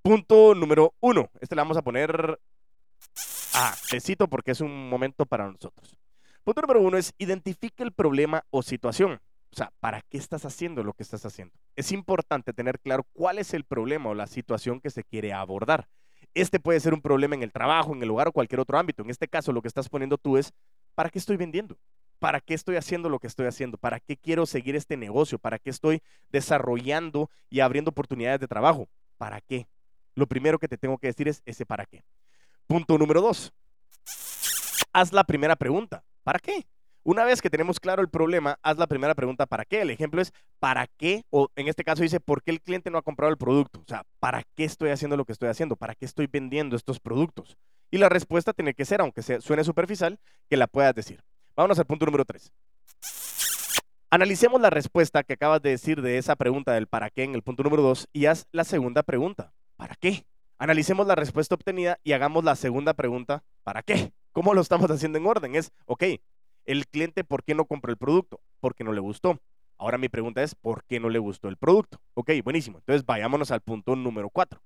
Punto 0.02 0.54
número 0.54 0.94
uno. 1.00 1.30
Este 1.40 1.54
le 1.54 1.62
vamos 1.62 1.76
a 1.76 1.82
poner 1.82 2.38
a 3.54 3.74
besito 3.90 4.28
porque 4.28 4.50
es 4.50 4.60
un 4.60 4.88
momento 4.88 5.26
para 5.26 5.50
nosotros. 5.50 5.96
Punto 6.44 6.60
número 6.60 6.82
uno 6.82 6.98
es 6.98 7.14
identifique 7.16 7.82
el 7.82 7.92
problema 7.92 8.44
o 8.50 8.62
situación. 8.62 9.18
O 9.50 9.56
sea, 9.56 9.72
¿para 9.80 10.02
qué 10.02 10.18
estás 10.18 10.44
haciendo 10.44 10.84
lo 10.84 10.92
que 10.92 11.02
estás 11.02 11.24
haciendo? 11.24 11.54
Es 11.74 11.90
importante 11.90 12.52
tener 12.52 12.78
claro 12.80 13.06
cuál 13.14 13.38
es 13.38 13.54
el 13.54 13.64
problema 13.64 14.10
o 14.10 14.14
la 14.14 14.26
situación 14.26 14.78
que 14.78 14.90
se 14.90 15.04
quiere 15.04 15.32
abordar. 15.32 15.88
Este 16.34 16.60
puede 16.60 16.80
ser 16.80 16.92
un 16.92 17.00
problema 17.00 17.34
en 17.34 17.42
el 17.42 17.50
trabajo, 17.50 17.94
en 17.94 18.02
el 18.02 18.10
hogar 18.10 18.28
o 18.28 18.32
cualquier 18.32 18.60
otro 18.60 18.76
ámbito. 18.76 19.02
En 19.02 19.08
este 19.08 19.26
caso, 19.26 19.52
lo 19.52 19.62
que 19.62 19.68
estás 19.68 19.88
poniendo 19.88 20.18
tú 20.18 20.36
es, 20.36 20.52
¿para 20.94 21.08
qué 21.08 21.18
estoy 21.18 21.38
vendiendo? 21.38 21.78
¿Para 22.18 22.40
qué 22.40 22.52
estoy 22.52 22.76
haciendo 22.76 23.08
lo 23.08 23.18
que 23.20 23.26
estoy 23.26 23.46
haciendo? 23.46 23.78
¿Para 23.78 24.00
qué 24.00 24.18
quiero 24.18 24.44
seguir 24.44 24.76
este 24.76 24.98
negocio? 24.98 25.38
¿Para 25.38 25.58
qué 25.58 25.70
estoy 25.70 26.02
desarrollando 26.30 27.30
y 27.48 27.60
abriendo 27.60 27.90
oportunidades 27.90 28.40
de 28.40 28.48
trabajo? 28.48 28.88
¿Para 29.16 29.40
qué? 29.40 29.66
Lo 30.14 30.26
primero 30.26 30.58
que 30.58 30.68
te 30.68 30.76
tengo 30.76 30.98
que 30.98 31.06
decir 31.06 31.26
es 31.26 31.42
ese 31.46 31.64
para 31.64 31.86
qué. 31.86 32.04
Punto 32.66 32.98
número 32.98 33.22
dos. 33.22 33.52
Haz 34.92 35.12
la 35.12 35.24
primera 35.24 35.56
pregunta. 35.56 36.04
¿Para 36.24 36.38
qué? 36.38 36.66
Una 37.04 37.24
vez 37.24 37.42
que 37.42 37.50
tenemos 37.50 37.78
claro 37.78 38.00
el 38.00 38.08
problema, 38.08 38.58
haz 38.62 38.78
la 38.78 38.86
primera 38.86 39.14
pregunta, 39.14 39.44
¿para 39.44 39.66
qué? 39.66 39.82
El 39.82 39.90
ejemplo 39.90 40.22
es, 40.22 40.32
¿para 40.58 40.86
qué? 40.86 41.22
O 41.28 41.48
en 41.54 41.68
este 41.68 41.84
caso 41.84 42.02
dice, 42.02 42.18
¿por 42.18 42.42
qué 42.42 42.50
el 42.50 42.62
cliente 42.62 42.90
no 42.90 42.96
ha 42.96 43.02
comprado 43.02 43.30
el 43.30 43.36
producto? 43.36 43.80
O 43.80 43.84
sea, 43.86 44.04
¿para 44.20 44.42
qué 44.54 44.64
estoy 44.64 44.88
haciendo 44.88 45.18
lo 45.18 45.26
que 45.26 45.32
estoy 45.32 45.50
haciendo? 45.50 45.76
¿Para 45.76 45.94
qué 45.94 46.06
estoy 46.06 46.26
vendiendo 46.26 46.76
estos 46.76 46.98
productos? 47.00 47.58
Y 47.90 47.98
la 47.98 48.08
respuesta 48.08 48.54
tiene 48.54 48.72
que 48.72 48.86
ser, 48.86 49.02
aunque 49.02 49.20
suene 49.22 49.64
superficial, 49.64 50.18
que 50.48 50.56
la 50.56 50.66
puedas 50.66 50.94
decir. 50.94 51.22
Vámonos 51.54 51.78
al 51.78 51.84
punto 51.84 52.06
número 52.06 52.24
tres. 52.24 52.50
Analicemos 54.08 54.60
la 54.62 54.70
respuesta 54.70 55.24
que 55.24 55.34
acabas 55.34 55.60
de 55.60 55.70
decir 55.70 56.00
de 56.00 56.16
esa 56.16 56.36
pregunta 56.36 56.72
del 56.72 56.86
para 56.86 57.10
qué 57.10 57.24
en 57.24 57.34
el 57.34 57.42
punto 57.42 57.64
número 57.64 57.82
dos 57.82 58.08
y 58.14 58.26
haz 58.26 58.46
la 58.50 58.64
segunda 58.64 59.02
pregunta. 59.02 59.52
¿Para 59.76 59.94
qué? 59.96 60.24
Analicemos 60.58 61.06
la 61.06 61.16
respuesta 61.16 61.54
obtenida 61.54 61.98
y 62.02 62.12
hagamos 62.12 62.44
la 62.44 62.56
segunda 62.56 62.94
pregunta. 62.94 63.44
¿Para 63.62 63.82
qué? 63.82 64.12
¿Cómo 64.34 64.52
lo 64.52 64.60
estamos 64.60 64.90
haciendo 64.90 65.16
en 65.16 65.26
orden? 65.26 65.54
Es, 65.54 65.70
ok, 65.86 66.02
el 66.64 66.88
cliente, 66.88 67.22
¿por 67.22 67.44
qué 67.44 67.54
no 67.54 67.66
compró 67.66 67.92
el 67.92 67.96
producto? 67.96 68.40
Porque 68.58 68.82
no 68.82 68.92
le 68.92 69.00
gustó. 69.00 69.40
Ahora 69.78 69.96
mi 69.96 70.08
pregunta 70.08 70.42
es, 70.42 70.56
¿por 70.56 70.82
qué 70.82 70.98
no 70.98 71.08
le 71.08 71.20
gustó 71.20 71.48
el 71.48 71.56
producto? 71.56 72.00
Ok, 72.14 72.32
buenísimo. 72.42 72.78
Entonces 72.78 73.06
vayámonos 73.06 73.52
al 73.52 73.60
punto 73.60 73.94
número 73.94 74.28
cuatro. 74.30 74.60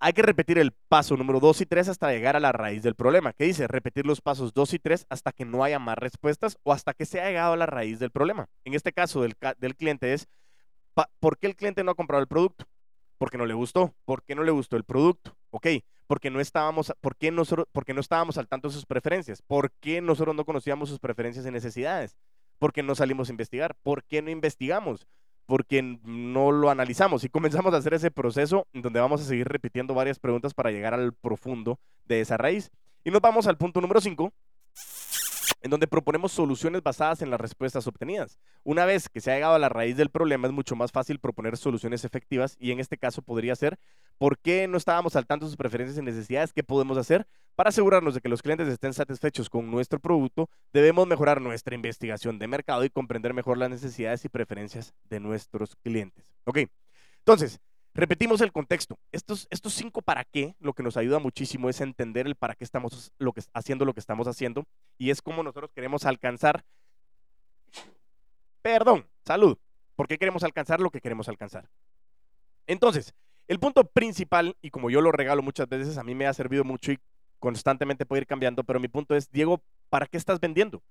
Hay 0.00 0.12
que 0.14 0.22
repetir 0.22 0.58
el 0.58 0.72
paso 0.72 1.16
número 1.16 1.38
dos 1.38 1.60
y 1.60 1.66
tres 1.66 1.88
hasta 1.88 2.10
llegar 2.10 2.34
a 2.34 2.40
la 2.40 2.50
raíz 2.50 2.82
del 2.82 2.96
problema. 2.96 3.32
¿Qué 3.32 3.44
dice? 3.44 3.68
Repetir 3.68 4.04
los 4.04 4.20
pasos 4.20 4.52
dos 4.52 4.74
y 4.74 4.80
tres 4.80 5.06
hasta 5.08 5.30
que 5.30 5.44
no 5.44 5.62
haya 5.62 5.78
más 5.78 5.96
respuestas 5.96 6.58
o 6.64 6.72
hasta 6.72 6.92
que 6.92 7.06
se 7.06 7.20
haya 7.20 7.28
llegado 7.28 7.52
a 7.52 7.56
la 7.56 7.66
raíz 7.66 8.00
del 8.00 8.10
problema. 8.10 8.48
En 8.64 8.74
este 8.74 8.92
caso 8.92 9.22
del, 9.22 9.36
del 9.58 9.76
cliente 9.76 10.12
es, 10.12 10.26
¿por 11.20 11.38
qué 11.38 11.46
el 11.46 11.54
cliente 11.54 11.84
no 11.84 11.92
ha 11.92 11.94
comprado 11.94 12.20
el 12.20 12.26
producto? 12.28 12.66
Porque 13.16 13.38
no 13.38 13.46
le 13.46 13.54
gustó. 13.54 13.94
¿Por 14.04 14.24
qué 14.24 14.34
no 14.34 14.42
le 14.42 14.50
gustó 14.50 14.76
el 14.76 14.82
producto? 14.82 15.36
Ok, 15.50 15.68
porque 16.06 16.30
no 16.30 16.40
estábamos, 16.40 16.92
¿por 17.00 17.16
qué 17.16 17.30
nosotros, 17.30 17.66
porque 17.72 17.94
no 17.94 18.00
estábamos 18.00 18.38
al 18.38 18.48
tanto 18.48 18.68
de 18.68 18.74
sus 18.74 18.86
preferencias? 18.86 19.42
¿Por 19.42 19.72
qué 19.80 20.00
nosotros 20.00 20.34
no 20.34 20.44
conocíamos 20.44 20.88
sus 20.88 20.98
preferencias 20.98 21.46
y 21.46 21.50
necesidades? 21.50 22.16
¿Por 22.58 22.72
qué 22.72 22.82
no 22.82 22.94
salimos 22.94 23.28
a 23.28 23.32
investigar? 23.32 23.74
¿Por 23.82 24.04
qué 24.04 24.22
no 24.22 24.30
investigamos? 24.30 25.06
Porque 25.46 25.82
no 25.82 26.52
lo 26.52 26.70
analizamos 26.70 27.24
y 27.24 27.28
comenzamos 27.28 27.74
a 27.74 27.78
hacer 27.78 27.94
ese 27.94 28.10
proceso 28.10 28.66
donde 28.72 29.00
vamos 29.00 29.20
a 29.20 29.24
seguir 29.24 29.48
repitiendo 29.48 29.94
varias 29.94 30.18
preguntas 30.18 30.54
para 30.54 30.70
llegar 30.70 30.94
al 30.94 31.12
profundo 31.12 31.78
de 32.04 32.20
esa 32.20 32.36
raíz. 32.36 32.70
Y 33.04 33.10
nos 33.10 33.20
vamos 33.20 33.46
al 33.46 33.58
punto 33.58 33.80
número 33.80 34.00
5, 34.00 34.32
en 35.64 35.70
donde 35.70 35.86
proponemos 35.86 36.30
soluciones 36.30 36.82
basadas 36.82 37.22
en 37.22 37.30
las 37.30 37.40
respuestas 37.40 37.86
obtenidas. 37.86 38.38
Una 38.64 38.84
vez 38.84 39.08
que 39.08 39.22
se 39.22 39.32
ha 39.32 39.34
llegado 39.34 39.54
a 39.54 39.58
la 39.58 39.70
raíz 39.70 39.96
del 39.96 40.10
problema, 40.10 40.46
es 40.46 40.52
mucho 40.52 40.76
más 40.76 40.92
fácil 40.92 41.18
proponer 41.18 41.56
soluciones 41.56 42.04
efectivas 42.04 42.54
y 42.60 42.70
en 42.70 42.80
este 42.80 42.98
caso 42.98 43.22
podría 43.22 43.56
ser 43.56 43.78
por 44.18 44.38
qué 44.38 44.68
no 44.68 44.76
estábamos 44.76 45.16
al 45.16 45.26
tanto 45.26 45.46
de 45.46 45.50
sus 45.50 45.56
preferencias 45.56 45.96
y 45.96 46.02
necesidades, 46.02 46.52
qué 46.52 46.62
podemos 46.62 46.98
hacer 46.98 47.26
para 47.54 47.70
asegurarnos 47.70 48.12
de 48.12 48.20
que 48.20 48.28
los 48.28 48.42
clientes 48.42 48.68
estén 48.68 48.92
satisfechos 48.92 49.48
con 49.48 49.70
nuestro 49.70 49.98
producto, 50.00 50.50
debemos 50.74 51.06
mejorar 51.06 51.40
nuestra 51.40 51.74
investigación 51.74 52.38
de 52.38 52.46
mercado 52.46 52.84
y 52.84 52.90
comprender 52.90 53.32
mejor 53.32 53.56
las 53.56 53.70
necesidades 53.70 54.22
y 54.26 54.28
preferencias 54.28 54.92
de 55.08 55.18
nuestros 55.18 55.76
clientes. 55.76 56.26
Ok, 56.44 56.58
entonces, 57.20 57.58
Repetimos 57.94 58.40
el 58.40 58.50
contexto. 58.50 58.98
Estos, 59.12 59.46
estos 59.50 59.72
cinco 59.72 60.02
para 60.02 60.24
qué, 60.24 60.56
lo 60.58 60.72
que 60.72 60.82
nos 60.82 60.96
ayuda 60.96 61.20
muchísimo 61.20 61.68
es 61.68 61.80
entender 61.80 62.26
el 62.26 62.34
para 62.34 62.54
qué 62.54 62.64
estamos 62.64 63.12
haciendo 63.52 63.84
lo 63.84 63.94
que 63.94 64.00
estamos 64.00 64.26
haciendo 64.26 64.64
y 64.98 65.10
es 65.10 65.22
cómo 65.22 65.42
nosotros 65.42 65.70
queremos 65.72 66.04
alcanzar, 66.04 66.64
perdón, 68.62 69.06
salud, 69.24 69.56
¿por 69.94 70.08
qué 70.08 70.18
queremos 70.18 70.42
alcanzar 70.42 70.80
lo 70.80 70.90
que 70.90 71.00
queremos 71.00 71.28
alcanzar? 71.28 71.68
Entonces, 72.66 73.14
el 73.46 73.60
punto 73.60 73.84
principal, 73.84 74.56
y 74.60 74.70
como 74.70 74.90
yo 74.90 75.00
lo 75.00 75.12
regalo 75.12 75.42
muchas 75.42 75.68
veces, 75.68 75.96
a 75.96 76.02
mí 76.02 76.14
me 76.14 76.26
ha 76.26 76.34
servido 76.34 76.64
mucho 76.64 76.90
y 76.90 76.98
constantemente 77.38 78.06
puede 78.06 78.22
ir 78.22 78.26
cambiando, 78.26 78.64
pero 78.64 78.80
mi 78.80 78.88
punto 78.88 79.14
es, 79.14 79.30
Diego, 79.30 79.62
¿para 79.88 80.06
qué 80.06 80.16
estás 80.16 80.40
vendiendo? 80.40 80.82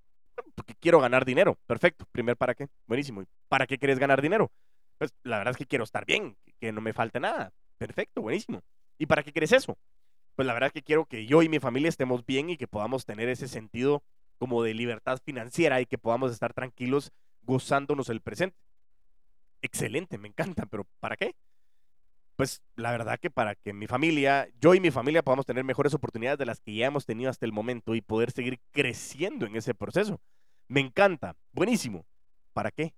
Porque 0.56 0.76
quiero 0.76 1.00
ganar 1.00 1.26
dinero. 1.26 1.58
Perfecto. 1.66 2.06
Primer 2.12 2.38
para 2.38 2.56
qué. 2.56 2.68
Buenísimo. 2.88 3.24
¿Para 3.50 3.68
qué 3.68 3.78
quieres 3.78 4.00
ganar 4.00 4.22
dinero? 4.22 4.52
Pues 4.98 5.14
la 5.24 5.38
verdad 5.38 5.52
es 5.52 5.58
que 5.58 5.66
quiero 5.66 5.84
estar 5.84 6.06
bien, 6.06 6.36
que 6.64 6.72
no 6.72 6.80
me 6.80 6.94
falte 6.94 7.20
nada. 7.20 7.52
Perfecto, 7.78 8.22
buenísimo. 8.22 8.64
¿Y 8.98 9.06
para 9.06 9.22
qué 9.22 9.34
quieres 9.34 9.52
eso? 9.52 9.78
Pues 10.34 10.46
la 10.46 10.54
verdad 10.54 10.72
que 10.72 10.82
quiero 10.82 11.06
que 11.06 11.26
yo 11.26 11.42
y 11.44 11.50
mi 11.50 11.60
familia 11.60 11.90
estemos 11.90 12.26
bien 12.26 12.50
y 12.50 12.56
que 12.56 12.70
podamos 12.70 13.04
tener 13.04 13.28
ese 13.28 13.50
sentido 13.50 14.02
como 14.38 14.64
de 14.64 14.74
libertad 14.74 15.20
financiera 15.26 15.82
y 15.82 15.86
que 15.86 15.98
podamos 15.98 16.32
estar 16.32 16.54
tranquilos 16.54 17.12
gozándonos 17.42 18.08
el 18.08 18.22
presente. 18.22 18.56
Excelente, 19.62 20.18
me 20.18 20.30
encanta, 20.30 20.66
pero 20.66 20.88
¿para 21.02 21.18
qué? 21.18 21.36
Pues 22.38 22.62
la 22.78 22.92
verdad 22.92 23.20
que 23.20 23.30
para 23.30 23.56
que 23.56 23.74
mi 23.74 23.86
familia, 23.86 24.48
yo 24.62 24.74
y 24.74 24.80
mi 24.80 24.90
familia 24.90 25.22
podamos 25.22 25.46
tener 25.46 25.66
mejores 25.66 25.94
oportunidades 25.94 26.40
de 26.40 26.46
las 26.46 26.62
que 26.62 26.76
ya 26.76 26.86
hemos 26.86 27.06
tenido 27.06 27.30
hasta 27.30 27.46
el 27.46 27.52
momento 27.52 27.94
y 27.94 28.00
poder 28.00 28.32
seguir 28.32 28.62
creciendo 28.72 29.46
en 29.46 29.58
ese 29.58 29.76
proceso. 29.76 30.22
Me 30.70 30.80
encanta, 30.80 31.36
buenísimo. 31.52 32.06
¿Para 32.54 32.72
qué? 32.72 32.94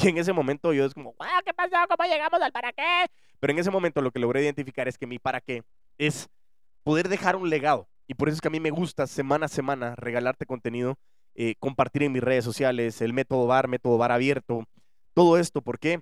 Y 0.00 0.08
en 0.08 0.18
ese 0.18 0.32
momento 0.32 0.72
yo 0.72 0.84
es 0.84 0.94
como, 0.94 1.14
¿qué 1.44 1.52
pasó? 1.52 1.76
¿Cómo 1.88 2.08
llegamos 2.08 2.40
al 2.40 2.52
para 2.52 2.72
qué? 2.72 3.06
Pero 3.40 3.52
en 3.52 3.58
ese 3.58 3.70
momento 3.70 4.00
lo 4.00 4.12
que 4.12 4.20
logré 4.20 4.42
identificar 4.42 4.86
es 4.86 4.96
que 4.96 5.06
mi 5.06 5.18
para 5.18 5.40
qué 5.40 5.62
es 5.98 6.28
poder 6.84 7.08
dejar 7.08 7.34
un 7.36 7.50
legado. 7.50 7.88
Y 8.06 8.14
por 8.14 8.28
eso 8.28 8.36
es 8.36 8.40
que 8.40 8.48
a 8.48 8.50
mí 8.50 8.60
me 8.60 8.70
gusta 8.70 9.06
semana 9.06 9.46
a 9.46 9.48
semana 9.48 9.94
regalarte 9.96 10.46
contenido, 10.46 10.96
eh, 11.34 11.54
compartir 11.58 12.04
en 12.04 12.12
mis 12.12 12.22
redes 12.22 12.44
sociales, 12.44 13.00
el 13.02 13.12
método 13.12 13.46
bar, 13.46 13.68
método 13.68 13.98
bar 13.98 14.12
abierto, 14.12 14.64
todo 15.14 15.36
esto. 15.36 15.62
¿Por 15.62 15.78
qué? 15.78 16.00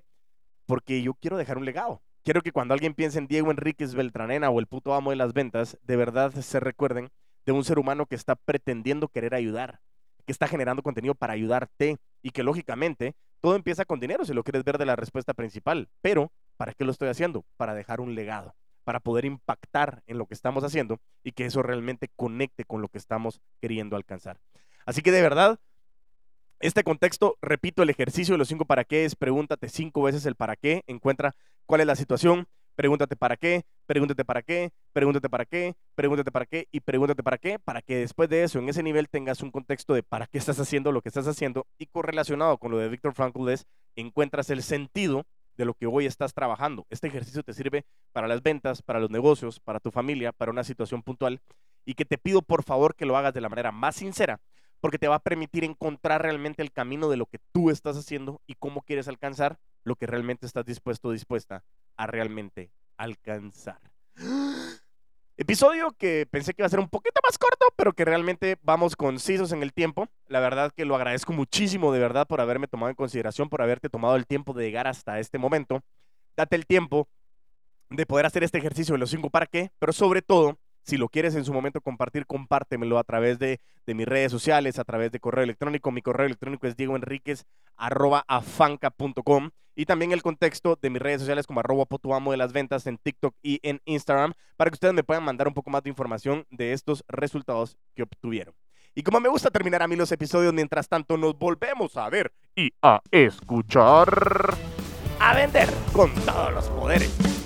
Porque 0.65 1.01
yo 1.01 1.13
quiero 1.15 1.37
dejar 1.37 1.57
un 1.57 1.65
legado. 1.65 2.01
Quiero 2.23 2.41
que 2.41 2.51
cuando 2.51 2.73
alguien 2.73 2.93
piense 2.93 3.17
en 3.17 3.27
Diego 3.27 3.51
Enríquez 3.51 3.95
Beltranena 3.95 4.49
o 4.49 4.59
el 4.59 4.67
puto 4.67 4.93
amo 4.93 5.09
de 5.09 5.15
las 5.15 5.33
ventas, 5.33 5.77
de 5.81 5.95
verdad 5.95 6.31
se 6.33 6.59
recuerden 6.59 7.09
de 7.45 7.51
un 7.51 7.63
ser 7.63 7.79
humano 7.79 8.05
que 8.05 8.15
está 8.15 8.35
pretendiendo 8.35 9.07
querer 9.07 9.33
ayudar, 9.33 9.79
que 10.27 10.33
está 10.33 10.47
generando 10.47 10.83
contenido 10.83 11.15
para 11.15 11.33
ayudarte 11.33 11.97
y 12.21 12.31
que 12.31 12.43
lógicamente 12.43 13.15
todo 13.39 13.55
empieza 13.55 13.85
con 13.85 14.01
dinero, 14.01 14.25
si 14.25 14.33
lo 14.33 14.43
quieres 14.43 14.65
ver 14.65 14.77
de 14.77 14.85
la 14.85 14.97
respuesta 14.97 15.33
principal. 15.33 15.87
Pero, 16.01 16.33
¿para 16.57 16.73
qué 16.73 16.83
lo 16.83 16.91
estoy 16.91 17.07
haciendo? 17.07 17.45
Para 17.55 17.73
dejar 17.73 18.01
un 18.01 18.13
legado, 18.13 18.53
para 18.83 18.99
poder 18.99 19.23
impactar 19.23 20.03
en 20.05 20.17
lo 20.17 20.25
que 20.25 20.33
estamos 20.33 20.65
haciendo 20.65 20.99
y 21.23 21.31
que 21.31 21.45
eso 21.45 21.63
realmente 21.63 22.09
conecte 22.13 22.65
con 22.65 22.81
lo 22.81 22.89
que 22.89 22.97
estamos 22.97 23.39
queriendo 23.61 23.95
alcanzar. 23.95 24.37
Así 24.85 25.01
que 25.01 25.13
de 25.13 25.21
verdad, 25.21 25.59
este 26.59 26.83
contexto, 26.83 27.37
repito, 27.41 27.81
el 27.81 27.89
ejercicio 27.89 28.33
de 28.33 28.39
los 28.39 28.49
cinco 28.49 28.65
para 28.65 28.83
qué 28.83 29.05
es 29.05 29.15
pregúntate 29.15 29.69
cinco 29.69 30.01
veces 30.01 30.25
el 30.25 30.35
para 30.35 30.57
qué, 30.57 30.83
encuentra 30.87 31.35
cuál 31.65 31.79
es 31.81 31.87
la 31.87 31.95
situación, 31.95 32.47
pregúntate 32.77 33.15
para 33.15 33.35
qué, 33.35 33.63
pregúntate 33.87 34.23
para 34.23 34.43
qué, 34.43 34.71
pregúntate 34.93 35.29
para 35.29 35.45
qué, 35.45 35.73
pregúntate 35.95 36.31
para 36.31 36.45
qué 36.45 36.67
y 36.71 36.79
pregúntate 36.79 37.23
para 37.23 37.37
qué, 37.39 37.57
para 37.57 37.81
que 37.81 37.97
después 37.97 38.29
de 38.29 38.43
eso, 38.43 38.59
en 38.59 38.69
ese 38.69 38.83
nivel, 38.83 39.09
tengas 39.09 39.41
un 39.41 39.49
contexto 39.49 39.95
de 39.95 40.03
para 40.03 40.27
qué 40.27 40.37
estás 40.37 40.59
haciendo 40.59 40.91
lo 40.91 41.01
que 41.01 41.09
estás 41.09 41.27
haciendo 41.27 41.65
y 41.79 41.87
correlacionado 41.87 42.59
con 42.59 42.69
lo 42.71 42.77
de 42.77 42.87
Víctor 42.87 43.15
Frankl 43.15 43.49
es, 43.49 43.65
encuentras 43.95 44.51
el 44.51 44.61
sentido 44.61 45.25
de 45.55 45.65
lo 45.65 45.73
que 45.73 45.87
hoy 45.87 46.05
estás 46.05 46.35
trabajando. 46.35 46.85
Este 46.91 47.07
ejercicio 47.07 47.41
te 47.41 47.53
sirve 47.53 47.83
para 48.11 48.27
las 48.27 48.43
ventas, 48.43 48.83
para 48.83 48.99
los 48.99 49.09
negocios, 49.09 49.59
para 49.59 49.79
tu 49.79 49.89
familia, 49.89 50.31
para 50.31 50.51
una 50.51 50.63
situación 50.63 51.01
puntual 51.01 51.41
y 51.83 51.95
que 51.95 52.05
te 52.05 52.19
pido 52.19 52.43
por 52.43 52.61
favor 52.61 52.93
que 52.93 53.07
lo 53.07 53.17
hagas 53.17 53.33
de 53.33 53.41
la 53.41 53.49
manera 53.49 53.71
más 53.71 53.95
sincera 53.95 54.39
porque 54.79 54.99
te 54.99 55.07
va 55.07 55.15
a 55.15 55.19
permitir 55.19 55.63
encontrar 55.63 56.21
realmente 56.21 56.61
el 56.61 56.71
camino 56.71 57.09
de 57.09 57.17
lo 57.17 57.25
que 57.25 57.39
tú 57.51 57.71
estás 57.71 57.97
haciendo 57.97 58.39
y 58.45 58.53
cómo 58.53 58.83
quieres 58.83 59.07
alcanzar 59.07 59.57
lo 59.83 59.95
que 59.95 60.05
realmente 60.05 60.45
estás 60.45 60.65
dispuesto 60.65 61.07
o 61.07 61.11
dispuesta 61.11 61.63
a 61.97 62.07
realmente 62.07 62.71
alcanzar. 62.95 63.79
Episodio 65.39 65.91
que 65.91 66.25
pensé 66.31 66.53
que 66.53 66.63
iba 66.63 66.65
a 66.65 66.69
ser 66.69 66.79
un 66.79 66.89
poquito 66.89 67.19
más 67.23 67.37
corto, 67.37 67.67
pero 67.75 67.93
que 67.93 68.05
realmente 68.05 68.57
vamos 68.63 68.95
concisos 68.95 69.51
en 69.51 69.61
el 69.61 69.71
tiempo. 69.71 70.07
La 70.27 70.39
verdad 70.39 70.71
que 70.75 70.83
lo 70.83 70.95
agradezco 70.95 71.31
muchísimo 71.31 71.91
de 71.91 71.99
verdad 71.99 72.25
por 72.25 72.41
haberme 72.41 72.67
tomado 72.67 72.89
en 72.89 72.95
consideración, 72.95 73.47
por 73.47 73.61
haberte 73.61 73.89
tomado 73.89 74.15
el 74.15 74.25
tiempo 74.25 74.53
de 74.53 74.65
llegar 74.65 74.87
hasta 74.87 75.19
este 75.19 75.37
momento. 75.37 75.83
Date 76.35 76.55
el 76.55 76.65
tiempo 76.65 77.07
de 77.89 78.05
poder 78.07 78.25
hacer 78.25 78.43
este 78.43 78.57
ejercicio 78.57 78.93
de 78.93 78.99
los 78.99 79.11
cinco 79.11 79.29
para 79.29 79.45
qué, 79.45 79.71
pero 79.77 79.93
sobre 79.93 80.23
todo, 80.23 80.57
si 80.87 80.97
lo 80.97 81.09
quieres 81.09 81.35
en 81.35 81.43
su 81.43 81.51
momento 81.53 81.81
compartir, 81.81 82.25
compártemelo 82.25 82.97
a 82.97 83.03
través 83.03 83.37
de, 83.39 83.59
mis 83.85 84.07
redes 84.07 84.31
sociales, 84.31 84.79
a 84.79 84.85
través 84.85 85.11
de 85.11 85.19
correo 85.19 85.43
electrónico. 85.43 85.91
Mi 85.91 86.01
correo 86.01 86.25
electrónico 86.25 86.65
es 86.65 86.77
diegoenriquez.afanca.com 86.77 89.49
y 89.75 89.85
también 89.85 90.13
el 90.13 90.23
contexto 90.23 90.79
de 90.81 90.89
mis 90.89 91.01
redes 91.01 91.19
sociales 91.19 91.45
como 91.45 91.59
arroba 91.59 91.83
potuamo 91.85 92.31
de 92.31 92.37
las 92.37 92.53
ventas 92.53 92.87
en 92.87 92.97
TikTok 92.97 93.35
y 93.43 93.59
en 93.63 93.81
Instagram 93.85 94.31
para 94.55 94.71
que 94.71 94.75
ustedes 94.75 94.93
me 94.93 95.03
puedan 95.03 95.25
mandar 95.25 95.49
un 95.49 95.53
poco 95.53 95.69
más 95.69 95.83
de 95.83 95.89
información 95.89 96.45
de 96.49 96.71
estos 96.71 97.03
resultados 97.09 97.77
que 97.93 98.03
obtuvieron. 98.03 98.55
Y 98.95 99.03
como 99.03 99.19
me 99.19 99.27
gusta 99.29 99.51
terminar 99.51 99.83
a 99.83 99.87
mí 99.87 99.97
los 99.97 100.13
episodios, 100.13 100.53
mientras 100.53 100.87
tanto 100.87 101.17
nos 101.17 101.37
volvemos 101.37 101.97
a 101.97 102.09
ver 102.09 102.31
y 102.55 102.71
a 102.81 103.01
escuchar, 103.11 104.55
a 105.19 105.35
vender 105.35 105.67
con 105.91 106.13
todos 106.25 106.53
los 106.53 106.69
poderes. 106.69 107.36